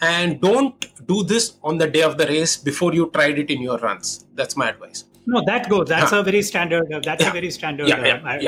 and 0.00 0.40
don't 0.40 1.06
do 1.06 1.22
this 1.22 1.54
on 1.62 1.78
the 1.78 1.86
day 1.86 2.02
of 2.02 2.18
the 2.18 2.26
race 2.26 2.56
before 2.56 2.94
you 2.94 3.10
tried 3.10 3.38
it 3.38 3.50
in 3.50 3.62
your 3.62 3.78
runs. 3.78 4.26
That's 4.34 4.56
my 4.56 4.70
advice 4.70 5.04
no, 5.26 5.42
that 5.46 5.68
goes. 5.68 5.88
That's 5.88 6.12
a 6.12 6.22
very 6.22 6.42
standard. 6.42 6.92
Uh, 6.92 7.00
that's 7.02 7.24
a 7.24 7.30
very 7.30 7.50
standard. 7.50 7.88
Yeah, 7.88 7.96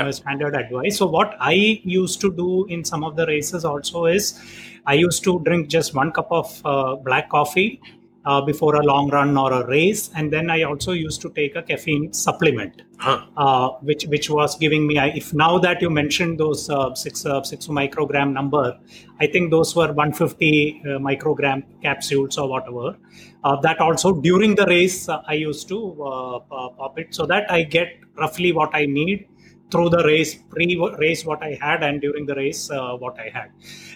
uh, 0.07 0.13
standard 0.13 0.55
advice. 0.55 0.97
So 0.97 1.07
what 1.07 1.37
I 1.41 1.53
used 1.53 2.21
to 2.21 2.33
do 2.33 2.67
in 2.67 2.85
some 2.85 3.05
of 3.05 3.17
the 3.17 3.27
races 3.27 3.65
also 3.65 4.07
is, 4.07 4.41
I 4.87 4.95
used 4.95 5.25
to 5.25 5.41
drink 5.41 5.69
just 5.69 5.95
one 5.95 6.13
cup 6.13 6.29
of 6.31 6.61
uh, 6.65 6.97
black 6.97 7.31
coffee 7.31 7.81
uh, 8.25 8.41
before 8.41 8.77
a 8.77 8.83
long 8.83 9.11
run 9.11 9.37
or 9.37 9.53
a 9.53 9.67
race, 9.67 10.11
and 10.15 10.33
then 10.33 10.51
I 10.51 10.63
also 10.63 10.93
used 10.93 11.21
to 11.23 11.31
take 11.31 11.57
a 11.57 11.63
caffeine 11.63 12.13
supplement, 12.13 12.83
huh. 12.99 13.25
uh, 13.37 13.69
which 13.81 14.05
which 14.07 14.29
was 14.29 14.57
giving 14.59 14.87
me. 14.87 14.99
If 14.99 15.33
now 15.33 15.59
that 15.59 15.81
you 15.81 15.91
mentioned 15.91 16.39
those 16.39 16.69
uh, 16.69 16.95
six 16.95 17.25
uh, 17.25 17.43
six 17.43 17.69
microgram 17.69 18.33
number, 18.33 18.79
I 19.21 19.27
think 19.27 19.51
those 19.51 19.75
were 19.75 19.93
150 19.93 20.83
uh, 20.85 20.89
microgram 20.99 21.65
capsules 21.83 22.39
or 22.39 22.49
whatever. 22.49 22.97
Uh, 23.45 23.57
that 23.61 23.81
also 23.81 24.13
during 24.21 24.55
the 24.57 24.67
race 24.67 25.09
I 25.09 25.35
used 25.35 25.69
to 25.69 25.95
pop 26.51 26.99
it 26.99 27.15
so 27.15 27.25
that 27.27 27.51
I 27.51 27.63
get 27.63 28.01
roughly 28.17 28.53
what 28.53 28.75
I 28.75 28.87
need 28.87 29.29
through 29.71 29.91
the 29.91 30.03
race 30.05 30.35
pre-race 30.51 31.25
what 31.25 31.43
i 31.43 31.59
had 31.61 31.83
and 31.83 32.01
during 32.01 32.25
the 32.27 32.35
race 32.35 32.71
uh, 32.71 32.97
what 32.97 33.19
i 33.19 33.29
had. 33.29 33.51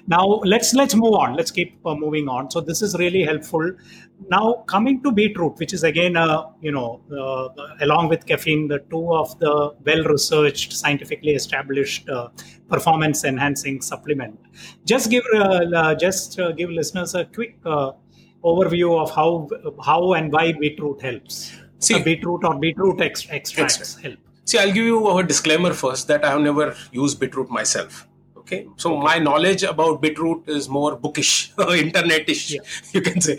Now 0.07 0.25
let's 0.53 0.75
let's 0.75 0.95
move 0.95 1.15
on. 1.15 1.35
Let's 1.35 1.51
keep 1.51 1.79
uh, 1.87 1.95
moving 1.95 2.29
on. 2.29 2.51
So 2.51 2.61
this 2.61 2.83
is 2.83 2.97
really 2.99 3.23
helpful. 3.23 3.71
Now 4.29 4.65
coming 4.67 5.03
to 5.03 5.13
beetroot 5.13 5.59
which 5.59 5.73
is 5.73 5.85
again 5.85 6.17
uh, 6.17 6.47
you 6.61 6.73
know 6.73 7.01
uh, 7.13 7.49
along 7.81 8.09
with 8.09 8.27
caffeine 8.27 8.67
the 8.69 8.81
two 8.91 9.15
of 9.15 9.39
the 9.39 9.75
well 9.85 10.05
researched 10.05 10.73
scientifically 10.73 11.33
established 11.33 12.09
uh, 12.09 12.29
performance 12.69 13.25
enhancing 13.25 13.81
supplement. 13.81 14.39
Just 14.85 15.11
give 15.11 15.25
uh, 15.37 15.95
just 15.95 16.39
give 16.57 16.71
listeners 16.71 17.15
a 17.15 17.25
quick 17.27 17.63
overview 17.63 19.01
of 19.01 19.11
how 19.15 19.49
how 19.85 20.15
and 20.15 20.33
why 20.33 20.53
beetroot 20.53 21.01
helps. 21.01 21.53
See, 21.79 22.01
beetroot 22.03 22.45
or 22.45 22.59
beetroot 22.59 23.01
ex- 23.01 23.27
extracts 23.31 23.97
help 23.97 24.19
See, 24.45 24.59
I'll 24.59 24.73
give 24.73 24.85
you 24.85 25.19
a 25.19 25.23
disclaimer 25.23 25.73
first 25.73 26.09
that 26.09 26.25
I 26.25 26.31
have 26.31 26.41
never 26.41 26.75
used 26.91 27.21
beetroot 27.21 27.51
myself. 27.51 28.09
Okay, 28.37 28.67
so 28.77 28.93
okay. 28.95 29.05
my 29.05 29.19
knowledge 29.19 29.63
about 29.63 30.03
beetroot 30.03 30.49
is 30.49 30.69
more 30.69 30.97
bookish, 30.97 31.53
internetish, 31.57 32.55
yeah. 32.55 32.61
you 32.93 33.01
can 33.01 33.21
say. 33.21 33.39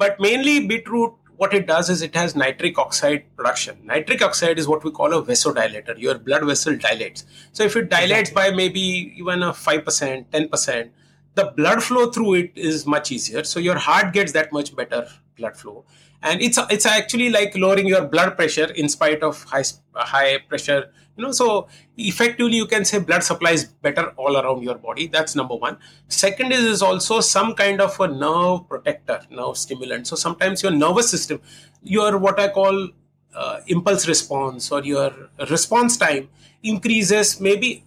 But 0.00 0.18
mainly, 0.18 0.66
Beetroot, 0.66 1.12
what 1.36 1.52
it 1.52 1.66
does 1.66 1.90
is 1.90 2.00
it 2.00 2.14
has 2.14 2.34
nitric 2.34 2.78
oxide 2.78 3.24
production. 3.36 3.78
Nitric 3.84 4.22
oxide 4.22 4.58
is 4.58 4.66
what 4.66 4.82
we 4.82 4.90
call 4.90 5.12
a 5.12 5.22
vasodilator. 5.22 5.98
Your 5.98 6.18
blood 6.18 6.44
vessel 6.46 6.76
dilates. 6.78 7.24
So 7.52 7.64
if 7.64 7.76
it 7.76 7.90
dilates 7.90 8.30
exactly. 8.30 8.50
by 8.50 8.56
maybe 8.56 8.80
even 9.18 9.42
a 9.42 9.52
five 9.52 9.84
percent, 9.84 10.32
ten 10.32 10.48
percent, 10.48 10.92
the 11.34 11.52
blood 11.56 11.82
flow 11.82 12.10
through 12.10 12.34
it 12.34 12.52
is 12.56 12.86
much 12.86 13.12
easier. 13.12 13.44
So 13.44 13.60
your 13.60 13.78
heart 13.78 14.12
gets 14.12 14.32
that 14.32 14.52
much 14.52 14.74
better 14.74 15.06
blood 15.36 15.56
flow. 15.56 15.84
And 16.22 16.42
it's 16.42 16.58
it's 16.70 16.84
actually 16.84 17.30
like 17.30 17.56
lowering 17.56 17.86
your 17.86 18.06
blood 18.06 18.36
pressure 18.36 18.66
in 18.72 18.88
spite 18.88 19.22
of 19.22 19.42
high 19.44 19.64
high 19.94 20.38
pressure 20.48 20.92
you 21.16 21.24
know. 21.24 21.32
So 21.32 21.68
effectively 21.96 22.56
you 22.56 22.66
can 22.66 22.84
say 22.84 22.98
blood 22.98 23.22
supply 23.22 23.52
is 23.52 23.64
better 23.64 24.12
all 24.18 24.36
around 24.36 24.62
your 24.62 24.74
body. 24.74 25.06
That's 25.06 25.34
number 25.34 25.54
one. 25.54 25.78
Second 26.08 26.52
is, 26.52 26.64
is 26.64 26.82
also 26.82 27.20
some 27.20 27.54
kind 27.54 27.80
of 27.80 27.98
a 28.00 28.08
nerve 28.08 28.68
protector 28.68 29.20
nerve 29.30 29.56
stimulant. 29.56 30.08
So 30.08 30.16
sometimes 30.16 30.62
your 30.62 30.72
nervous 30.72 31.10
system 31.10 31.40
your 31.82 32.18
what 32.18 32.38
i 32.38 32.48
call 32.48 32.88
uh, 33.34 33.60
impulse 33.68 34.06
response 34.08 34.70
or 34.72 34.82
your 34.82 35.12
response 35.48 35.96
time 35.96 36.28
increases 36.62 37.40
maybe 37.40 37.84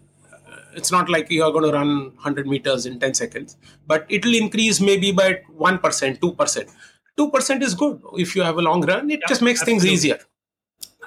it's 0.75 0.91
not 0.91 1.09
like 1.09 1.29
you 1.29 1.43
are 1.43 1.51
going 1.51 1.63
to 1.63 1.71
run 1.71 2.05
100 2.15 2.47
meters 2.47 2.85
in 2.85 2.99
10 2.99 3.13
seconds 3.13 3.57
but 3.87 4.05
it 4.09 4.25
will 4.25 4.35
increase 4.35 4.79
maybe 4.79 5.11
by 5.11 5.39
1% 5.57 6.19
2% 6.19 6.71
2% 7.17 7.61
is 7.61 7.75
good 7.75 8.01
if 8.13 8.35
you 8.35 8.41
have 8.41 8.57
a 8.57 8.61
long 8.61 8.85
run 8.85 9.09
it 9.09 9.19
yeah, 9.21 9.27
just 9.27 9.41
makes 9.41 9.61
absolutely. 9.61 9.89
things 9.89 9.93
easier 9.93 10.19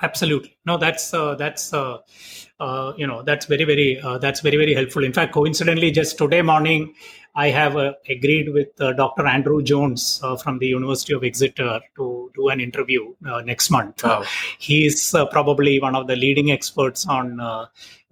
Absolutely. 0.03 0.57
No, 0.67 0.77
that's 0.77 1.15
uh, 1.15 1.35
that's 1.37 1.73
uh, 1.73 1.99
uh, 2.61 2.93
you 2.97 3.07
know 3.07 3.23
that's 3.23 3.47
very 3.47 3.65
very 3.65 4.01
uh, 4.01 4.19
that's 4.19 4.41
very 4.41 4.57
very 4.57 4.75
helpful. 4.75 5.05
In 5.05 5.13
fact, 5.13 5.33
coincidentally, 5.33 5.91
just 5.91 6.19
today 6.19 6.43
morning, 6.43 6.95
I 7.37 7.51
have 7.51 7.77
uh, 7.77 7.93
agreed 8.09 8.53
with 8.53 8.81
uh, 8.81 8.93
Dr. 8.95 9.27
Andrew 9.27 9.63
Jones 9.63 10.23
from 10.43 10.59
the 10.59 10.67
University 10.67 11.13
of 11.13 11.23
Exeter 11.23 11.81
to 11.97 12.33
do 12.35 12.49
an 12.49 12.61
interview 12.61 13.15
next 13.45 13.71
month. 13.71 14.03
Wow. 14.03 14.25
He's 14.59 15.15
probably 15.31 15.79
one 15.79 15.95
of 15.95 16.07
the 16.07 16.17
leading 16.17 16.51
experts 16.51 17.07
on 17.07 17.41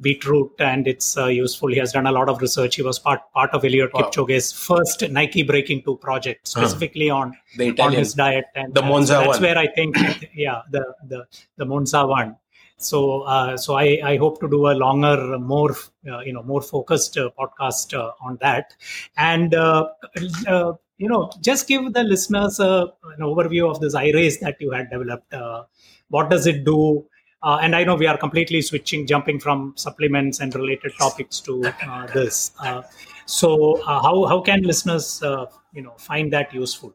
beetroot 0.00 0.52
and 0.58 0.86
it's 0.86 1.16
uh, 1.16 1.26
useful. 1.26 1.68
He 1.68 1.78
has 1.78 1.92
done 1.92 2.06
a 2.06 2.12
lot 2.12 2.28
of 2.28 2.40
research. 2.40 2.76
He 2.76 2.82
was 2.82 2.98
part 2.98 3.20
part 3.32 3.50
of 3.50 3.62
Eliud 3.62 3.92
wow. 3.92 4.02
Kipchoge's 4.02 4.52
first 4.52 5.08
Nike 5.10 5.42
Breaking 5.42 5.82
Two 5.82 5.96
project, 5.96 6.48
specifically 6.48 7.10
uh-huh. 7.10 7.30
on 7.60 7.80
on 7.80 7.92
his 7.92 8.14
diet 8.14 8.46
and 8.54 8.74
the 8.74 8.82
Monza 8.82 9.14
that's 9.14 9.28
one. 9.28 9.42
where 9.42 9.58
I 9.58 9.66
think, 9.68 9.96
yeah, 10.34 10.62
the 10.70 10.94
the 11.06 11.26
the 11.56 11.64
Monza 11.64 12.06
one. 12.06 12.36
So 12.76 13.22
uh, 13.22 13.56
so 13.56 13.74
I, 13.74 14.00
I 14.04 14.16
hope 14.16 14.40
to 14.40 14.48
do 14.48 14.66
a 14.66 14.74
longer, 14.74 15.38
more 15.38 15.70
uh, 16.10 16.20
you 16.20 16.32
know 16.32 16.42
more 16.42 16.60
focused 16.60 17.16
uh, 17.16 17.30
podcast 17.38 17.96
uh, 17.96 18.12
on 18.20 18.36
that, 18.40 18.74
and 19.16 19.52
you 20.98 21.08
know 21.08 21.30
just 21.40 21.68
give 21.68 21.92
the 21.92 22.02
listeners 22.02 22.58
an 22.58 23.20
overview 23.20 23.70
of 23.70 23.80
this 23.80 23.94
iRace 23.94 24.40
that 24.40 24.56
you 24.60 24.70
had 24.70 24.90
developed. 24.90 25.32
what 26.08 26.30
does 26.30 26.46
it 26.46 26.64
do? 26.64 27.06
Uh, 27.42 27.58
and 27.60 27.76
I 27.76 27.84
know 27.84 27.94
we 27.94 28.06
are 28.06 28.16
completely 28.16 28.62
switching, 28.62 29.06
jumping 29.06 29.38
from 29.38 29.74
supplements 29.76 30.40
and 30.40 30.54
related 30.54 30.92
topics 30.98 31.40
to 31.40 31.64
uh, 31.86 32.06
this. 32.06 32.52
Uh, 32.58 32.82
so, 33.26 33.82
how 33.84 34.24
how 34.26 34.40
can 34.40 34.62
listeners, 34.62 35.20
you 35.72 35.82
know, 35.82 35.94
find 35.98 36.32
that 36.32 36.52
useful? 36.52 36.94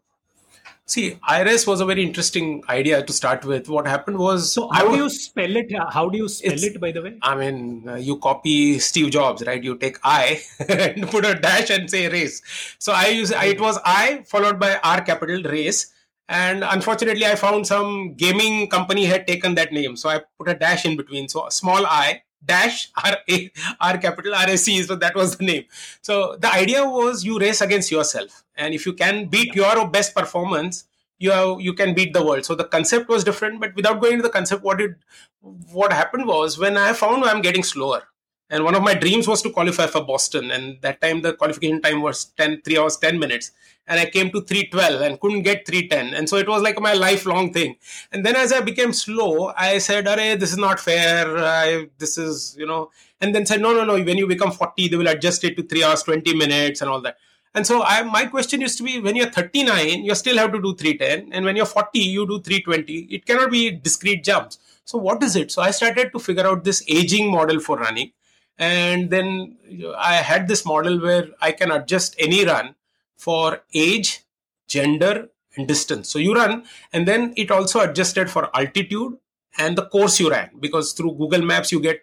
See, 0.89 1.19
iRace 1.29 1.67
was 1.67 1.81
a 1.81 1.85
very 1.85 2.03
interesting 2.03 2.63
idea 2.67 3.03
to 3.03 3.13
start 3.13 3.45
with. 3.45 3.69
What 3.69 3.85
happened 3.85 4.17
was, 4.17 4.51
so 4.51 4.69
how 4.71 4.89
do 4.89 4.97
you 4.97 5.07
spell 5.11 5.55
it? 5.55 5.71
How 5.91 6.09
do 6.09 6.17
you 6.17 6.27
spell 6.27 6.63
it, 6.63 6.81
by 6.81 6.91
the 6.91 7.03
way? 7.03 7.15
I 7.21 7.35
mean, 7.35 7.87
uh, 7.87 7.95
you 7.97 8.17
copy 8.17 8.79
Steve 8.79 9.11
Jobs, 9.11 9.43
right? 9.45 9.63
You 9.63 9.77
take 9.77 9.99
I 10.03 10.41
and 10.67 11.07
put 11.07 11.25
a 11.25 11.35
dash 11.35 11.69
and 11.69 11.87
say 11.87 12.09
race. 12.09 12.41
So 12.79 12.91
I 12.91 13.09
use 13.09 13.29
it 13.29 13.61
was 13.61 13.77
I 13.85 14.23
followed 14.25 14.59
by 14.59 14.79
R 14.83 15.01
capital 15.01 15.43
race 15.43 15.93
and 16.29 16.63
unfortunately 16.63 17.25
i 17.25 17.35
found 17.35 17.65
some 17.65 18.13
gaming 18.13 18.67
company 18.69 19.05
had 19.05 19.25
taken 19.25 19.55
that 19.55 19.73
name 19.73 19.95
so 19.95 20.09
i 20.09 20.21
put 20.37 20.47
a 20.47 20.53
dash 20.53 20.85
in 20.85 20.95
between 20.95 21.27
so 21.27 21.47
a 21.47 21.51
small 21.51 21.87
i 21.87 22.21
dash 22.43 22.89
r 23.03 23.17
a 23.29 23.51
r 23.79 23.97
capital 23.97 24.33
r 24.33 24.49
a 24.49 24.57
c 24.57 24.81
so 24.83 24.95
that 24.95 25.15
was 25.15 25.37
the 25.37 25.45
name. 25.45 25.65
So 26.01 26.35
the 26.39 26.51
idea 26.53 26.83
was 26.85 27.23
you 27.23 27.39
race 27.39 27.61
against 27.61 27.91
yourself. 27.91 28.43
And 28.55 28.73
if 28.73 28.85
you 28.85 28.93
can 28.93 29.27
beat 29.27 29.55
your 29.55 29.87
best 29.87 30.15
performance 30.15 30.85
you 31.21 31.31
have, 31.31 31.59
you 31.59 31.73
can 31.73 31.93
beat 31.93 32.13
the 32.13 32.23
world. 32.25 32.45
So 32.45 32.55
the 32.55 32.63
concept 32.63 33.09
was 33.09 33.23
different 33.25 33.59
but 33.59 33.75
without 33.75 33.99
going 33.99 34.13
into 34.13 34.23
the 34.23 34.29
concept 34.29 34.63
what 34.63 34.77
did 34.77 34.95
what 35.41 35.93
happened 35.93 36.27
was 36.27 36.57
when 36.57 36.77
i 36.77 36.91
found 36.93 37.23
i'm 37.23 37.41
getting 37.41 37.63
slower 37.63 38.03
and 38.49 38.63
one 38.63 38.75
of 38.75 38.83
my 38.83 38.93
dreams 38.93 39.27
was 39.27 39.41
to 39.41 39.51
qualify 39.51 39.87
for 39.87 40.03
boston 40.03 40.51
and 40.51 40.81
that 40.81 40.99
time 41.01 41.21
the 41.21 41.33
qualification 41.33 41.81
time 41.81 42.01
was 42.01 42.25
10 42.37 42.61
3 42.61 42.77
hours 42.77 42.97
10 42.97 43.19
minutes 43.19 43.51
and 43.89 43.99
I 43.99 44.05
came 44.05 44.29
to 44.31 44.41
312 44.41 45.01
and 45.01 45.19
couldn't 45.19 45.41
get 45.41 45.65
310. 45.65 46.13
And 46.13 46.29
so 46.29 46.37
it 46.37 46.47
was 46.47 46.61
like 46.61 46.79
my 46.79 46.93
lifelong 46.93 47.51
thing. 47.51 47.75
And 48.11 48.23
then 48.23 48.35
as 48.35 48.53
I 48.53 48.61
became 48.61 48.93
slow, 48.93 49.51
I 49.57 49.79
said, 49.79 50.07
Array, 50.07 50.35
this 50.35 50.51
is 50.51 50.59
not 50.59 50.79
fair. 50.79 51.35
I, 51.37 51.87
this 51.97 52.17
is, 52.17 52.55
you 52.57 52.67
know, 52.67 52.91
and 53.19 53.33
then 53.33 53.47
said, 53.47 53.61
no, 53.61 53.73
no, 53.73 53.83
no, 53.83 53.93
when 54.01 54.17
you 54.17 54.27
become 54.27 54.51
40, 54.51 54.89
they 54.89 54.95
will 54.95 55.07
adjust 55.07 55.43
it 55.43 55.57
to 55.57 55.63
3 55.63 55.83
hours, 55.83 56.03
20 56.03 56.35
minutes 56.35 56.81
and 56.81 56.89
all 56.89 57.01
that. 57.01 57.17
And 57.55 57.65
so 57.65 57.81
I, 57.81 58.03
my 58.03 58.25
question 58.27 58.61
used 58.61 58.77
to 58.77 58.83
be 58.83 59.01
when 59.01 59.15
you're 59.15 59.31
39, 59.31 60.03
you 60.03 60.13
still 60.13 60.37
have 60.37 60.51
to 60.51 60.61
do 60.61 60.75
310. 60.75 61.33
And 61.33 61.43
when 61.43 61.55
you're 61.55 61.65
40, 61.65 61.97
you 61.97 62.27
do 62.27 62.39
320. 62.39 63.07
It 63.15 63.25
cannot 63.25 63.49
be 63.49 63.71
discrete 63.71 64.23
jumps. 64.23 64.59
So 64.85 64.99
what 64.99 65.23
is 65.23 65.35
it? 65.35 65.51
So 65.51 65.63
I 65.63 65.71
started 65.71 66.11
to 66.11 66.19
figure 66.19 66.45
out 66.45 66.63
this 66.63 66.83
aging 66.87 67.31
model 67.31 67.59
for 67.59 67.77
running. 67.77 68.11
And 68.59 69.09
then 69.09 69.57
I 69.97 70.15
had 70.15 70.47
this 70.47 70.65
model 70.65 71.01
where 71.01 71.29
I 71.41 71.53
can 71.53 71.71
adjust 71.71 72.15
any 72.19 72.45
run 72.45 72.75
for 73.15 73.61
age, 73.73 74.25
gender, 74.67 75.29
and 75.55 75.67
distance. 75.67 76.09
So 76.09 76.19
you 76.19 76.35
run, 76.35 76.65
and 76.93 77.07
then 77.07 77.33
it 77.37 77.49
also 77.51 77.79
adjusted 77.79 78.29
for 78.29 78.55
altitude 78.55 79.17
and 79.57 79.77
the 79.77 79.85
course 79.85 80.19
you 80.19 80.29
ran 80.29 80.51
because 80.59 80.93
through 80.93 81.13
Google 81.15 81.41
Maps 81.41 81.71
you 81.71 81.79
get 81.79 82.01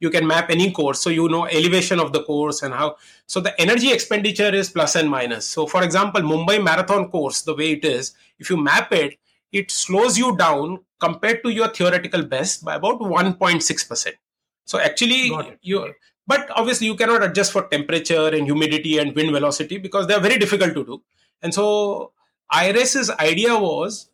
you 0.00 0.10
can 0.10 0.26
map 0.26 0.48
any 0.48 0.70
course. 0.70 1.00
So 1.00 1.10
you 1.10 1.28
know 1.28 1.46
elevation 1.46 1.98
of 1.98 2.12
the 2.12 2.22
course 2.22 2.62
and 2.62 2.72
how 2.72 2.96
so 3.26 3.40
the 3.40 3.60
energy 3.60 3.92
expenditure 3.92 4.54
is 4.54 4.70
plus 4.70 4.94
and 4.96 5.10
minus. 5.10 5.46
So 5.46 5.66
for 5.66 5.82
example 5.82 6.22
mumbai 6.22 6.62
marathon 6.62 7.08
course 7.10 7.42
the 7.42 7.54
way 7.54 7.72
it 7.72 7.84
is 7.84 8.14
if 8.38 8.50
you 8.50 8.56
map 8.56 8.92
it 8.92 9.18
it 9.52 9.70
slows 9.70 10.16
you 10.18 10.36
down 10.36 10.80
compared 11.00 11.42
to 11.42 11.50
your 11.50 11.68
theoretical 11.68 12.22
best 12.22 12.64
by 12.64 12.74
about 12.76 13.00
1.6% 13.00 14.12
so 14.68 14.78
actually 14.78 15.20
you 15.62 15.78
but 16.28 16.50
obviously, 16.54 16.86
you 16.86 16.94
cannot 16.94 17.24
adjust 17.24 17.52
for 17.52 17.62
temperature 17.68 18.28
and 18.28 18.44
humidity 18.44 18.98
and 18.98 19.16
wind 19.16 19.32
velocity 19.32 19.78
because 19.78 20.06
they 20.06 20.12
are 20.12 20.20
very 20.20 20.38
difficult 20.38 20.74
to 20.74 20.84
do. 20.84 21.02
And 21.40 21.54
so, 21.54 22.12
iRace's 22.52 23.08
idea 23.08 23.58
was, 23.58 24.10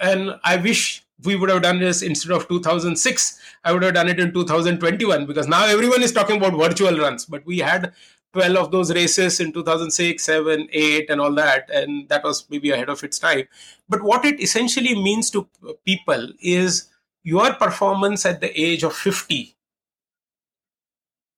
and 0.00 0.38
I 0.44 0.56
wish 0.56 1.04
we 1.24 1.34
would 1.34 1.50
have 1.50 1.62
done 1.62 1.80
this 1.80 2.00
instead 2.00 2.30
of 2.30 2.46
2006, 2.46 3.40
I 3.64 3.72
would 3.72 3.82
have 3.82 3.94
done 3.94 4.08
it 4.08 4.20
in 4.20 4.32
2021 4.32 5.26
because 5.26 5.48
now 5.48 5.64
everyone 5.64 6.02
is 6.02 6.12
talking 6.12 6.36
about 6.36 6.56
virtual 6.56 6.96
runs. 6.96 7.26
But 7.26 7.44
we 7.44 7.58
had 7.58 7.92
12 8.34 8.56
of 8.56 8.70
those 8.70 8.94
races 8.94 9.40
in 9.40 9.52
2006, 9.52 10.22
7, 10.22 10.68
8, 10.70 11.10
and 11.10 11.20
all 11.20 11.34
that. 11.34 11.68
And 11.70 12.08
that 12.08 12.22
was 12.22 12.46
maybe 12.50 12.70
ahead 12.70 12.88
of 12.88 13.02
its 13.02 13.18
time. 13.18 13.48
But 13.88 14.02
what 14.02 14.24
it 14.24 14.40
essentially 14.40 14.94
means 14.94 15.28
to 15.30 15.48
people 15.84 16.28
is 16.40 16.88
your 17.24 17.52
performance 17.54 18.24
at 18.24 18.40
the 18.40 18.60
age 18.60 18.84
of 18.84 18.94
50 18.94 19.56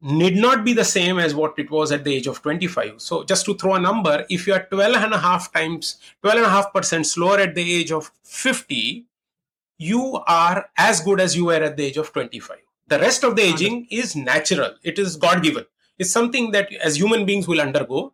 need 0.04 0.36
not 0.36 0.64
be 0.64 0.74
the 0.74 0.84
same 0.84 1.18
as 1.18 1.34
what 1.34 1.58
it 1.58 1.70
was 1.70 1.90
at 1.90 2.04
the 2.04 2.14
age 2.14 2.26
of 2.26 2.42
25. 2.42 3.00
So 3.00 3.24
just 3.24 3.46
to 3.46 3.54
throw 3.54 3.74
a 3.74 3.80
number, 3.80 4.26
if 4.28 4.46
you 4.46 4.52
are 4.52 4.66
12 4.70 4.96
and 4.96 5.14
a 5.14 5.18
half 5.18 5.50
times, 5.52 5.96
12 6.20 6.36
and 6.36 6.46
a 6.46 6.50
half 6.50 6.72
percent 6.74 7.06
slower 7.06 7.40
at 7.40 7.54
the 7.54 7.74
age 7.74 7.90
of 7.90 8.12
50, 8.22 9.06
you 9.78 10.20
are 10.26 10.68
as 10.76 11.00
good 11.00 11.20
as 11.20 11.34
you 11.34 11.46
were 11.46 11.54
at 11.54 11.78
the 11.78 11.86
age 11.86 11.96
of 11.96 12.12
25. 12.12 12.58
The 12.86 12.98
rest 12.98 13.24
of 13.24 13.34
the 13.34 13.42
aging 13.42 13.86
is 13.90 14.14
natural. 14.14 14.74
It 14.82 14.98
is 14.98 15.16
God 15.16 15.42
given. 15.42 15.64
It's 15.98 16.10
something 16.10 16.50
that 16.50 16.70
as 16.74 16.96
human 16.98 17.24
beings 17.24 17.48
will 17.48 17.60
undergo. 17.60 18.12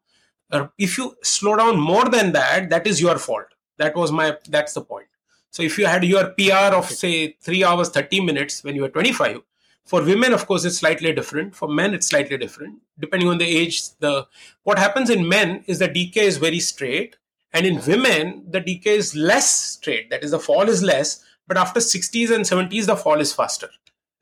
Uh, 0.52 0.68
if 0.78 0.96
you 0.96 1.16
slow 1.22 1.56
down 1.56 1.78
more 1.78 2.08
than 2.08 2.32
that, 2.32 2.70
that 2.70 2.86
is 2.86 3.00
your 3.00 3.18
fault. 3.18 3.46
That 3.78 3.96
was 3.96 4.12
my, 4.12 4.36
that's 4.48 4.74
the 4.74 4.82
point. 4.82 5.06
So 5.50 5.64
if 5.64 5.76
you 5.76 5.86
had 5.86 6.04
your 6.04 6.30
PR 6.30 6.74
of 6.74 6.86
say 6.86 7.36
three 7.40 7.64
hours, 7.64 7.88
30 7.88 8.20
minutes 8.20 8.62
when 8.62 8.76
you 8.76 8.82
were 8.82 8.88
25, 8.88 9.42
for 9.90 10.04
women, 10.04 10.32
of 10.32 10.46
course, 10.46 10.64
it's 10.64 10.78
slightly 10.78 11.12
different. 11.12 11.52
For 11.52 11.66
men, 11.66 11.94
it's 11.94 12.06
slightly 12.06 12.38
different. 12.38 12.80
Depending 13.00 13.28
on 13.28 13.38
the 13.38 13.44
age, 13.44 13.92
the 13.98 14.24
what 14.62 14.78
happens 14.78 15.10
in 15.10 15.28
men 15.28 15.64
is 15.66 15.80
the 15.80 15.88
decay 15.88 16.26
is 16.26 16.36
very 16.36 16.60
straight, 16.60 17.16
and 17.52 17.66
in 17.66 17.80
women, 17.84 18.44
the 18.48 18.60
decay 18.60 18.94
is 18.94 19.16
less 19.16 19.50
straight. 19.50 20.08
That 20.10 20.22
is, 20.22 20.30
the 20.30 20.38
fall 20.38 20.68
is 20.68 20.80
less, 20.80 21.24
but 21.48 21.56
after 21.56 21.80
60s 21.80 22.30
and 22.30 22.44
70s, 22.44 22.86
the 22.86 22.94
fall 22.94 23.20
is 23.20 23.32
faster. 23.32 23.68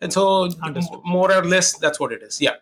And 0.01 0.11
so, 0.11 0.49
Understood. 0.63 1.01
more 1.05 1.31
or 1.31 1.45
less, 1.45 1.77
that's 1.77 2.01
what 2.01 2.13
it 2.13 2.23
is. 2.23 2.41
Yeah. 2.41 2.57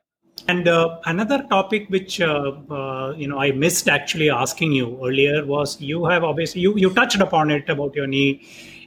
And 0.49 0.67
uh, 0.67 0.99
another 1.05 1.45
topic 1.49 1.89
which 1.89 2.21
uh, 2.21 2.55
uh, 2.69 3.15
you 3.17 3.29
know 3.29 3.39
I 3.39 3.53
missed 3.53 3.89
actually 3.89 4.31
asking 4.31 4.73
you 4.73 4.99
earlier 5.07 5.47
was 5.47 5.81
you 5.81 6.07
have 6.07 6.25
obviously 6.25 6.61
you 6.61 6.77
you 6.77 6.93
touched 6.93 7.21
upon 7.21 7.53
it 7.53 7.69
about 7.69 7.95
your 7.95 8.09
knee 8.09 8.33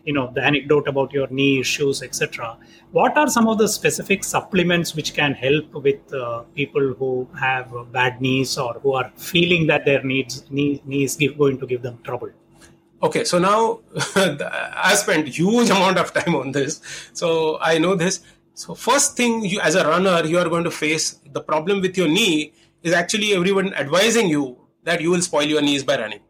you 0.06 0.14
know 0.14 0.32
the 0.34 0.44
anecdote 0.44 0.88
about 0.88 1.12
your 1.14 1.28
knee 1.28 1.60
issues 1.60 2.02
etc 2.02 2.58
what 2.92 3.16
are 3.18 3.28
some 3.28 3.48
of 3.48 3.58
the 3.60 3.68
specific 3.68 4.24
supplements 4.24 4.96
which 4.96 5.14
can 5.14 5.34
help 5.34 5.72
with 5.74 6.14
uh, 6.14 6.42
people 6.56 6.94
who 6.98 7.28
have 7.40 7.72
bad 7.92 8.20
knees 8.20 8.58
or 8.58 8.74
who 8.82 8.94
are 8.94 9.12
feeling 9.16 9.68
that 9.68 9.86
their 9.86 10.02
needs 10.04 10.50
knee, 10.50 10.82
knees 10.86 11.16
give, 11.16 11.38
going 11.38 11.60
to 11.60 11.68
give 11.68 11.84
them 11.84 12.00
trouble? 12.04 12.30
Okay 13.04 13.24
so 13.24 13.38
now 13.38 13.80
i 14.16 14.96
spent 14.96 15.28
huge 15.28 15.70
amount 15.70 15.98
of 15.98 16.14
time 16.14 16.36
on 16.36 16.52
this. 16.52 16.82
So 17.14 17.60
i 17.62 17.78
know 17.78 17.96
this. 17.96 18.22
So 18.56 18.74
first 18.74 19.16
thing 19.16 19.46
you 19.46 19.60
as 19.60 19.76
a 19.76 19.88
runner 19.88 20.26
you 20.26 20.40
are 20.40 20.50
going 20.50 20.64
to 20.64 20.72
face 20.72 21.20
the 21.32 21.42
problem 21.42 21.82
with 21.82 21.96
your 21.96 22.08
knee 22.08 22.54
is 22.82 22.94
actually 22.94 23.34
everyone 23.34 23.74
advising 23.76 24.28
you 24.30 24.58
that 24.84 25.00
you 25.00 25.12
will 25.12 25.22
spoil 25.22 25.44
your 25.44 25.62
knees 25.62 25.84
by 25.84 26.00
running. 26.00 26.22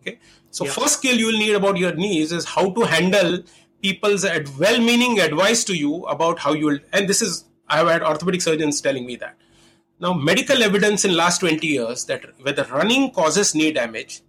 Okay 0.00 0.18
so 0.56 0.64
yeah. 0.64 0.70
first 0.72 0.94
skill 0.94 1.16
you 1.18 1.26
will 1.26 1.38
need 1.38 1.54
about 1.54 1.76
your 1.76 1.92
knees 1.92 2.32
is 2.32 2.46
how 2.46 2.70
to 2.70 2.80
handle 2.86 3.40
people's 3.82 4.24
well-meaning 4.58 5.18
advice 5.20 5.62
to 5.64 5.74
you 5.76 6.04
about 6.04 6.38
how 6.38 6.54
you 6.54 6.64
will. 6.66 6.78
And 6.94 7.06
this 7.06 7.20
is 7.20 7.44
I 7.68 7.76
have 7.76 7.88
had 7.88 8.02
orthopedic 8.02 8.40
surgeons 8.40 8.80
telling 8.80 9.04
me 9.04 9.16
that. 9.16 9.36
Now 10.00 10.14
medical 10.14 10.62
evidence 10.62 11.04
in 11.04 11.14
last 11.14 11.40
20 11.40 11.66
years 11.66 12.06
that 12.06 12.24
whether 12.40 12.64
running 12.64 13.10
causes 13.10 13.54
knee 13.54 13.70
damage 13.70 14.22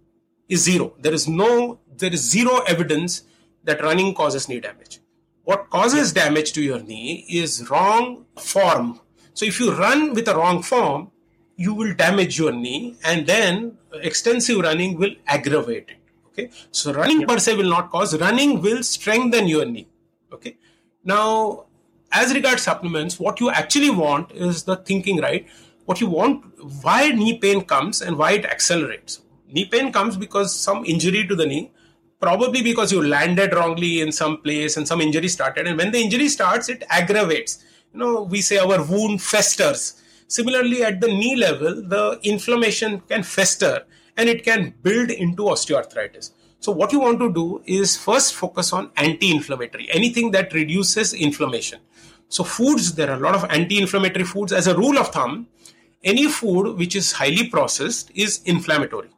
is 0.50 0.64
zero. 0.64 0.92
There 0.98 1.14
is 1.14 1.26
no 1.26 1.78
there 1.96 2.12
is 2.12 2.20
zero 2.20 2.58
evidence 2.74 3.22
that 3.64 3.82
running 3.82 4.12
causes 4.14 4.50
knee 4.50 4.60
damage. 4.60 5.00
What 5.44 5.70
causes 5.70 6.12
damage 6.12 6.52
to 6.52 6.62
your 6.62 6.80
knee 6.80 7.24
is 7.30 7.70
wrong 7.70 8.26
form. 8.36 9.00
So 9.32 9.46
if 9.46 9.58
you 9.58 9.72
run 9.72 10.12
with 10.12 10.28
a 10.28 10.36
wrong 10.36 10.62
form, 10.62 11.10
you 11.56 11.72
will 11.72 11.94
damage 11.94 12.38
your 12.38 12.52
knee 12.52 12.96
and 13.02 13.26
then 13.26 13.78
extensive 13.94 14.58
running 14.58 14.98
will 14.98 15.14
aggravate 15.26 15.88
it 15.88 15.98
okay 16.38 16.50
so 16.70 16.92
running 16.92 17.26
per 17.26 17.38
se 17.48 17.56
will 17.60 17.70
not 17.76 17.90
cause 17.90 18.16
running 18.24 18.56
will 18.62 18.82
strengthen 18.94 19.48
your 19.56 19.66
knee 19.74 19.86
okay 20.32 20.56
Now, 21.08 21.64
as 22.12 22.34
regards 22.34 22.62
supplements, 22.62 23.18
what 23.18 23.40
you 23.40 23.50
actually 23.50 23.88
want 23.90 24.32
is 24.32 24.64
the 24.64 24.76
thinking 24.76 25.20
right. 25.20 25.46
What 25.86 26.00
you 26.02 26.08
want, 26.08 26.44
why 26.82 27.08
knee 27.08 27.38
pain 27.38 27.64
comes 27.64 28.02
and 28.02 28.18
why 28.18 28.32
it 28.32 28.44
accelerates. 28.44 29.22
Knee 29.50 29.64
pain 29.64 29.90
comes 29.90 30.18
because 30.18 30.54
some 30.54 30.84
injury 30.84 31.26
to 31.26 31.34
the 31.34 31.46
knee, 31.46 31.72
probably 32.20 32.62
because 32.62 32.92
you 32.92 33.02
landed 33.02 33.54
wrongly 33.54 34.02
in 34.02 34.12
some 34.12 34.42
place 34.42 34.76
and 34.76 34.86
some 34.86 35.00
injury 35.00 35.28
started. 35.28 35.66
And 35.66 35.78
when 35.78 35.90
the 35.92 35.98
injury 35.98 36.28
starts, 36.28 36.68
it 36.68 36.84
aggravates. 36.90 37.64
You 37.94 38.00
know, 38.00 38.22
we 38.22 38.42
say 38.42 38.58
our 38.58 38.82
wound 38.84 39.22
festers. 39.22 40.02
Similarly, 40.26 40.84
at 40.84 41.00
the 41.00 41.08
knee 41.08 41.36
level, 41.36 41.74
the 41.76 42.20
inflammation 42.22 43.00
can 43.00 43.22
fester 43.22 43.86
and 44.18 44.28
it 44.28 44.44
can 44.44 44.74
build 44.82 45.10
into 45.10 45.44
osteoarthritis. 45.44 46.32
So, 46.60 46.72
what 46.72 46.92
you 46.92 47.00
want 47.00 47.20
to 47.20 47.32
do 47.32 47.62
is 47.64 47.96
first 47.96 48.34
focus 48.34 48.72
on 48.72 48.90
anti 48.96 49.30
inflammatory, 49.30 49.88
anything 49.92 50.32
that 50.32 50.52
reduces 50.52 51.14
inflammation. 51.14 51.80
So, 52.28 52.42
foods, 52.44 52.94
there 52.94 53.10
are 53.10 53.16
a 53.16 53.20
lot 53.20 53.36
of 53.36 53.44
anti 53.48 53.78
inflammatory 53.78 54.24
foods. 54.24 54.52
As 54.52 54.66
a 54.66 54.76
rule 54.76 54.98
of 54.98 55.08
thumb, 55.08 55.46
any 56.02 56.26
food 56.26 56.76
which 56.76 56.96
is 56.96 57.12
highly 57.12 57.48
processed 57.48 58.10
is 58.14 58.42
inflammatory. 58.44 59.08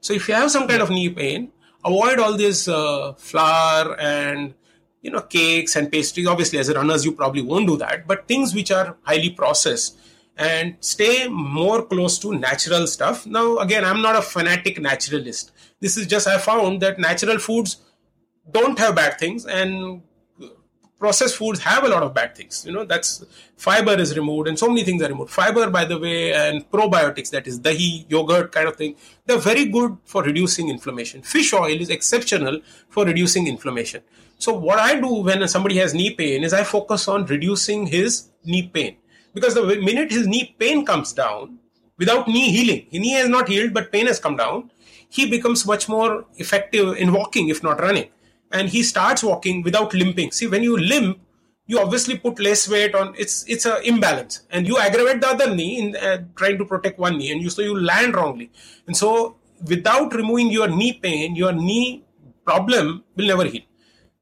So, 0.00 0.12
if 0.12 0.28
you 0.28 0.34
have 0.34 0.50
some 0.50 0.68
kind 0.68 0.82
of 0.82 0.90
knee 0.90 1.08
pain, 1.08 1.52
avoid 1.84 2.18
all 2.18 2.36
this 2.36 2.68
uh, 2.68 3.14
flour 3.14 3.98
and 3.98 4.54
you 5.00 5.10
know 5.10 5.22
cakes 5.22 5.76
and 5.76 5.90
pastries 5.90 6.26
obviously 6.26 6.58
as 6.58 6.70
runners 6.74 7.06
you 7.06 7.12
probably 7.12 7.40
won't 7.40 7.66
do 7.66 7.74
that 7.78 8.06
but 8.06 8.28
things 8.28 8.54
which 8.54 8.70
are 8.70 8.98
highly 9.02 9.30
processed 9.30 9.98
and 10.36 10.76
stay 10.80 11.28
more 11.28 11.84
close 11.84 12.18
to 12.18 12.34
natural 12.34 12.86
stuff. 12.86 13.26
Now 13.26 13.58
again 13.58 13.84
i'm 13.84 14.02
not 14.02 14.16
a 14.16 14.22
fanatic 14.22 14.80
naturalist. 14.80 15.52
This 15.80 15.96
is 15.96 16.06
just 16.06 16.26
i 16.26 16.38
found 16.38 16.80
that 16.82 16.98
natural 16.98 17.38
foods 17.38 17.78
don't 18.50 18.78
have 18.78 18.96
bad 18.96 19.18
things 19.18 19.46
and 19.46 20.02
processed 20.98 21.36
foods 21.36 21.60
have 21.60 21.84
a 21.84 21.88
lot 21.88 22.02
of 22.02 22.12
bad 22.14 22.36
things. 22.36 22.64
You 22.66 22.72
know 22.72 22.84
that's 22.84 23.24
fiber 23.56 23.94
is 23.98 24.16
removed 24.16 24.48
and 24.48 24.58
so 24.58 24.68
many 24.68 24.84
things 24.84 25.02
are 25.02 25.08
removed. 25.08 25.30
Fiber 25.30 25.68
by 25.70 25.84
the 25.84 25.98
way 25.98 26.32
and 26.32 26.70
probiotics 26.70 27.30
that 27.30 27.46
is 27.46 27.60
dahi 27.60 28.06
yogurt 28.08 28.52
kind 28.52 28.68
of 28.68 28.76
thing 28.76 28.96
they're 29.26 29.38
very 29.38 29.66
good 29.66 29.96
for 30.04 30.22
reducing 30.22 30.68
inflammation. 30.68 31.22
Fish 31.22 31.52
oil 31.52 31.80
is 31.80 31.90
exceptional 31.90 32.60
for 32.88 33.04
reducing 33.04 33.46
inflammation. 33.46 34.02
So 34.38 34.54
what 34.54 34.78
i 34.78 34.98
do 34.98 35.12
when 35.28 35.46
somebody 35.48 35.76
has 35.78 35.92
knee 35.92 36.14
pain 36.14 36.44
is 36.44 36.52
i 36.54 36.64
focus 36.64 37.08
on 37.08 37.26
reducing 37.26 37.86
his 37.86 38.30
knee 38.44 38.66
pain 38.68 38.96
because 39.34 39.54
the 39.54 39.64
minute 39.90 40.10
his 40.10 40.26
knee 40.26 40.54
pain 40.58 40.84
comes 40.84 41.12
down 41.12 41.58
without 41.98 42.28
knee 42.28 42.50
healing 42.50 42.86
his 42.90 43.00
knee 43.00 43.12
has 43.12 43.28
not 43.28 43.48
healed 43.48 43.72
but 43.72 43.92
pain 43.92 44.06
has 44.06 44.18
come 44.18 44.36
down 44.36 44.70
he 45.10 45.28
becomes 45.28 45.66
much 45.66 45.88
more 45.88 46.24
effective 46.36 46.96
in 46.96 47.12
walking 47.12 47.48
if 47.48 47.62
not 47.62 47.80
running. 47.80 48.08
And 48.52 48.68
he 48.68 48.82
starts 48.82 49.22
walking 49.22 49.62
without 49.62 49.92
limping. 49.92 50.30
See 50.30 50.46
when 50.46 50.62
you 50.62 50.76
limp 50.78 51.18
you 51.66 51.78
obviously 51.78 52.18
put 52.18 52.40
less 52.40 52.68
weight 52.68 52.96
on 52.96 53.14
it's 53.16 53.44
it's 53.46 53.66
a 53.66 53.80
imbalance. 53.86 54.42
And 54.50 54.66
you 54.66 54.78
aggravate 54.78 55.20
the 55.20 55.28
other 55.28 55.54
knee 55.54 55.78
in 55.78 55.96
uh, 55.96 56.18
trying 56.36 56.58
to 56.58 56.64
protect 56.64 56.98
one 56.98 57.18
knee 57.18 57.30
and 57.32 57.42
you 57.42 57.50
so 57.50 57.62
you 57.62 57.78
land 57.78 58.14
wrongly. 58.14 58.50
And 58.86 58.96
so 58.96 59.36
without 59.66 60.14
removing 60.14 60.50
your 60.50 60.68
knee 60.68 60.94
pain 60.94 61.36
your 61.36 61.52
knee 61.52 62.04
problem 62.44 63.04
will 63.16 63.26
never 63.26 63.44
heal 63.44 63.62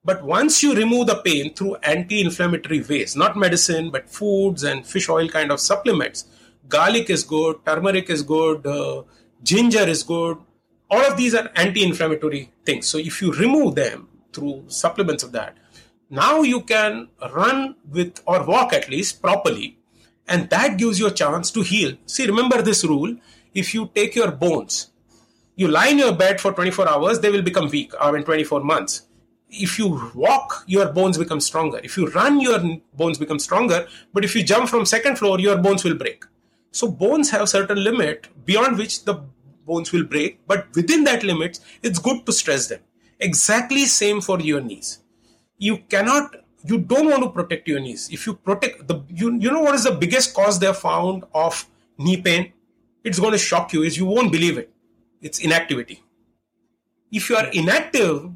but 0.08 0.22
once 0.22 0.62
you 0.62 0.74
remove 0.74 1.06
the 1.06 1.20
pain 1.28 1.54
through 1.54 1.74
anti-inflammatory 1.94 2.80
ways 2.90 3.14
not 3.22 3.40
medicine 3.44 3.90
but 3.94 4.10
foods 4.18 4.64
and 4.64 4.86
fish 4.92 5.08
oil 5.16 5.28
kind 5.36 5.50
of 5.54 5.64
supplements 5.68 6.26
garlic 6.76 7.08
is 7.16 7.24
good 7.36 7.56
turmeric 7.66 8.10
is 8.16 8.22
good 8.34 8.66
uh, 8.66 9.02
ginger 9.42 9.86
is 9.96 10.02
good 10.02 10.36
all 10.90 11.04
of 11.10 11.16
these 11.16 11.34
are 11.40 11.50
anti-inflammatory 11.64 12.44
things 12.64 12.86
so 12.86 12.98
if 13.10 13.20
you 13.22 13.32
remove 13.44 13.74
them 13.74 14.08
through 14.32 14.64
supplements 14.68 15.22
of 15.22 15.32
that. 15.32 15.56
Now 16.10 16.42
you 16.42 16.62
can 16.62 17.08
run 17.34 17.76
with 17.90 18.20
or 18.26 18.44
walk 18.44 18.72
at 18.72 18.88
least 18.88 19.20
properly, 19.20 19.78
and 20.26 20.48
that 20.50 20.78
gives 20.78 20.98
you 20.98 21.06
a 21.06 21.10
chance 21.10 21.50
to 21.52 21.62
heal. 21.62 21.96
See, 22.06 22.26
remember 22.26 22.62
this 22.62 22.84
rule 22.84 23.16
if 23.54 23.74
you 23.74 23.90
take 23.94 24.14
your 24.14 24.30
bones, 24.30 24.90
you 25.56 25.68
lie 25.68 25.88
in 25.88 25.98
your 25.98 26.14
bed 26.14 26.40
for 26.40 26.52
24 26.52 26.88
hours, 26.88 27.20
they 27.20 27.30
will 27.30 27.42
become 27.42 27.68
weak 27.68 27.92
or 28.00 28.16
in 28.16 28.24
24 28.24 28.62
months. 28.62 29.02
If 29.50 29.78
you 29.78 30.10
walk, 30.14 30.64
your 30.66 30.92
bones 30.92 31.16
become 31.16 31.40
stronger. 31.40 31.80
If 31.82 31.96
you 31.96 32.08
run, 32.10 32.40
your 32.40 32.60
bones 32.94 33.18
become 33.18 33.38
stronger. 33.38 33.86
But 34.12 34.24
if 34.24 34.36
you 34.36 34.42
jump 34.42 34.68
from 34.68 34.84
second 34.84 35.16
floor, 35.16 35.40
your 35.40 35.56
bones 35.56 35.84
will 35.84 35.94
break. 35.94 36.24
So 36.70 36.90
bones 36.90 37.30
have 37.30 37.48
certain 37.48 37.82
limit 37.82 38.28
beyond 38.44 38.76
which 38.76 39.04
the 39.04 39.14
bones 39.66 39.90
will 39.92 40.04
break. 40.04 40.46
But 40.46 40.66
within 40.74 41.04
that 41.04 41.22
limit, 41.22 41.60
it's 41.82 41.98
good 41.98 42.26
to 42.26 42.32
stress 42.32 42.68
them 42.68 42.80
exactly 43.20 43.84
same 43.84 44.20
for 44.20 44.40
your 44.40 44.60
knees 44.60 45.00
you 45.58 45.78
cannot 45.88 46.36
you 46.64 46.78
don't 46.78 47.08
want 47.10 47.22
to 47.22 47.30
protect 47.30 47.66
your 47.68 47.80
knees 47.80 48.08
if 48.12 48.26
you 48.26 48.34
protect 48.34 48.86
the 48.86 49.02
you, 49.08 49.36
you 49.38 49.50
know 49.50 49.60
what 49.60 49.74
is 49.74 49.84
the 49.84 49.92
biggest 49.92 50.34
cause 50.34 50.58
they 50.58 50.66
have 50.66 50.78
found 50.78 51.24
of 51.34 51.66
knee 51.98 52.20
pain 52.20 52.52
it's 53.04 53.18
going 53.18 53.32
to 53.32 53.38
shock 53.38 53.72
you 53.72 53.82
is 53.82 53.96
you 53.96 54.06
won't 54.06 54.30
believe 54.30 54.56
it 54.58 54.70
it's 55.20 55.40
inactivity 55.40 56.02
if 57.10 57.28
you 57.28 57.36
are 57.36 57.48
inactive 57.48 58.30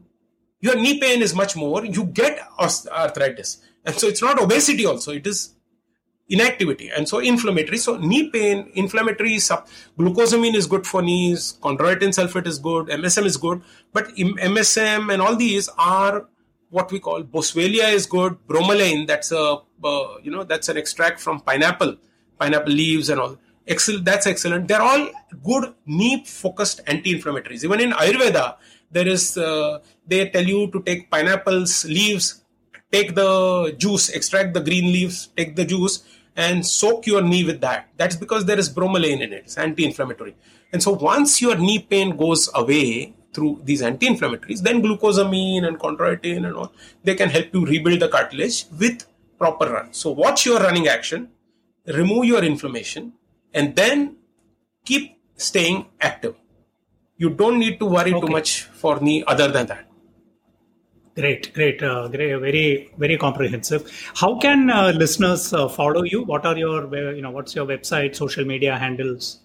your 0.62 0.76
knee 0.76 0.98
pain 0.98 1.22
is 1.22 1.34
much 1.34 1.56
more. 1.56 1.84
You 1.84 2.04
get 2.04 2.40
arthritis. 2.58 3.58
And 3.84 3.94
so 3.96 4.06
it's 4.06 4.22
not 4.22 4.40
obesity 4.40 4.86
also. 4.86 5.12
It 5.12 5.26
is 5.26 5.54
inactivity. 6.28 6.88
And 6.88 7.08
so 7.08 7.18
inflammatory. 7.18 7.78
So 7.78 7.96
knee 7.96 8.30
pain 8.30 8.70
inflammatory 8.74 9.38
sub 9.40 9.66
glucosamine 9.98 10.54
is 10.54 10.66
good 10.66 10.86
for 10.86 11.02
knees. 11.02 11.58
Chondroitin 11.62 12.14
sulfate 12.18 12.46
is 12.46 12.60
good. 12.60 12.86
Msm 12.86 13.26
is 13.26 13.36
good. 13.36 13.62
But 13.92 14.14
msm 14.16 15.12
and 15.12 15.20
all 15.20 15.36
these 15.36 15.68
are 15.76 16.28
what 16.70 16.90
we 16.92 17.00
call 17.00 17.24
boswellia 17.24 17.92
is 17.92 18.06
good. 18.06 18.38
Bromelain 18.46 19.06
that's 19.06 19.32
a 19.32 19.58
uh, 19.84 20.18
you 20.22 20.30
know 20.30 20.44
that's 20.44 20.68
an 20.68 20.76
extract 20.76 21.20
from 21.20 21.40
pineapple 21.40 21.96
pineapple 22.38 22.72
leaves 22.72 23.10
and 23.10 23.20
all. 23.20 23.36
Excellent 23.66 24.04
that's 24.04 24.28
excellent. 24.28 24.68
They're 24.68 24.80
all 24.82 25.08
good 25.44 25.74
knee 25.86 26.24
focused 26.24 26.80
anti-inflammatories. 26.86 27.64
Even 27.64 27.80
in 27.80 27.90
ayurveda 27.90 28.56
there 28.92 29.08
is 29.08 29.36
uh, 29.38 29.80
they 30.06 30.28
tell 30.28 30.44
you 30.44 30.70
to 30.70 30.82
take 30.82 31.10
pineapples 31.10 31.84
leaves 31.86 32.42
take 32.92 33.14
the 33.14 33.74
juice, 33.78 34.10
extract 34.10 34.54
the 34.54 34.60
green 34.60 34.92
leaves, 34.92 35.28
take 35.36 35.56
the 35.56 35.64
juice, 35.64 36.04
and 36.36 36.64
soak 36.64 37.06
your 37.06 37.22
knee 37.22 37.44
with 37.44 37.60
that. 37.62 37.88
That's 37.96 38.16
because 38.16 38.44
there 38.44 38.58
is 38.58 38.70
bromelain 38.70 39.20
in 39.20 39.32
it, 39.32 39.44
it's 39.44 39.58
anti 39.58 39.84
inflammatory. 39.84 40.36
And 40.72 40.82
so 40.82 40.92
once 40.92 41.40
your 41.42 41.56
knee 41.56 41.80
pain 41.80 42.16
goes 42.16 42.48
away 42.54 43.14
through 43.32 43.62
these 43.64 43.82
anti 43.82 44.06
inflammatories, 44.06 44.60
then 44.60 44.82
glucosamine 44.82 45.66
and 45.66 45.78
chondroitin 45.78 46.46
and 46.46 46.54
all, 46.54 46.72
they 47.02 47.14
can 47.14 47.30
help 47.30 47.46
you 47.52 47.64
rebuild 47.64 48.00
the 48.00 48.08
cartilage 48.08 48.66
with 48.78 49.04
proper 49.38 49.70
run. 49.72 49.92
So 49.92 50.10
watch 50.10 50.46
your 50.46 50.60
running 50.60 50.86
action, 50.86 51.30
remove 51.86 52.26
your 52.26 52.44
inflammation, 52.44 53.14
and 53.52 53.74
then 53.74 54.16
keep 54.84 55.18
staying 55.36 55.86
active. 56.00 56.36
You 57.22 57.30
don't 57.30 57.58
need 57.58 57.78
to 57.78 57.86
worry 57.86 58.12
okay. 58.12 58.26
too 58.26 58.32
much 58.32 58.62
for 58.82 58.98
knee 59.00 59.22
other 59.32 59.48
than 59.56 59.66
that. 59.66 59.86
Great, 61.14 61.52
great, 61.54 61.82
uh, 61.82 62.08
great, 62.08 62.34
very, 62.40 62.90
very 62.98 63.16
comprehensive. 63.16 63.82
How 64.14 64.38
can 64.38 64.70
uh, 64.70 64.92
listeners 64.96 65.52
uh, 65.52 65.68
follow 65.68 66.02
you? 66.02 66.22
What 66.22 66.46
are 66.46 66.56
your, 66.56 66.78
you 67.14 67.22
know, 67.22 67.30
what's 67.30 67.54
your 67.54 67.66
website, 67.66 68.16
social 68.16 68.44
media 68.44 68.76
handles? 68.76 69.40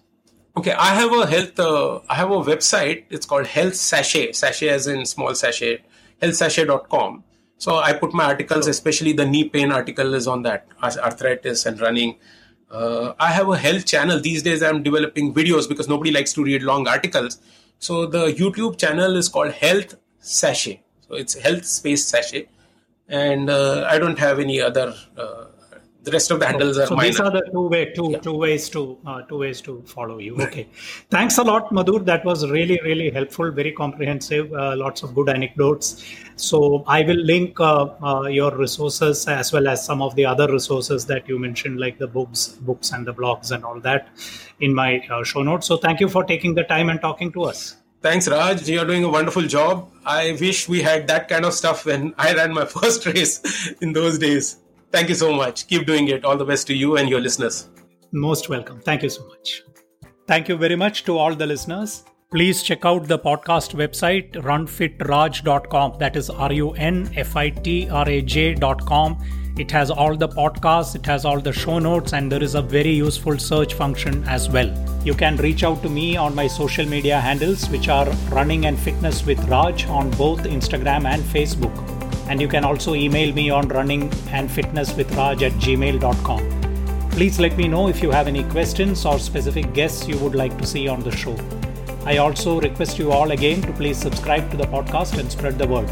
Okay, 0.56 0.72
I 0.72 0.94
have 0.94 1.12
a 1.12 1.26
health. 1.26 1.60
Uh, 1.60 2.00
I 2.08 2.16
have 2.16 2.32
a 2.32 2.40
website. 2.40 3.04
It's 3.10 3.26
called 3.26 3.46
Health 3.46 3.74
Sachet. 3.74 4.34
Sachet 4.34 4.70
as 4.70 4.88
in 4.88 5.06
small 5.06 5.36
sachet. 5.36 5.84
Healthsachet.com. 6.20 7.22
So 7.58 7.76
I 7.76 7.92
put 7.92 8.12
my 8.12 8.24
articles, 8.24 8.66
especially 8.66 9.12
the 9.12 9.26
knee 9.26 9.48
pain 9.48 9.70
article, 9.70 10.14
is 10.14 10.26
on 10.26 10.42
that 10.42 10.66
arthritis 10.82 11.64
and 11.64 11.80
running. 11.80 12.16
Uh, 12.70 13.12
I 13.20 13.30
have 13.30 13.48
a 13.48 13.56
health 13.56 13.86
channel 13.86 14.18
these 14.18 14.42
days. 14.42 14.64
I'm 14.64 14.82
developing 14.82 15.32
videos 15.32 15.68
because 15.68 15.88
nobody 15.88 16.10
likes 16.10 16.32
to 16.34 16.42
read 16.42 16.62
long 16.62 16.88
articles. 16.88 17.38
So 17.78 18.06
the 18.06 18.26
YouTube 18.26 18.78
channel 18.78 19.16
is 19.16 19.28
called 19.28 19.52
Health 19.52 19.96
Sachet 20.20 20.82
so 21.08 21.14
it's 21.14 21.34
health 21.34 21.64
space 21.64 22.04
sachet, 22.06 22.48
and 23.08 23.48
uh, 23.48 23.86
I 23.88 23.98
don't 23.98 24.18
have 24.18 24.38
any 24.38 24.60
other. 24.60 24.94
Uh, 25.16 25.46
the 26.08 26.12
rest 26.16 26.30
of 26.30 26.40
the 26.40 26.46
handles 26.46 26.76
so, 26.76 26.82
are. 26.82 26.86
So 26.86 26.96
minor. 26.96 27.08
these 27.08 27.20
are 27.20 27.30
the 27.30 27.42
two 27.52 27.68
way 27.68 27.92
two 27.92 28.08
yeah. 28.12 28.18
two 28.18 28.36
ways 28.44 28.68
to 28.70 28.98
uh, 29.06 29.22
two 29.22 29.38
ways 29.38 29.60
to 29.62 29.82
follow 29.86 30.18
you. 30.18 30.36
Okay, 30.46 30.68
thanks 31.10 31.38
a 31.38 31.44
lot, 31.50 31.70
Madhur. 31.70 32.04
That 32.04 32.24
was 32.24 32.48
really 32.50 32.78
really 32.84 33.10
helpful, 33.10 33.50
very 33.50 33.72
comprehensive. 33.72 34.52
Uh, 34.52 34.76
lots 34.76 35.02
of 35.02 35.14
good 35.14 35.28
anecdotes. 35.28 36.04
So 36.36 36.84
I 36.86 37.02
will 37.02 37.22
link 37.32 37.60
uh, 37.60 37.94
uh, 38.02 38.22
your 38.28 38.54
resources 38.56 39.26
as 39.26 39.52
well 39.52 39.68
as 39.68 39.84
some 39.84 40.02
of 40.02 40.14
the 40.14 40.24
other 40.24 40.50
resources 40.52 41.06
that 41.06 41.28
you 41.28 41.38
mentioned, 41.38 41.80
like 41.80 41.98
the 41.98 42.06
books, 42.06 42.48
books 42.70 42.92
and 42.92 43.06
the 43.06 43.14
blogs 43.14 43.50
and 43.50 43.64
all 43.64 43.80
that, 43.80 44.08
in 44.60 44.74
my 44.74 45.02
show 45.24 45.42
notes. 45.42 45.66
So 45.66 45.76
thank 45.76 46.00
you 46.00 46.08
for 46.08 46.24
taking 46.24 46.54
the 46.54 46.64
time 46.64 46.88
and 46.88 47.00
talking 47.00 47.32
to 47.32 47.42
us. 47.44 47.76
Thanks, 48.00 48.28
Raj. 48.28 48.68
You're 48.68 48.84
doing 48.84 49.02
a 49.02 49.08
wonderful 49.08 49.42
job. 49.42 49.90
I 50.06 50.36
wish 50.40 50.68
we 50.68 50.82
had 50.82 51.08
that 51.08 51.28
kind 51.28 51.44
of 51.44 51.52
stuff 51.52 51.84
when 51.84 52.14
I 52.16 52.32
ran 52.32 52.54
my 52.54 52.64
first 52.76 53.04
race 53.06 53.74
in 53.80 53.92
those 53.92 54.18
days. 54.18 54.58
Thank 54.90 55.08
you 55.08 55.14
so 55.14 55.32
much. 55.32 55.66
Keep 55.68 55.86
doing 55.86 56.08
it. 56.08 56.24
All 56.24 56.36
the 56.36 56.44
best 56.44 56.66
to 56.68 56.74
you 56.74 56.96
and 56.96 57.08
your 57.08 57.20
listeners. 57.20 57.68
Most 58.12 58.48
welcome. 58.48 58.80
Thank 58.80 59.02
you 59.02 59.10
so 59.10 59.26
much. 59.26 59.62
Thank 60.26 60.48
you 60.48 60.56
very 60.56 60.76
much 60.76 61.04
to 61.04 61.16
all 61.18 61.34
the 61.34 61.46
listeners. 61.46 62.04
Please 62.30 62.62
check 62.62 62.84
out 62.84 63.08
the 63.08 63.18
podcast 63.18 63.74
website 63.74 64.32
runfitraj.com. 64.32 65.98
That 65.98 66.16
is 66.16 66.28
R 66.28 66.52
U 66.52 66.72
N 66.72 67.10
F 67.16 67.36
I 67.36 67.48
T 67.48 67.88
R 67.88 68.06
A 68.06 68.20
J.com. 68.20 69.18
It 69.58 69.70
has 69.70 69.90
all 69.90 70.14
the 70.16 70.28
podcasts, 70.28 70.94
it 70.94 71.04
has 71.06 71.24
all 71.24 71.40
the 71.40 71.52
show 71.52 71.78
notes, 71.78 72.12
and 72.12 72.30
there 72.30 72.42
is 72.42 72.54
a 72.54 72.62
very 72.62 72.92
useful 72.92 73.38
search 73.38 73.74
function 73.74 74.22
as 74.24 74.48
well. 74.48 74.72
You 75.04 75.14
can 75.14 75.36
reach 75.38 75.64
out 75.64 75.82
to 75.82 75.88
me 75.88 76.16
on 76.16 76.34
my 76.34 76.46
social 76.46 76.86
media 76.86 77.18
handles, 77.18 77.68
which 77.70 77.88
are 77.88 78.08
Running 78.30 78.66
and 78.66 78.78
Fitness 78.78 79.24
with 79.24 79.42
Raj 79.48 79.86
on 79.86 80.10
both 80.10 80.42
Instagram 80.44 81.06
and 81.06 81.22
Facebook. 81.22 82.07
And 82.28 82.40
you 82.40 82.48
can 82.48 82.64
also 82.64 82.94
email 82.94 83.32
me 83.34 83.50
on 83.50 83.68
running 83.68 84.12
and 84.30 84.50
fitness 84.50 84.94
with 84.94 85.14
Raj 85.14 85.42
at 85.42 85.52
gmail.com. 85.52 87.10
Please 87.10 87.40
let 87.40 87.56
me 87.56 87.66
know 87.66 87.88
if 87.88 88.02
you 88.02 88.10
have 88.10 88.28
any 88.28 88.44
questions 88.44 89.04
or 89.04 89.18
specific 89.18 89.72
guests 89.74 90.06
you 90.06 90.18
would 90.18 90.34
like 90.34 90.56
to 90.58 90.66
see 90.66 90.86
on 90.88 91.00
the 91.00 91.10
show. 91.10 91.36
I 92.04 92.18
also 92.18 92.60
request 92.60 92.98
you 92.98 93.12
all 93.12 93.32
again 93.32 93.60
to 93.62 93.72
please 93.72 93.98
subscribe 93.98 94.50
to 94.50 94.56
the 94.56 94.64
podcast 94.64 95.18
and 95.18 95.30
spread 95.30 95.58
the 95.58 95.66
word. 95.66 95.88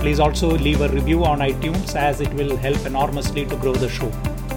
Please 0.00 0.18
also 0.18 0.50
leave 0.50 0.80
a 0.80 0.88
review 0.88 1.24
on 1.24 1.40
iTunes 1.40 1.94
as 1.94 2.20
it 2.20 2.32
will 2.34 2.56
help 2.56 2.84
enormously 2.86 3.44
to 3.46 3.56
grow 3.56 3.74
the 3.74 3.88
show. 3.88 4.10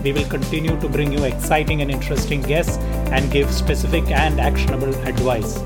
We 0.04 0.12
will 0.12 0.26
continue 0.26 0.80
to 0.80 0.90
bring 0.90 1.12
you 1.12 1.24
exciting 1.24 1.82
and 1.82 1.92
interesting 1.92 2.42
guests 2.42 2.78
and 3.12 3.32
give 3.32 3.52
specific 3.52 4.10
and 4.12 4.40
actionable 4.40 4.94
advice. 5.06 5.62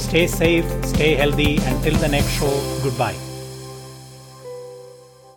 Stay 0.00 0.26
safe, 0.26 0.64
stay 0.84 1.14
healthy. 1.14 1.58
Until 1.58 1.94
the 1.96 2.08
next 2.08 2.30
show, 2.30 2.80
goodbye. 2.82 3.29